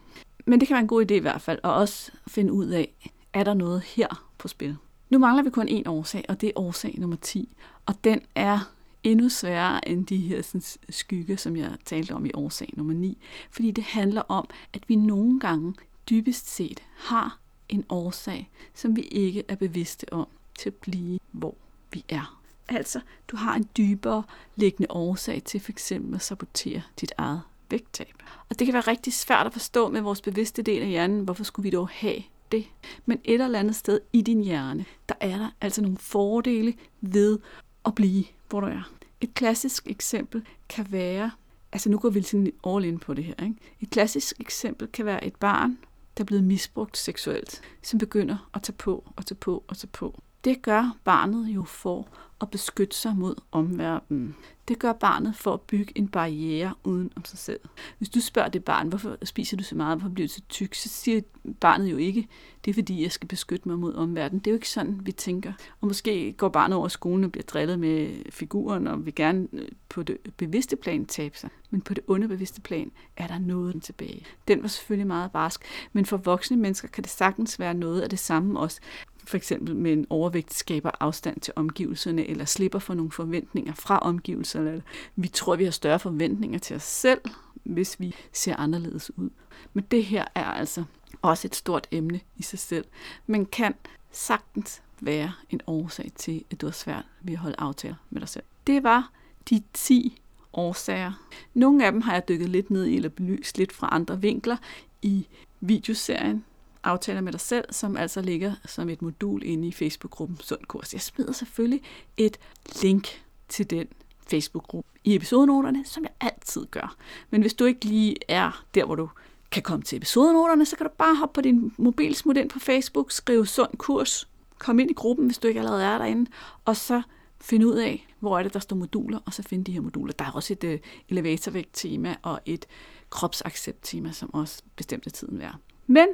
Men 0.46 0.60
det 0.60 0.68
kan 0.68 0.76
være 0.76 0.82
en 0.82 0.88
god 0.88 1.06
idé 1.12 1.14
i 1.14 1.20
hvert 1.20 1.42
fald, 1.42 1.60
at 1.64 1.70
også 1.70 2.12
finde 2.28 2.54
ud 2.54 2.68
af, 2.68 2.94
er 3.34 3.44
der 3.44 3.54
noget 3.54 3.82
her 3.82 4.26
på 4.38 4.48
spil. 4.48 4.78
Nu 5.10 5.18
mangler 5.18 5.44
vi 5.44 5.50
kun 5.50 5.68
én 5.68 5.90
årsag, 5.90 6.26
og 6.30 6.42
det 6.42 6.48
er 6.48 6.54
årsag 6.56 6.96
nummer 6.98 7.18
10. 7.22 7.50
Og 7.86 8.04
den 8.04 8.22
er 8.36 8.60
endnu 9.04 9.30
sværere 9.30 9.90
end 9.90 10.06
de 10.06 10.18
her 10.18 10.42
sådan, 10.42 10.62
skygge, 10.90 11.38
som 11.38 11.56
jeg 11.56 11.72
talte 11.86 12.12
om 12.12 12.26
i 12.26 12.32
årsag 12.34 12.74
nummer 12.74 12.94
9. 12.94 13.18
Fordi 13.52 13.72
det 13.72 13.84
handler 13.84 14.22
om, 14.22 14.50
at 14.74 14.90
vi 14.90 14.96
nogle 14.96 15.40
gange 15.40 15.74
dybest 16.10 16.56
set 16.56 16.84
har 16.96 17.40
en 17.74 17.86
årsag, 17.90 18.50
som 18.74 18.96
vi 18.96 19.02
ikke 19.02 19.44
er 19.48 19.56
bevidste 19.56 20.14
om, 20.14 20.28
til 20.60 20.70
at 20.70 20.76
blive, 20.76 21.20
hvor 21.32 21.56
vi 21.92 22.06
er. 22.10 22.42
Altså, 22.70 23.00
du 23.28 23.36
har 23.36 23.56
en 23.56 23.70
dybere 23.78 24.24
liggende 24.56 24.92
årsag 24.92 25.44
til 25.44 25.60
f.eks. 25.60 25.92
at 25.92 26.22
sabotere 26.22 26.82
dit 27.02 27.12
eget 27.18 27.42
vægttab. 27.70 28.14
Og 28.50 28.60
det 28.60 28.68
kan 28.68 28.74
være 28.74 28.88
rigtig 28.88 29.14
svært 29.14 29.46
at 29.46 29.54
forstå 29.54 29.90
med 29.90 30.02
vores 30.02 30.22
bevidste 30.22 30.62
del 30.62 30.82
af 30.82 30.88
hjernen, 30.88 31.24
hvorfor 31.24 31.44
skulle 31.44 31.64
vi 31.64 31.76
dog 31.76 31.90
have 31.90 32.24
det? 32.52 32.66
Men 33.06 33.20
et 33.24 33.42
eller 33.42 33.60
andet 33.60 33.76
sted 33.76 34.00
i 34.14 34.22
din 34.22 34.44
hjerne, 34.44 34.86
der 35.10 35.16
er 35.20 35.38
der 35.38 35.50
altså 35.62 35.82
nogle 35.82 35.98
fordele 35.98 36.74
ved 37.02 37.40
at 37.86 37.96
blive, 37.96 38.24
hvor 38.50 38.60
du 38.60 38.68
er. 38.68 38.92
Et 39.22 39.34
klassisk 39.34 39.88
eksempel 39.88 40.46
kan 40.70 40.88
være, 40.90 41.32
altså 41.72 41.90
nu 41.90 41.98
går 41.98 42.10
vi 42.10 42.22
sådan 42.22 42.52
all 42.68 42.86
in 42.86 43.00
på 43.00 43.14
det 43.14 43.24
her, 43.24 43.44
ikke? 43.44 43.56
Et 43.82 43.90
klassisk 43.90 44.40
eksempel 44.40 44.88
kan 44.88 45.06
være 45.06 45.26
et 45.26 45.36
barn, 45.36 45.78
der 46.18 46.24
er 46.24 46.26
blevet 46.26 46.44
misbrugt 46.44 46.98
seksuelt, 46.98 47.62
som 47.84 48.00
begynder 48.00 48.50
at 48.54 48.64
tage 48.64 48.76
på 48.78 49.12
og 49.16 49.26
tage 49.26 49.36
på 49.36 49.64
og 49.68 49.78
tage 49.78 49.88
på. 49.88 50.22
Det 50.44 50.62
gør 50.62 50.98
barnet 51.04 51.48
jo 51.48 51.64
for 51.64 52.08
at 52.42 52.50
beskytte 52.50 52.98
sig 52.98 53.16
mod 53.16 53.36
omverdenen. 53.52 54.36
Det 54.68 54.80
gør 54.80 54.94
barnet 54.94 55.36
for 55.36 55.54
at 55.54 55.62
bygge 55.62 55.98
en 55.98 56.08
barriere 56.08 56.74
uden 56.84 57.12
om 57.16 57.26
sig 57.26 57.40
selv. 57.40 57.60
Hvis 57.98 58.10
du 58.10 58.22
spørger 58.22 58.50
det 58.50 58.64
barn, 58.64 58.88
hvorfor 58.88 59.18
spiser 59.24 59.58
du 59.58 59.64
så 59.64 59.76
meget, 59.76 59.98
hvorfor 59.98 60.14
bliver 60.14 60.28
du 60.28 60.34
så 60.34 60.42
tyk, 60.50 60.76
så 60.76 60.90
siger 60.90 61.22
barnet 61.60 61.92
jo 61.92 61.98
ikke, 61.98 62.28
det 62.66 62.72
er 62.72 62.74
fordi, 62.74 63.04
jeg 63.04 63.12
skal 63.12 63.28
beskytte 63.28 63.70
mig 63.70 63.80
mod 63.80 63.94
omverdenen. 63.94 64.40
Det 64.40 64.48
er 64.48 64.52
jo 64.52 64.56
ikke 64.56 64.70
sådan, 64.70 65.00
vi 65.04 65.12
tænker. 65.12 65.54
Og 65.82 65.88
måske 65.88 66.34
går 66.34 66.50
barnet 66.50 66.78
over 66.78 66.88
skolen 66.88 67.24
og 67.24 67.32
bliver 67.32 67.44
drillet 67.44 67.80
med 67.80 68.16
figuren, 68.30 68.88
og 68.88 69.06
vil 69.06 69.16
gerne 69.16 69.48
øh, 69.54 69.68
på 69.90 70.04
det 70.04 70.18
bevidste 70.38 70.76
plan 70.76 71.06
tabe 71.06 71.38
sig. 71.38 71.50
Men 71.70 71.82
på 71.82 71.94
det 71.94 72.04
underbevidste 72.08 72.62
plan 72.62 72.92
er 73.18 73.28
der 73.28 73.40
noget 73.40 73.84
tilbage. 73.84 74.26
Den 74.48 74.62
var 74.62 74.68
selvfølgelig 74.68 75.08
meget 75.08 75.32
barsk, 75.32 75.62
men 75.94 76.06
for 76.06 76.18
voksne 76.18 76.58
mennesker 76.58 76.88
kan 76.88 77.04
det 77.04 77.12
sagtens 77.12 77.60
være 77.60 77.74
noget 77.74 78.02
af 78.02 78.10
det 78.10 78.20
samme 78.20 78.60
også 78.60 78.82
for 79.26 79.38
eksempel 79.38 79.76
med 79.76 79.94
en 79.94 80.08
overvægt 80.10 80.54
skaber 80.54 80.92
afstand 81.00 81.40
til 81.40 81.54
omgivelserne, 81.56 82.28
eller 82.28 82.46
slipper 82.46 82.80
for 82.80 82.94
nogle 82.94 83.12
forventninger 83.12 83.74
fra 83.74 84.00
omgivelserne. 84.00 84.84
Vi 85.16 85.28
tror, 85.28 85.56
vi 85.56 85.64
har 85.64 85.72
større 85.72 86.00
forventninger 86.00 86.60
til 86.60 86.76
os 86.76 86.84
selv, 86.84 87.22
hvis 87.64 88.00
vi 88.00 88.16
ser 88.34 88.56
anderledes 88.56 89.18
ud. 89.18 89.30
Men 89.74 89.84
det 89.92 90.06
her 90.06 90.26
er 90.36 90.46
altså 90.46 90.84
også 91.22 91.48
et 91.48 91.56
stort 91.56 91.88
emne 91.92 92.20
i 92.38 92.44
sig 92.44 92.60
selv, 92.60 92.86
men 93.28 93.46
kan 93.46 93.74
sagtens 94.12 94.82
være 95.02 95.32
en 95.50 95.62
årsag 95.68 96.12
til, 96.16 96.44
at 96.52 96.62
du 96.62 96.66
har 96.66 96.72
svært 96.72 97.06
ved 97.22 97.34
at 97.34 97.40
holde 97.40 97.56
aftaler 97.58 97.96
med 98.10 98.22
dig 98.22 98.30
selv. 98.30 98.44
Det 98.68 98.84
var 98.84 99.12
de 99.50 99.64
10 99.74 100.22
årsager. 100.54 101.12
Nogle 101.54 101.86
af 101.86 101.92
dem 101.92 102.02
har 102.02 102.14
jeg 102.14 102.28
dykket 102.28 102.50
lidt 102.50 102.70
ned 102.70 102.86
i, 102.86 102.96
eller 102.96 103.10
belyst 103.10 103.58
lidt 103.58 103.72
fra 103.72 103.90
andre 103.92 104.22
vinkler 104.22 104.58
i 105.02 105.28
videoserien 105.62 106.46
aftaler 106.84 107.22
med 107.22 107.32
dig 107.32 107.42
selv, 107.42 107.66
som 107.72 107.98
altså 107.98 108.22
ligger 108.22 108.54
som 108.66 108.90
et 108.90 109.02
modul 109.02 109.44
inde 109.44 109.68
i 109.68 109.72
Facebook-gruppen 109.72 110.38
Sund 110.38 110.66
Kurs. 110.68 110.94
Jeg 110.94 111.02
smider 111.02 111.32
selvfølgelig 111.32 111.82
et 112.18 112.38
link 112.82 113.24
til 113.50 113.70
den 113.70 113.88
Facebook-gruppe 114.28 114.90
i 115.04 115.16
episodenoterne, 115.16 115.86
som 115.86 116.04
jeg 116.04 116.12
altid 116.22 116.66
gør. 116.66 116.96
Men 117.30 117.42
hvis 117.42 117.54
du 117.54 117.66
ikke 117.66 117.86
lige 117.86 118.16
er 118.28 118.66
der, 118.76 118.86
hvor 118.86 118.96
du 118.96 119.10
kan 119.52 119.64
komme 119.64 119.84
til 119.84 119.96
episodenoterne, 119.98 120.66
så 120.66 120.76
kan 120.76 120.86
du 120.86 120.92
bare 120.98 121.16
hoppe 121.16 121.34
på 121.34 121.42
din 121.42 121.74
mobilsmut 121.78 122.38
ind 122.38 122.50
på 122.50 122.60
Facebook, 122.60 123.12
skrive 123.12 123.48
Sund 123.48 123.78
Kurs, 123.78 124.28
kom 124.58 124.80
ind 124.80 124.92
i 124.92 124.94
gruppen, 124.94 125.26
hvis 125.26 125.38
du 125.38 125.48
ikke 125.48 125.60
allerede 125.60 125.84
er 125.84 125.98
derinde, 125.98 126.32
og 126.66 126.78
så 126.78 127.02
finde 127.42 127.68
ud 127.68 127.76
af, 127.76 128.08
hvor 128.20 128.40
er 128.40 128.44
det, 128.44 128.54
der 128.54 128.60
står 128.60 128.76
moduler, 128.76 129.20
og 129.26 129.34
så 129.34 129.44
finde 129.44 129.64
de 129.64 129.72
her 129.72 129.82
moduler. 129.82 130.14
Der 130.14 130.26
er 130.26 130.32
også 130.32 130.54
et 130.54 130.64
uh, 130.64 130.90
elevatorvægt-tema 131.10 132.16
og 132.22 132.40
et 132.46 132.66
kropsaccept-tema, 133.10 134.12
som 134.12 134.34
også 134.34 134.62
bestemte 134.76 135.10
tiden 135.10 135.40
værd. 135.40 135.56
Men 135.88 136.08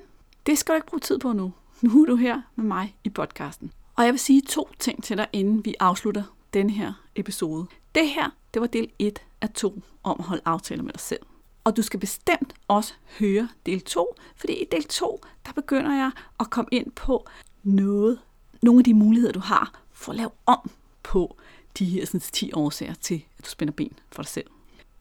det 0.45 0.57
skal 0.57 0.73
du 0.73 0.75
ikke 0.75 0.87
bruge 0.87 0.99
tid 0.99 1.19
på 1.19 1.33
nu. 1.33 1.53
Nu 1.81 2.01
er 2.01 2.05
du 2.05 2.15
her 2.15 2.41
med 2.55 2.65
mig 2.65 2.95
i 3.03 3.09
podcasten. 3.09 3.71
Og 3.95 4.05
jeg 4.05 4.13
vil 4.13 4.19
sige 4.19 4.41
to 4.41 4.69
ting 4.79 5.03
til 5.03 5.17
dig, 5.17 5.27
inden 5.33 5.65
vi 5.65 5.75
afslutter 5.79 6.23
den 6.53 6.69
her 6.69 6.93
episode. 7.15 7.67
Det 7.95 8.09
her, 8.09 8.29
det 8.53 8.61
var 8.61 8.67
del 8.67 8.89
1 8.99 9.21
af 9.41 9.49
2 9.49 9.81
om 10.03 10.15
at 10.19 10.25
holde 10.25 10.41
aftaler 10.45 10.83
med 10.83 10.93
dig 10.93 11.01
selv. 11.01 11.19
Og 11.63 11.77
du 11.77 11.81
skal 11.81 11.99
bestemt 11.99 12.53
også 12.67 12.93
høre 13.19 13.49
del 13.65 13.81
2, 13.81 14.15
fordi 14.35 14.53
i 14.53 14.65
del 14.71 14.83
2, 14.83 15.21
der 15.45 15.51
begynder 15.51 15.95
jeg 15.95 16.11
at 16.39 16.49
komme 16.49 16.69
ind 16.71 16.91
på 16.91 17.27
noget, 17.63 18.19
nogle 18.61 18.79
af 18.79 18.83
de 18.83 18.93
muligheder, 18.93 19.33
du 19.33 19.39
har 19.39 19.81
for 19.91 20.11
at 20.11 20.17
lave 20.17 20.29
om 20.45 20.71
på 21.03 21.37
de 21.79 21.85
her 21.85 22.05
sådan, 22.05 22.19
10 22.19 22.53
årsager 22.53 22.93
til, 22.93 23.25
at 23.37 23.45
du 23.45 23.49
spænder 23.49 23.73
ben 23.73 23.99
for 24.11 24.21
dig 24.21 24.29
selv. 24.29 24.47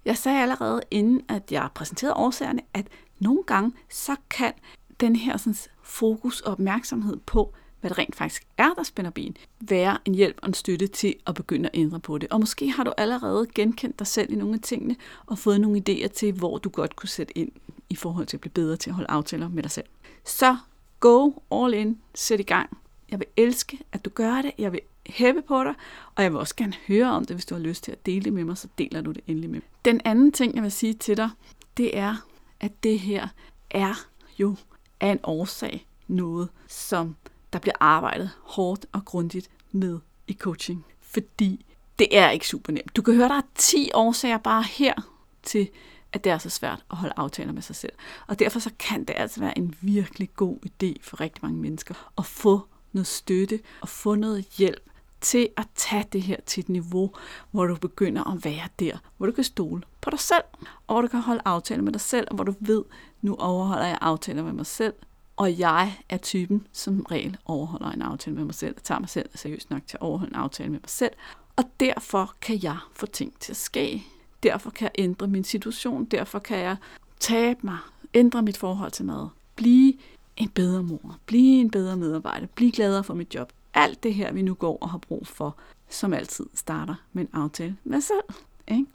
Jeg 0.04 0.16
sagde 0.18 0.42
allerede, 0.42 0.80
inden 0.90 1.22
at 1.28 1.52
jeg 1.52 1.68
præsenterede 1.74 2.14
årsagerne, 2.14 2.62
at 2.74 2.86
nogle 3.18 3.42
gange 3.42 3.72
så 3.88 4.16
kan 4.30 4.52
den 5.00 5.16
her 5.16 5.36
sådan, 5.36 5.56
fokus 5.82 6.40
og 6.40 6.52
opmærksomhed 6.52 7.16
på, 7.26 7.54
hvad 7.80 7.90
det 7.90 7.98
rent 7.98 8.16
faktisk 8.16 8.46
er, 8.58 8.74
der 8.74 8.82
spænder 8.82 9.10
ben, 9.10 9.36
være 9.60 9.98
en 10.04 10.14
hjælp 10.14 10.38
og 10.42 10.48
en 10.48 10.54
støtte 10.54 10.86
til 10.86 11.14
at 11.26 11.34
begynde 11.34 11.68
at 11.68 11.78
ændre 11.78 12.00
på 12.00 12.18
det. 12.18 12.28
Og 12.28 12.40
måske 12.40 12.70
har 12.70 12.84
du 12.84 12.92
allerede 12.96 13.46
genkendt 13.54 13.98
dig 13.98 14.06
selv 14.06 14.32
i 14.32 14.36
nogle 14.36 14.54
af 14.54 14.60
tingene, 14.60 14.96
og 15.26 15.38
fået 15.38 15.60
nogle 15.60 15.82
idéer 15.88 16.06
til, 16.08 16.32
hvor 16.32 16.58
du 16.58 16.68
godt 16.68 16.96
kunne 16.96 17.08
sætte 17.08 17.38
ind 17.38 17.52
i 17.90 17.96
forhold 17.96 18.26
til 18.26 18.36
at 18.36 18.40
blive 18.40 18.52
bedre 18.52 18.76
til 18.76 18.90
at 18.90 18.94
holde 18.94 19.10
aftaler 19.10 19.48
med 19.48 19.62
dig 19.62 19.70
selv. 19.70 19.86
Så 20.24 20.56
go 21.00 21.32
all 21.52 21.74
in, 21.74 21.98
sæt 22.14 22.40
i 22.40 22.42
gang. 22.42 22.78
Jeg 23.10 23.18
vil 23.18 23.26
elske, 23.36 23.78
at 23.92 24.04
du 24.04 24.10
gør 24.10 24.42
det. 24.42 24.52
Jeg 24.58 24.72
vil 24.72 24.80
hæppe 25.06 25.42
på 25.42 25.64
dig, 25.64 25.74
og 26.14 26.22
jeg 26.22 26.32
vil 26.32 26.40
også 26.40 26.56
gerne 26.56 26.74
høre 26.88 27.10
om 27.10 27.24
det, 27.24 27.36
hvis 27.36 27.46
du 27.46 27.54
har 27.54 27.62
lyst 27.62 27.84
til 27.84 27.92
at 27.92 28.06
dele 28.06 28.24
det 28.24 28.32
med 28.32 28.44
mig, 28.44 28.58
så 28.58 28.68
deler 28.78 29.00
du 29.00 29.12
det 29.12 29.20
endelig 29.26 29.50
med 29.50 29.58
mig. 29.58 29.68
Den 29.84 30.00
anden 30.04 30.32
ting, 30.32 30.54
jeg 30.54 30.62
vil 30.62 30.72
sige 30.72 30.92
til 30.92 31.16
dig, 31.16 31.30
det 31.76 31.98
er, 31.98 32.16
at 32.60 32.82
det 32.82 32.98
her 32.98 33.28
er 33.70 33.94
jo 34.38 34.56
af 35.00 35.08
en 35.08 35.20
årsag 35.22 35.86
noget, 36.06 36.48
som 36.68 37.16
der 37.52 37.58
bliver 37.58 37.74
arbejdet 37.80 38.30
hårdt 38.42 38.86
og 38.92 39.04
grundigt 39.04 39.50
med 39.72 39.98
i 40.26 40.32
coaching. 40.32 40.86
Fordi 41.00 41.66
det 41.98 42.18
er 42.18 42.30
ikke 42.30 42.48
super 42.48 42.72
nemt. 42.72 42.96
Du 42.96 43.02
kan 43.02 43.14
høre, 43.14 43.28
der 43.28 43.34
er 43.34 43.46
10 43.54 43.90
årsager 43.94 44.38
bare 44.38 44.62
her 44.62 44.94
til, 45.42 45.68
at 46.12 46.24
det 46.24 46.32
er 46.32 46.38
så 46.38 46.50
svært 46.50 46.84
at 46.90 46.96
holde 46.96 47.14
aftaler 47.16 47.52
med 47.52 47.62
sig 47.62 47.76
selv. 47.76 47.92
Og 48.26 48.38
derfor 48.38 48.60
så 48.60 48.70
kan 48.78 49.04
det 49.04 49.14
altså 49.16 49.40
være 49.40 49.58
en 49.58 49.74
virkelig 49.80 50.34
god 50.34 50.58
idé 50.66 50.94
for 51.02 51.20
rigtig 51.20 51.38
mange 51.42 51.58
mennesker 51.58 52.12
at 52.18 52.26
få 52.26 52.66
noget 52.92 53.06
støtte 53.06 53.60
og 53.80 53.88
få 53.88 54.14
noget 54.14 54.44
hjælp 54.58 54.90
til 55.20 55.48
at 55.56 55.66
tage 55.74 56.04
det 56.12 56.22
her 56.22 56.36
til 56.46 56.60
et 56.60 56.68
niveau, 56.68 57.12
hvor 57.50 57.66
du 57.66 57.76
begynder 57.76 58.32
at 58.32 58.44
være 58.44 58.68
der, 58.78 58.98
hvor 59.16 59.26
du 59.26 59.32
kan 59.32 59.44
stole 59.44 59.82
på 60.00 60.10
dig 60.10 60.18
selv, 60.18 60.44
og 60.86 60.94
hvor 60.94 61.00
du 61.00 61.08
kan 61.08 61.20
holde 61.20 61.42
aftaler 61.44 61.82
med 61.82 61.92
dig 61.92 62.00
selv, 62.00 62.26
og 62.30 62.34
hvor 62.34 62.44
du 62.44 62.54
ved, 62.60 62.84
nu 63.22 63.34
overholder 63.34 63.86
jeg 63.86 63.98
aftaler 64.00 64.42
med 64.42 64.52
mig 64.52 64.66
selv, 64.66 64.94
og 65.36 65.58
jeg 65.58 65.98
er 66.08 66.16
typen, 66.16 66.66
som 66.72 67.06
regel 67.10 67.36
overholder 67.44 67.90
en 67.90 68.02
aftale 68.02 68.36
med 68.36 68.44
mig 68.44 68.54
selv, 68.54 68.74
og 68.76 68.82
tager 68.82 68.98
mig 68.98 69.08
selv 69.08 69.30
seriøst 69.34 69.70
nok 69.70 69.82
til 69.86 69.96
at 69.96 70.02
overholde 70.02 70.32
en 70.32 70.40
aftale 70.40 70.70
med 70.70 70.80
mig 70.80 70.90
selv, 70.90 71.12
og 71.56 71.64
derfor 71.80 72.34
kan 72.40 72.62
jeg 72.62 72.76
få 72.92 73.06
ting 73.06 73.40
til 73.40 73.52
at 73.52 73.56
ske. 73.56 74.04
Derfor 74.42 74.70
kan 74.70 74.84
jeg 74.84 75.04
ændre 75.04 75.26
min 75.26 75.44
situation, 75.44 76.04
derfor 76.04 76.38
kan 76.38 76.58
jeg 76.58 76.76
tabe 77.20 77.60
mig, 77.62 77.78
ændre 78.14 78.42
mit 78.42 78.56
forhold 78.56 78.90
til 78.90 79.04
mad, 79.04 79.28
blive 79.56 79.94
en 80.36 80.48
bedre 80.48 80.82
mor, 80.82 81.16
blive 81.26 81.60
en 81.60 81.70
bedre 81.70 81.96
medarbejder, 81.96 82.46
blive 82.46 82.72
gladere 82.72 83.04
for 83.04 83.14
mit 83.14 83.34
job. 83.34 83.52
Alt 83.74 84.02
det 84.02 84.14
her, 84.14 84.32
vi 84.32 84.42
nu 84.42 84.54
går 84.54 84.78
og 84.80 84.90
har 84.90 84.98
brug 84.98 85.26
for, 85.26 85.56
som 85.88 86.12
altid 86.12 86.46
starter 86.54 86.94
med 87.12 87.22
en 87.22 87.30
aftale 87.32 87.76
med 87.84 88.00
sig 88.00 88.06
selv. 88.06 88.44
Ikke? 88.78 88.86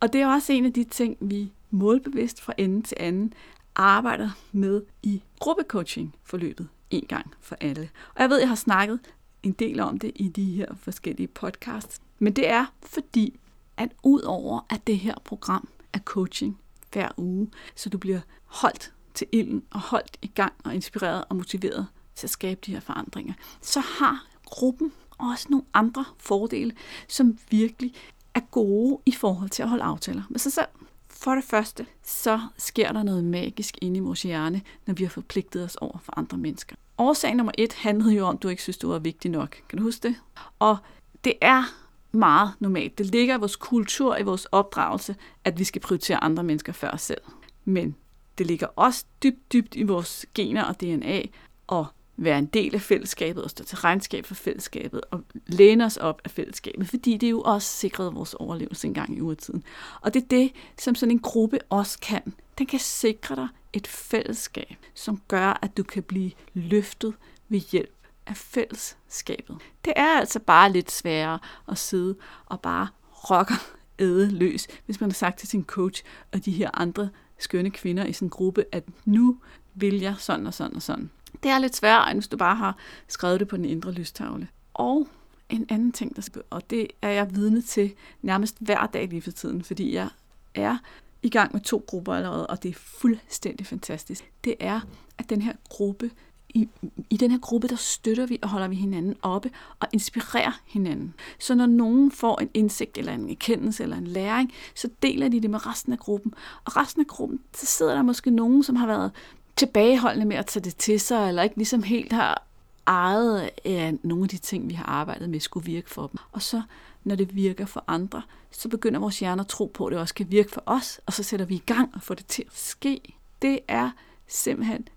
Og 0.00 0.12
det 0.12 0.20
er 0.20 0.26
også 0.26 0.52
en 0.52 0.64
af 0.64 0.72
de 0.72 0.84
ting, 0.84 1.16
vi 1.20 1.52
målbevidst 1.70 2.40
fra 2.40 2.54
ende 2.58 2.82
til 2.82 2.96
anden 3.00 3.32
arbejder 3.74 4.30
med 4.52 4.82
i 5.02 5.22
gruppecoaching-forløbet 5.40 6.68
en 6.90 7.04
gang 7.08 7.34
for 7.40 7.56
alle. 7.60 7.90
Og 8.14 8.22
jeg 8.22 8.30
ved, 8.30 8.38
jeg 8.38 8.48
har 8.48 8.54
snakket 8.54 9.00
en 9.42 9.52
del 9.52 9.80
om 9.80 9.98
det 9.98 10.12
i 10.14 10.28
de 10.28 10.44
her 10.44 10.74
forskellige 10.74 11.26
podcasts. 11.28 12.00
Men 12.18 12.32
det 12.32 12.48
er 12.48 12.66
fordi, 12.82 13.40
at 13.76 13.88
ud 14.02 14.20
over 14.20 14.66
at 14.70 14.86
det 14.86 14.98
her 14.98 15.14
program 15.24 15.68
er 15.92 15.98
coaching 15.98 16.58
hver 16.92 17.08
uge, 17.16 17.50
så 17.74 17.90
du 17.90 17.98
bliver 17.98 18.20
holdt 18.44 18.92
til 19.14 19.26
ilden 19.32 19.62
og 19.70 19.80
holdt 19.80 20.16
i 20.22 20.26
gang 20.26 20.52
og 20.64 20.74
inspireret 20.74 21.24
og 21.28 21.36
motiveret 21.36 21.86
til 22.18 22.26
at 22.26 22.30
skabe 22.30 22.60
de 22.66 22.72
her 22.72 22.80
forandringer, 22.80 23.34
så 23.62 23.80
har 23.80 24.26
gruppen 24.44 24.92
også 25.18 25.46
nogle 25.50 25.64
andre 25.74 26.04
fordele, 26.18 26.72
som 27.08 27.38
virkelig 27.50 27.94
er 28.34 28.40
gode 28.40 28.98
i 29.06 29.12
forhold 29.12 29.50
til 29.50 29.62
at 29.62 29.68
holde 29.68 29.84
aftaler 29.84 30.22
med 30.30 30.38
sig 30.38 30.52
selv. 30.52 30.68
For 31.08 31.34
det 31.34 31.44
første, 31.44 31.86
så 32.02 32.40
sker 32.56 32.92
der 32.92 33.02
noget 33.02 33.24
magisk 33.24 33.78
inde 33.82 33.96
i 33.96 34.00
vores 34.00 34.22
hjerne, 34.22 34.62
når 34.86 34.94
vi 34.94 35.04
har 35.04 35.10
forpligtet 35.10 35.64
os 35.64 35.76
over 35.76 35.98
for 35.98 36.18
andre 36.18 36.38
mennesker. 36.38 36.76
Årsag 36.98 37.34
nummer 37.34 37.52
et 37.58 37.72
handlede 37.72 38.14
jo 38.14 38.26
om, 38.26 38.36
at 38.36 38.42
du 38.42 38.48
ikke 38.48 38.62
synes, 38.62 38.78
du 38.78 38.88
var 38.88 38.98
vigtig 38.98 39.30
nok. 39.30 39.56
Kan 39.68 39.78
du 39.78 39.82
huske 39.82 40.08
det? 40.08 40.16
Og 40.58 40.76
det 41.24 41.32
er 41.40 41.64
meget 42.12 42.52
normalt. 42.60 42.98
Det 42.98 43.06
ligger 43.06 43.36
i 43.36 43.38
vores 43.38 43.56
kultur, 43.56 44.16
i 44.16 44.22
vores 44.22 44.44
opdragelse, 44.44 45.16
at 45.44 45.58
vi 45.58 45.64
skal 45.64 45.82
prioritere 45.82 46.24
andre 46.24 46.44
mennesker 46.44 46.72
før 46.72 46.90
os 46.90 47.02
selv. 47.02 47.20
Men 47.64 47.96
det 48.38 48.46
ligger 48.46 48.66
også 48.76 49.04
dybt, 49.22 49.52
dybt 49.52 49.74
i 49.74 49.82
vores 49.82 50.26
gener 50.34 50.64
og 50.64 50.80
DNA 50.80 51.22
og 51.66 51.86
være 52.18 52.38
en 52.38 52.46
del 52.46 52.74
af 52.74 52.80
fællesskabet 52.80 53.44
og 53.44 53.50
stå 53.50 53.64
til 53.64 53.78
regnskab 53.78 54.26
for 54.26 54.34
fællesskabet 54.34 55.00
og 55.10 55.24
læne 55.46 55.84
os 55.84 55.96
op 55.96 56.20
af 56.24 56.30
fællesskabet, 56.30 56.88
fordi 56.88 57.16
det 57.16 57.30
jo 57.30 57.40
også 57.40 57.68
sikrede 57.68 58.12
vores 58.12 58.34
overlevelse 58.34 58.86
engang 58.86 59.16
i 59.16 59.20
urtiden. 59.20 59.64
Og 60.00 60.14
det 60.14 60.22
er 60.22 60.26
det, 60.26 60.52
som 60.78 60.94
sådan 60.94 61.10
en 61.10 61.18
gruppe 61.18 61.58
også 61.70 61.98
kan. 61.98 62.34
Den 62.58 62.66
kan 62.66 62.78
sikre 62.78 63.36
dig 63.36 63.48
et 63.72 63.86
fællesskab, 63.86 64.76
som 64.94 65.22
gør, 65.28 65.58
at 65.62 65.76
du 65.76 65.82
kan 65.82 66.02
blive 66.02 66.30
løftet 66.54 67.14
ved 67.48 67.58
hjælp 67.58 67.94
af 68.26 68.36
fællesskabet. 68.36 69.56
Det 69.84 69.92
er 69.96 70.18
altså 70.18 70.38
bare 70.38 70.72
lidt 70.72 70.90
sværere 70.90 71.38
at 71.68 71.78
sidde 71.78 72.16
og 72.46 72.60
bare 72.60 72.88
rocker 73.30 73.74
æde 73.98 74.30
løs, 74.30 74.66
hvis 74.86 75.00
man 75.00 75.10
har 75.10 75.14
sagt 75.14 75.38
til 75.38 75.48
sin 75.48 75.64
coach 75.64 76.04
og 76.32 76.44
de 76.44 76.52
her 76.52 76.70
andre 76.74 77.08
skønne 77.38 77.70
kvinder 77.70 78.04
i 78.04 78.12
sin 78.12 78.28
gruppe, 78.28 78.64
at 78.72 78.84
nu 79.04 79.38
vil 79.74 80.00
jeg 80.00 80.14
sådan 80.18 80.46
og 80.46 80.54
sådan 80.54 80.76
og 80.76 80.82
sådan. 80.82 81.10
Det 81.42 81.50
er 81.50 81.58
lidt 81.58 81.76
sværere, 81.76 82.10
end 82.10 82.18
hvis 82.18 82.28
du 82.28 82.36
bare 82.36 82.56
har 82.56 82.76
skrevet 83.08 83.40
det 83.40 83.48
på 83.48 83.56
den 83.56 83.64
indre 83.64 83.92
lystavle. 83.92 84.48
Og 84.74 85.08
en 85.48 85.66
anden 85.68 85.92
ting, 85.92 86.16
der 86.16 86.22
skal, 86.22 86.42
og 86.50 86.70
det 86.70 86.86
er 87.02 87.10
jeg 87.10 87.34
vidne 87.34 87.62
til 87.62 87.94
nærmest 88.22 88.56
hver 88.60 88.86
dag 88.86 89.08
lige 89.08 89.22
for 89.22 89.30
tiden, 89.30 89.64
fordi 89.64 89.94
jeg 89.94 90.08
er 90.54 90.76
i 91.22 91.28
gang 91.28 91.52
med 91.52 91.60
to 91.60 91.84
grupper 91.86 92.14
allerede, 92.14 92.46
og 92.46 92.62
det 92.62 92.68
er 92.68 92.74
fuldstændig 92.74 93.66
fantastisk. 93.66 94.32
Det 94.44 94.54
er, 94.60 94.80
at 95.18 95.30
den 95.30 95.42
her 95.42 95.52
gruppe, 95.68 96.10
i, 96.48 96.68
i 97.10 97.16
den 97.16 97.30
her 97.30 97.38
gruppe, 97.38 97.68
der 97.68 97.76
støtter 97.76 98.26
vi 98.26 98.38
og 98.42 98.48
holder 98.48 98.68
vi 98.68 98.74
hinanden 98.74 99.16
oppe 99.22 99.50
og 99.80 99.88
inspirerer 99.92 100.60
hinanden. 100.66 101.14
Så 101.38 101.54
når 101.54 101.66
nogen 101.66 102.10
får 102.10 102.40
en 102.40 102.50
indsigt 102.54 102.98
eller 102.98 103.12
en 103.12 103.30
erkendelse 103.30 103.82
eller 103.82 103.96
en 103.96 104.06
læring, 104.06 104.52
så 104.74 104.88
deler 105.02 105.28
de 105.28 105.40
det 105.40 105.50
med 105.50 105.66
resten 105.66 105.92
af 105.92 105.98
gruppen. 105.98 106.34
Og 106.64 106.76
resten 106.76 107.00
af 107.00 107.06
gruppen, 107.06 107.40
så 107.54 107.66
sidder 107.66 107.94
der 107.94 108.02
måske 108.02 108.30
nogen, 108.30 108.62
som 108.62 108.76
har 108.76 108.86
været 108.86 109.12
tilbageholdende 109.58 110.26
med 110.26 110.36
at 110.36 110.46
tage 110.46 110.64
det 110.64 110.76
til 110.76 111.00
sig, 111.00 111.28
eller 111.28 111.42
ikke 111.42 111.56
ligesom 111.56 111.82
helt 111.82 112.12
har 112.12 112.46
ejet 112.86 113.50
af 113.64 113.94
nogle 114.02 114.22
af 114.22 114.28
de 114.28 114.38
ting, 114.38 114.68
vi 114.68 114.74
har 114.74 114.84
arbejdet 114.84 115.30
med, 115.30 115.40
skulle 115.40 115.66
virke 115.66 115.90
for 115.90 116.06
dem. 116.06 116.18
Og 116.32 116.42
så, 116.42 116.62
når 117.04 117.14
det 117.14 117.34
virker 117.34 117.66
for 117.66 117.84
andre, 117.86 118.22
så 118.50 118.68
begynder 118.68 119.00
vores 119.00 119.18
hjerne 119.18 119.40
at 119.40 119.48
tro 119.48 119.70
på, 119.74 119.86
at 119.86 119.92
det 119.92 120.00
også 120.00 120.14
kan 120.14 120.30
virke 120.30 120.50
for 120.50 120.62
os, 120.66 121.00
og 121.06 121.12
så 121.12 121.22
sætter 121.22 121.46
vi 121.46 121.54
i 121.54 121.62
gang 121.66 121.94
og 121.94 122.02
får 122.02 122.14
det 122.14 122.26
til 122.26 122.42
at 122.42 122.56
ske. 122.58 123.00
Det 123.42 123.58
er 123.68 123.90
simpelthen 124.26 124.88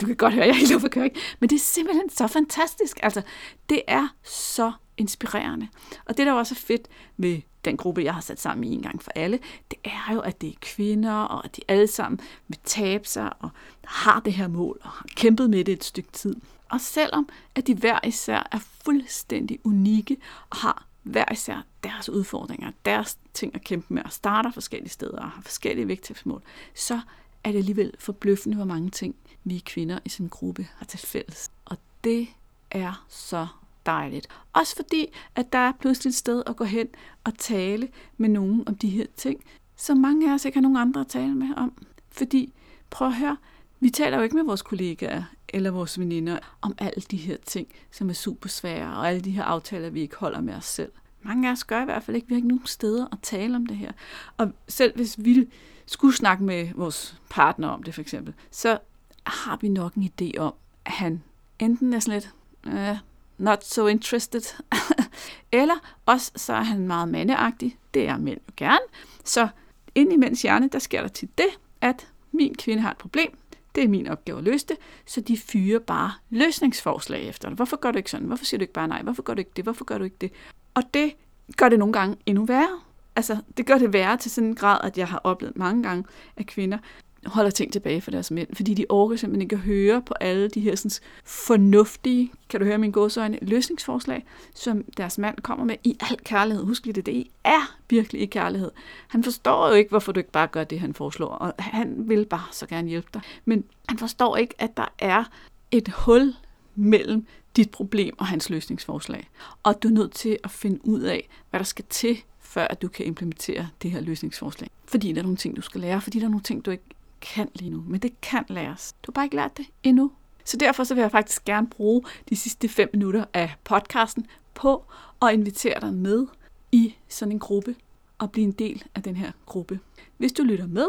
du 0.00 0.06
kan 0.06 0.16
godt 0.16 0.34
høre, 0.34 0.44
jeg 0.44 0.50
er 0.50 0.56
helt 0.56 0.74
oppe 0.74 1.04
ikke? 1.04 1.20
Men 1.40 1.50
det 1.50 1.56
er 1.56 1.60
simpelthen 1.60 2.10
så 2.10 2.26
fantastisk. 2.26 3.00
Altså, 3.02 3.22
det 3.68 3.82
er 3.86 4.08
så 4.22 4.72
inspirerende. 4.96 5.68
Og 6.04 6.16
det, 6.16 6.26
der 6.26 6.32
også 6.32 6.54
er 6.54 6.66
fedt 6.66 6.88
med 7.16 7.40
den 7.64 7.76
gruppe, 7.76 8.04
jeg 8.04 8.14
har 8.14 8.20
sat 8.20 8.40
sammen 8.40 8.64
i 8.64 8.74
en 8.74 8.82
gang 8.82 9.02
for 9.02 9.12
alle, 9.14 9.38
det 9.70 9.78
er 9.84 10.12
jo, 10.12 10.20
at 10.20 10.40
det 10.40 10.48
er 10.48 10.54
kvinder, 10.60 11.12
og 11.12 11.44
at 11.44 11.56
de 11.56 11.60
alle 11.68 11.86
sammen 11.86 12.20
vil 12.48 12.58
tabe 12.64 13.08
sig, 13.08 13.32
og 13.40 13.50
har 13.84 14.20
det 14.20 14.32
her 14.32 14.48
mål, 14.48 14.80
og 14.82 14.90
har 14.90 15.06
kæmpet 15.16 15.50
med 15.50 15.64
det 15.64 15.72
et 15.72 15.84
stykke 15.84 16.12
tid. 16.12 16.36
Og 16.68 16.80
selvom 16.80 17.28
at 17.54 17.66
de 17.66 17.74
hver 17.74 17.98
især 18.04 18.48
er 18.52 18.58
fuldstændig 18.84 19.58
unikke, 19.64 20.16
og 20.50 20.56
har 20.56 20.86
hver 21.02 21.32
især 21.32 21.66
deres 21.84 22.08
udfordringer, 22.08 22.70
deres 22.84 23.18
ting 23.34 23.54
at 23.54 23.64
kæmpe 23.64 23.94
med, 23.94 24.02
og 24.02 24.12
starter 24.12 24.50
forskellige 24.50 24.90
steder, 24.90 25.18
og 25.18 25.30
har 25.30 25.42
forskellige 25.42 25.88
vægttabsmål, 25.88 26.42
så 26.74 27.00
er 27.44 27.50
det 27.50 27.58
alligevel 27.58 27.92
forbløffende, 27.98 28.56
hvor 28.56 28.64
mange 28.64 28.90
ting 28.90 29.14
vi 29.44 29.58
kvinder 29.58 29.98
i 30.04 30.08
sådan 30.08 30.26
en 30.26 30.30
gruppe 30.30 30.68
har 30.76 30.86
til 30.86 30.98
fælles. 30.98 31.50
Og 31.64 31.76
det 32.04 32.28
er 32.70 33.04
så 33.08 33.46
dejligt. 33.86 34.26
Også 34.52 34.76
fordi, 34.76 35.06
at 35.34 35.52
der 35.52 35.58
er 35.58 35.72
pludselig 35.80 36.10
et 36.10 36.14
sted 36.14 36.42
at 36.46 36.56
gå 36.56 36.64
hen 36.64 36.88
og 37.24 37.38
tale 37.38 37.88
med 38.16 38.28
nogen 38.28 38.68
om 38.68 38.74
de 38.74 38.88
her 38.88 39.06
ting, 39.16 39.44
som 39.76 39.98
mange 39.98 40.30
af 40.30 40.34
os 40.34 40.44
ikke 40.44 40.56
har 40.56 40.62
nogen 40.62 40.76
andre 40.76 41.00
at 41.00 41.06
tale 41.06 41.34
med 41.34 41.48
om. 41.56 41.72
Fordi, 42.10 42.52
prøv 42.90 43.08
at 43.08 43.16
høre, 43.16 43.36
vi 43.80 43.90
taler 43.90 44.16
jo 44.16 44.22
ikke 44.22 44.36
med 44.36 44.44
vores 44.44 44.62
kollegaer 44.62 45.22
eller 45.48 45.70
vores 45.70 45.98
veninder 45.98 46.38
om 46.60 46.74
alle 46.78 47.02
de 47.10 47.16
her 47.16 47.36
ting, 47.46 47.68
som 47.90 48.08
er 48.08 48.12
super 48.12 48.48
svære, 48.48 48.96
og 48.96 49.08
alle 49.08 49.20
de 49.20 49.30
her 49.30 49.44
aftaler, 49.44 49.90
vi 49.90 50.00
ikke 50.00 50.16
holder 50.16 50.40
med 50.40 50.54
os 50.54 50.64
selv. 50.64 50.92
Mange 51.22 51.48
af 51.48 51.52
os 51.52 51.64
gør 51.64 51.82
i 51.82 51.84
hvert 51.84 52.02
fald 52.02 52.16
ikke. 52.16 52.28
Vi 52.28 52.34
har 52.34 52.36
ikke 52.36 52.48
nogen 52.48 52.66
steder 52.66 53.06
at 53.12 53.18
tale 53.22 53.56
om 53.56 53.66
det 53.66 53.76
her. 53.76 53.92
Og 54.36 54.52
selv 54.68 54.96
hvis 54.96 55.16
vi 55.18 55.48
skulle 55.86 56.16
snakke 56.16 56.44
med 56.44 56.68
vores 56.74 57.16
partner 57.30 57.68
om 57.68 57.82
det 57.82 57.94
for 57.94 58.00
eksempel, 58.00 58.34
så 58.50 58.78
har 59.26 59.58
vi 59.60 59.68
nok 59.68 59.94
en 59.94 60.10
idé 60.20 60.38
om, 60.38 60.54
at 60.84 60.92
han 60.92 61.22
enten 61.58 61.92
er 61.92 62.00
sådan 62.00 62.20
lidt, 62.20 62.34
øh, 62.66 62.96
not 63.38 63.64
so 63.64 63.86
interested, 63.86 64.62
eller 65.52 65.74
også 66.06 66.32
så 66.36 66.52
er 66.52 66.62
han 66.62 66.86
meget 66.86 67.08
mandeagtig. 67.08 67.78
Det 67.94 68.08
er 68.08 68.16
mænd 68.16 68.40
jo 68.48 68.52
gerne. 68.56 68.84
Så 69.24 69.48
ind 69.94 70.12
i 70.12 70.16
mænds 70.16 70.42
hjerne, 70.42 70.68
der 70.68 70.78
sker 70.78 71.00
der 71.00 71.08
til 71.08 71.28
det, 71.38 71.58
at 71.80 72.08
min 72.32 72.54
kvinde 72.54 72.82
har 72.82 72.90
et 72.90 72.96
problem, 72.96 73.38
det 73.74 73.84
er 73.84 73.88
min 73.88 74.08
opgave 74.08 74.38
at 74.38 74.44
løse 74.44 74.66
det, 74.66 74.76
så 75.06 75.20
de 75.20 75.38
fyrer 75.38 75.78
bare 75.78 76.12
løsningsforslag 76.30 77.28
efter 77.28 77.48
det. 77.48 77.58
Hvorfor 77.58 77.76
gør 77.76 77.90
du 77.90 77.98
ikke 77.98 78.10
sådan? 78.10 78.26
Hvorfor 78.26 78.44
siger 78.44 78.58
du 78.58 78.62
ikke 78.62 78.72
bare 78.72 78.88
nej? 78.88 79.02
Hvorfor 79.02 79.22
gør 79.22 79.34
du 79.34 79.38
ikke 79.38 79.50
det? 79.56 79.64
Hvorfor 79.64 79.84
gør 79.84 79.98
du 79.98 80.04
ikke 80.04 80.16
det? 80.20 80.32
Og 80.74 80.82
det 80.94 81.14
gør 81.56 81.68
det 81.68 81.78
nogle 81.78 81.92
gange 81.92 82.16
endnu 82.26 82.44
værre. 82.44 82.80
Altså, 83.16 83.36
det 83.56 83.66
gør 83.66 83.78
det 83.78 83.92
værre 83.92 84.16
til 84.16 84.30
sådan 84.30 84.48
en 84.48 84.54
grad, 84.54 84.78
at 84.82 84.98
jeg 84.98 85.08
har 85.08 85.20
oplevet 85.24 85.56
mange 85.56 85.82
gange, 85.82 86.04
at 86.36 86.46
kvinder 86.46 86.78
holder 87.26 87.50
ting 87.50 87.72
tilbage 87.72 88.00
for 88.00 88.10
deres 88.10 88.30
mænd, 88.30 88.48
fordi 88.54 88.74
de 88.74 88.86
orker 88.88 89.16
simpelthen 89.16 89.42
ikke 89.42 89.56
at 89.56 89.62
høre 89.62 90.02
på 90.02 90.14
alle 90.20 90.48
de 90.48 90.60
her 90.60 90.76
sådan, 90.76 90.90
fornuftige, 91.24 92.32
kan 92.48 92.60
du 92.60 92.66
høre 92.66 92.78
min 92.78 92.90
gåsøjne, 92.90 93.38
løsningsforslag, 93.42 94.24
som 94.54 94.84
deres 94.96 95.18
mand 95.18 95.38
kommer 95.38 95.64
med 95.64 95.76
i 95.84 95.96
al 96.10 96.18
kærlighed. 96.24 96.64
Husk 96.64 96.84
lige 96.84 96.92
det, 96.94 97.06
det 97.06 97.26
er 97.44 97.76
virkelig 97.88 98.22
i 98.22 98.26
kærlighed. 98.26 98.70
Han 99.08 99.24
forstår 99.24 99.68
jo 99.68 99.74
ikke, 99.74 99.90
hvorfor 99.90 100.12
du 100.12 100.20
ikke 100.20 100.30
bare 100.30 100.46
gør 100.46 100.64
det, 100.64 100.80
han 100.80 100.94
foreslår, 100.94 101.28
og 101.28 101.54
han 101.58 102.08
vil 102.08 102.26
bare 102.26 102.46
så 102.52 102.66
gerne 102.66 102.88
hjælpe 102.88 103.08
dig. 103.14 103.22
Men 103.44 103.64
han 103.88 103.98
forstår 103.98 104.36
ikke, 104.36 104.54
at 104.58 104.76
der 104.76 104.92
er 104.98 105.24
et 105.70 105.88
hul 105.88 106.34
mellem 106.74 107.26
dit 107.56 107.70
problem 107.70 108.18
og 108.18 108.26
hans 108.26 108.50
løsningsforslag. 108.50 109.28
Og 109.62 109.82
du 109.82 109.88
er 109.88 109.92
nødt 109.92 110.12
til 110.12 110.38
at 110.44 110.50
finde 110.50 110.86
ud 110.86 111.00
af, 111.00 111.28
hvad 111.50 111.60
der 111.60 111.64
skal 111.64 111.84
til, 111.90 112.18
før 112.40 112.66
at 112.66 112.82
du 112.82 112.88
kan 112.88 113.06
implementere 113.06 113.68
det 113.82 113.90
her 113.90 114.00
løsningsforslag. 114.00 114.70
Fordi 114.84 115.12
der 115.12 115.18
er 115.18 115.22
nogle 115.22 115.36
ting, 115.36 115.56
du 115.56 115.62
skal 115.62 115.80
lære, 115.80 116.00
fordi 116.00 116.18
der 116.18 116.24
er 116.24 116.30
nogle 116.30 116.42
ting, 116.42 116.64
du 116.64 116.70
ikke 116.70 116.84
kan 117.22 117.48
lige 117.54 117.70
nu, 117.70 117.84
men 117.86 118.00
det 118.00 118.20
kan 118.20 118.44
læres. 118.48 118.94
Du 119.02 119.10
har 119.10 119.12
bare 119.12 119.24
ikke 119.24 119.36
lært 119.36 119.56
det 119.56 119.66
endnu. 119.82 120.10
Så 120.44 120.56
derfor 120.56 120.84
så 120.84 120.94
vil 120.94 121.00
jeg 121.02 121.10
faktisk 121.10 121.44
gerne 121.44 121.66
bruge 121.66 122.02
de 122.28 122.36
sidste 122.36 122.68
5 122.68 122.90
minutter 122.92 123.24
af 123.34 123.54
podcasten 123.64 124.26
på 124.54 124.84
at 125.22 125.32
invitere 125.32 125.80
dig 125.80 125.94
med 125.94 126.26
i 126.72 126.94
sådan 127.08 127.32
en 127.32 127.38
gruppe 127.38 127.74
og 128.18 128.32
blive 128.32 128.44
en 128.44 128.52
del 128.52 128.82
af 128.94 129.02
den 129.02 129.16
her 129.16 129.32
gruppe. 129.46 129.80
Hvis 130.16 130.32
du 130.32 130.42
lytter 130.42 130.66
med 130.66 130.86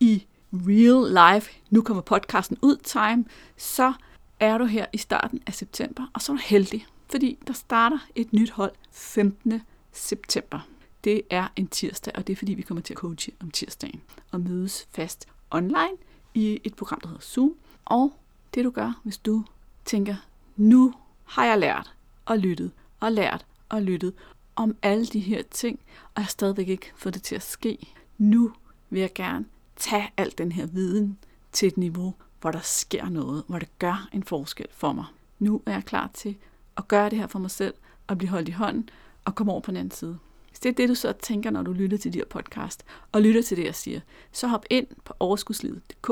i 0.00 0.26
real 0.52 1.34
life, 1.34 1.50
nu 1.70 1.82
kommer 1.82 2.02
podcasten 2.02 2.58
ud 2.62 2.76
time, 2.76 3.24
så 3.56 3.92
er 4.40 4.58
du 4.58 4.64
her 4.64 4.86
i 4.92 4.98
starten 4.98 5.42
af 5.46 5.54
september, 5.54 6.10
og 6.14 6.22
så 6.22 6.32
er 6.32 6.36
du 6.36 6.42
heldig, 6.44 6.86
fordi 7.10 7.38
der 7.46 7.52
starter 7.52 7.98
et 8.14 8.32
nyt 8.32 8.50
hold 8.50 8.72
15. 8.92 9.62
september. 9.92 10.68
Det 11.04 11.22
er 11.30 11.48
en 11.56 11.66
tirsdag, 11.66 12.12
og 12.16 12.26
det 12.26 12.32
er 12.32 12.36
fordi, 12.36 12.54
vi 12.54 12.62
kommer 12.62 12.82
til 12.82 12.94
at 12.94 12.98
coache 12.98 13.32
om 13.40 13.50
tirsdagen 13.50 14.02
og 14.32 14.40
mødes 14.40 14.88
fast 14.90 15.28
online 15.54 15.96
i 16.34 16.60
et 16.64 16.74
program, 16.74 17.00
der 17.00 17.08
hedder 17.08 17.22
Zoom. 17.22 17.54
Og 17.84 18.12
det 18.54 18.64
du 18.64 18.70
gør, 18.70 19.00
hvis 19.02 19.18
du 19.18 19.44
tænker, 19.84 20.16
nu 20.56 20.94
har 21.24 21.44
jeg 21.44 21.58
lært 21.58 21.94
og 22.24 22.38
lyttet 22.38 22.70
og 23.00 23.12
lært 23.12 23.46
og 23.68 23.82
lyttet 23.82 24.12
om 24.56 24.76
alle 24.82 25.06
de 25.06 25.20
her 25.20 25.42
ting, 25.50 25.78
og 26.04 26.12
jeg 26.16 26.24
har 26.24 26.30
stadigvæk 26.30 26.68
ikke 26.68 26.92
fået 26.96 27.14
det 27.14 27.22
til 27.22 27.34
at 27.34 27.42
ske. 27.42 27.94
Nu 28.18 28.52
vil 28.90 29.00
jeg 29.00 29.12
gerne 29.14 29.44
tage 29.76 30.10
al 30.16 30.32
den 30.38 30.52
her 30.52 30.66
viden 30.66 31.18
til 31.52 31.68
et 31.68 31.76
niveau, 31.76 32.14
hvor 32.40 32.50
der 32.50 32.60
sker 32.60 33.08
noget, 33.08 33.44
hvor 33.48 33.58
det 33.58 33.78
gør 33.78 34.08
en 34.12 34.22
forskel 34.22 34.66
for 34.70 34.92
mig. 34.92 35.04
Nu 35.38 35.62
er 35.66 35.72
jeg 35.72 35.84
klar 35.84 36.10
til 36.14 36.36
at 36.76 36.88
gøre 36.88 37.10
det 37.10 37.18
her 37.18 37.26
for 37.26 37.38
mig 37.38 37.50
selv, 37.50 37.74
og 38.06 38.18
blive 38.18 38.30
holdt 38.30 38.48
i 38.48 38.52
hånden, 38.52 38.88
og 39.24 39.34
komme 39.34 39.52
over 39.52 39.60
på 39.60 39.70
den 39.70 39.76
anden 39.76 39.90
side. 39.90 40.18
Det 40.64 40.70
er 40.70 40.74
det, 40.74 40.88
du 40.88 40.94
så 40.94 41.12
tænker, 41.12 41.50
når 41.50 41.62
du 41.62 41.72
lytter 41.72 41.98
til 41.98 42.12
de 42.12 42.18
her 42.18 42.24
podcast, 42.24 42.84
og 43.12 43.22
lytter 43.22 43.42
til 43.42 43.56
det, 43.56 43.64
jeg 43.64 43.74
siger, 43.74 44.00
så 44.32 44.46
hop 44.46 44.64
ind 44.70 44.86
på 45.04 45.14
overskudslivet.dk 45.20 46.10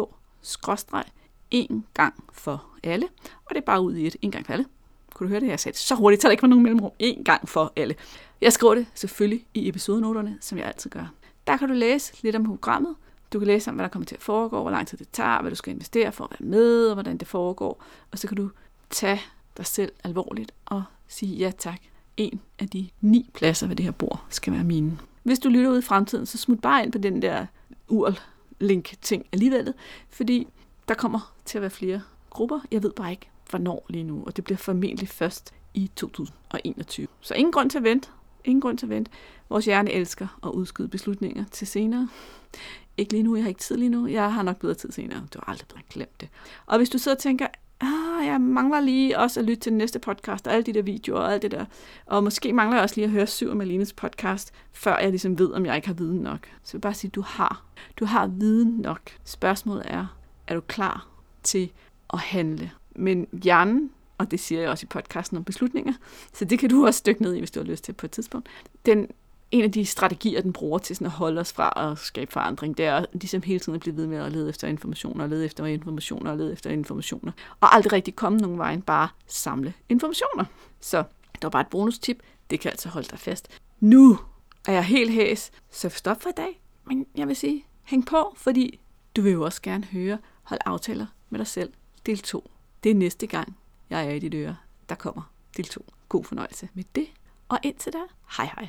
en 1.50 1.84
gang 1.94 2.24
for 2.32 2.64
alle, 2.82 3.08
og 3.44 3.48
det 3.48 3.56
er 3.56 3.64
bare 3.64 3.80
ud 3.80 3.94
i 3.94 4.06
et 4.06 4.16
en 4.22 4.30
gang 4.30 4.46
for 4.46 4.52
alle. 4.52 4.66
Kunne 5.14 5.26
du 5.26 5.28
høre 5.28 5.40
det? 5.40 5.46
Jeg 5.46 5.60
sagde 5.60 5.72
det 5.72 5.80
så 5.80 5.94
hurtigt, 5.94 6.22
så 6.22 6.28
der 6.28 6.32
ikke 6.32 6.42
var 6.42 6.48
nogen 6.48 6.62
mellemrum. 6.62 6.92
En 6.98 7.24
gang 7.24 7.48
for 7.48 7.72
alle. 7.76 7.94
Jeg 8.40 8.52
skriver 8.52 8.74
det 8.74 8.86
selvfølgelig 8.94 9.46
i 9.54 9.68
episodenoterne, 9.68 10.38
som 10.40 10.58
jeg 10.58 10.66
altid 10.66 10.90
gør. 10.90 11.12
Der 11.46 11.56
kan 11.56 11.68
du 11.68 11.74
læse 11.74 12.22
lidt 12.22 12.36
om 12.36 12.44
programmet. 12.44 12.94
Du 13.32 13.38
kan 13.38 13.46
læse 13.46 13.70
om, 13.70 13.74
hvad 13.74 13.82
der 13.84 13.88
kommer 13.88 14.06
til 14.06 14.14
at 14.14 14.22
foregå, 14.22 14.60
hvor 14.60 14.70
lang 14.70 14.86
tid 14.86 14.98
det 14.98 15.08
tager, 15.12 15.40
hvad 15.40 15.50
du 15.50 15.56
skal 15.56 15.72
investere 15.72 16.12
for 16.12 16.24
at 16.24 16.30
være 16.30 16.48
med, 16.48 16.86
og 16.86 16.94
hvordan 16.94 17.16
det 17.16 17.28
foregår. 17.28 17.82
Og 18.10 18.18
så 18.18 18.28
kan 18.28 18.36
du 18.36 18.50
tage 18.90 19.20
dig 19.56 19.66
selv 19.66 19.92
alvorligt 20.04 20.52
og 20.64 20.82
sige 21.08 21.36
ja 21.36 21.52
tak. 21.58 21.80
En 22.16 22.40
af 22.58 22.68
de 22.68 22.88
ni 23.00 23.30
pladser 23.34 23.66
ved 23.66 23.76
det 23.76 23.84
her 23.84 23.92
bord 23.92 24.24
skal 24.28 24.52
være 24.52 24.64
mine. 24.64 24.98
Hvis 25.22 25.38
du 25.38 25.48
lytter 25.48 25.70
ud 25.70 25.78
i 25.78 25.82
fremtiden, 25.82 26.26
så 26.26 26.38
smut 26.38 26.60
bare 26.60 26.82
ind 26.82 26.92
på 26.92 26.98
den 26.98 27.22
der 27.22 27.46
URL-link-ting 27.88 29.26
alligevel, 29.32 29.74
fordi 30.10 30.46
der 30.88 30.94
kommer 30.94 31.34
til 31.44 31.58
at 31.58 31.62
være 31.62 31.70
flere 31.70 32.02
grupper. 32.30 32.60
Jeg 32.70 32.82
ved 32.82 32.92
bare 32.92 33.10
ikke, 33.10 33.28
hvornår 33.50 33.86
lige 33.88 34.04
nu, 34.04 34.22
og 34.26 34.36
det 34.36 34.44
bliver 34.44 34.58
formentlig 34.58 35.08
først 35.08 35.54
i 35.74 35.90
2021. 35.96 37.06
Så 37.20 37.34
ingen 37.34 37.52
grund 37.52 37.70
til 37.70 37.78
at 37.78 37.84
vente. 37.84 38.08
Ingen 38.44 38.60
grund 38.60 38.78
til 38.78 38.86
at 38.86 38.90
vente. 38.90 39.10
Vores 39.48 39.64
hjerne 39.64 39.92
elsker 39.92 40.38
at 40.44 40.48
udskyde 40.48 40.88
beslutninger 40.88 41.44
til 41.50 41.66
senere. 41.66 42.08
Ikke 42.96 43.12
lige 43.12 43.22
nu, 43.22 43.36
jeg 43.36 43.44
har 43.44 43.48
ikke 43.48 43.60
tid 43.60 43.76
lige 43.76 43.88
nu. 43.88 44.06
Jeg 44.06 44.32
har 44.32 44.42
nok 44.42 44.58
bedre 44.58 44.74
tid 44.74 44.92
senere. 44.92 45.26
Du 45.34 45.38
har 45.42 45.52
aldrig 45.52 45.68
blevet 45.68 45.88
glemt 45.88 46.20
det. 46.20 46.28
Og 46.66 46.76
hvis 46.76 46.90
du 46.90 46.98
sidder 46.98 47.16
og 47.16 47.22
tænker, 47.22 47.46
ah, 47.82 48.26
jeg 48.26 48.40
mangler 48.40 48.80
lige 48.80 49.18
også 49.18 49.40
at 49.40 49.46
lytte 49.46 49.60
til 49.60 49.70
den 49.70 49.78
næste 49.78 49.98
podcast, 49.98 50.46
og 50.46 50.52
alle 50.52 50.64
de 50.64 50.72
der 50.72 50.82
videoer 50.82 51.20
og 51.20 51.32
alt 51.32 51.42
det 51.42 51.50
der. 51.50 51.64
Og 52.06 52.24
måske 52.24 52.52
mangler 52.52 52.76
jeg 52.76 52.82
også 52.82 52.94
lige 52.96 53.04
at 53.04 53.10
høre 53.10 53.26
syv 53.26 53.48
af 53.48 53.56
Malines 53.56 53.92
podcast, 53.92 54.52
før 54.72 54.98
jeg 54.98 55.10
ligesom 55.10 55.38
ved, 55.38 55.52
om 55.52 55.66
jeg 55.66 55.76
ikke 55.76 55.88
har 55.88 55.94
viden 55.94 56.18
nok. 56.18 56.46
Så 56.46 56.70
jeg 56.72 56.78
vil 56.78 56.80
bare 56.80 56.94
sige, 56.94 57.10
du 57.10 57.20
har. 57.20 57.64
Du 57.96 58.04
har 58.04 58.26
viden 58.26 58.68
nok. 58.68 59.00
Spørgsmålet 59.24 59.84
er, 59.86 60.06
er 60.46 60.54
du 60.54 60.60
klar 60.60 61.08
til 61.42 61.72
at 62.12 62.18
handle? 62.18 62.70
Men 62.96 63.26
hjernen, 63.42 63.90
og 64.18 64.30
det 64.30 64.40
siger 64.40 64.60
jeg 64.60 64.70
også 64.70 64.84
i 64.84 64.86
podcasten 64.90 65.36
om 65.36 65.44
beslutninger, 65.44 65.92
så 66.32 66.44
det 66.44 66.58
kan 66.58 66.68
du 66.68 66.86
også 66.86 67.02
dykke 67.06 67.22
ned 67.22 67.34
i, 67.34 67.38
hvis 67.38 67.50
du 67.50 67.60
har 67.60 67.64
lyst 67.64 67.84
til 67.84 67.92
på 67.92 68.06
et 68.06 68.10
tidspunkt, 68.10 68.48
den 68.86 69.06
en 69.52 69.64
af 69.64 69.72
de 69.72 69.86
strategier, 69.86 70.42
den 70.42 70.52
bruger 70.52 70.78
til 70.78 70.96
sådan 70.96 71.06
at 71.06 71.12
holde 71.12 71.40
os 71.40 71.52
fra 71.52 71.90
at 71.90 71.98
skabe 71.98 72.32
forandring, 72.32 72.76
det 72.76 72.84
er 72.84 73.04
ligesom 73.12 73.42
hele 73.42 73.60
tiden 73.60 73.74
at 73.74 73.80
blive 73.80 73.96
ved 73.96 74.06
med 74.06 74.18
at 74.18 74.32
lede 74.32 74.48
efter 74.48 74.68
informationer, 74.68 75.26
lede 75.26 75.44
efter 75.44 75.66
informationer, 75.66 76.30
og 76.30 76.36
lede 76.36 76.52
efter 76.52 76.70
informationer, 76.70 77.32
og 77.60 77.74
aldrig 77.74 77.92
rigtig 77.92 78.16
komme 78.16 78.38
nogen 78.38 78.58
vej, 78.58 78.76
bare 78.76 79.08
samle 79.26 79.74
informationer. 79.88 80.44
Så 80.80 81.04
det 81.34 81.42
var 81.42 81.48
bare 81.48 81.60
et 81.60 81.68
bonustip, 81.68 82.22
det 82.50 82.60
kan 82.60 82.70
altså 82.70 82.88
holde 82.88 83.08
dig 83.08 83.18
fast. 83.18 83.48
Nu 83.80 84.18
er 84.68 84.72
jeg 84.72 84.84
helt 84.84 85.12
hæs, 85.12 85.50
så 85.70 85.88
stop 85.88 86.22
for 86.22 86.28
i 86.28 86.36
dag, 86.36 86.60
men 86.84 87.06
jeg 87.16 87.28
vil 87.28 87.36
sige, 87.36 87.64
hæng 87.82 88.06
på, 88.06 88.34
fordi 88.36 88.80
du 89.16 89.22
vil 89.22 89.32
jo 89.32 89.44
også 89.44 89.62
gerne 89.62 89.84
høre, 89.84 90.18
hold 90.42 90.60
aftaler 90.64 91.06
med 91.30 91.38
dig 91.38 91.46
selv, 91.46 91.72
del 92.06 92.18
2. 92.18 92.50
Det 92.84 92.90
er 92.90 92.94
næste 92.94 93.26
gang, 93.26 93.56
jeg 93.90 94.06
er 94.06 94.10
i 94.10 94.18
dit 94.18 94.34
øre, 94.34 94.56
der 94.88 94.94
kommer 94.94 95.22
del 95.56 95.64
2. 95.64 95.86
God 96.08 96.24
fornøjelse 96.24 96.68
med 96.74 96.84
det, 96.94 97.06
og 97.48 97.58
indtil 97.62 97.92
da, 97.92 97.98
hej 98.36 98.46
hej. 98.46 98.68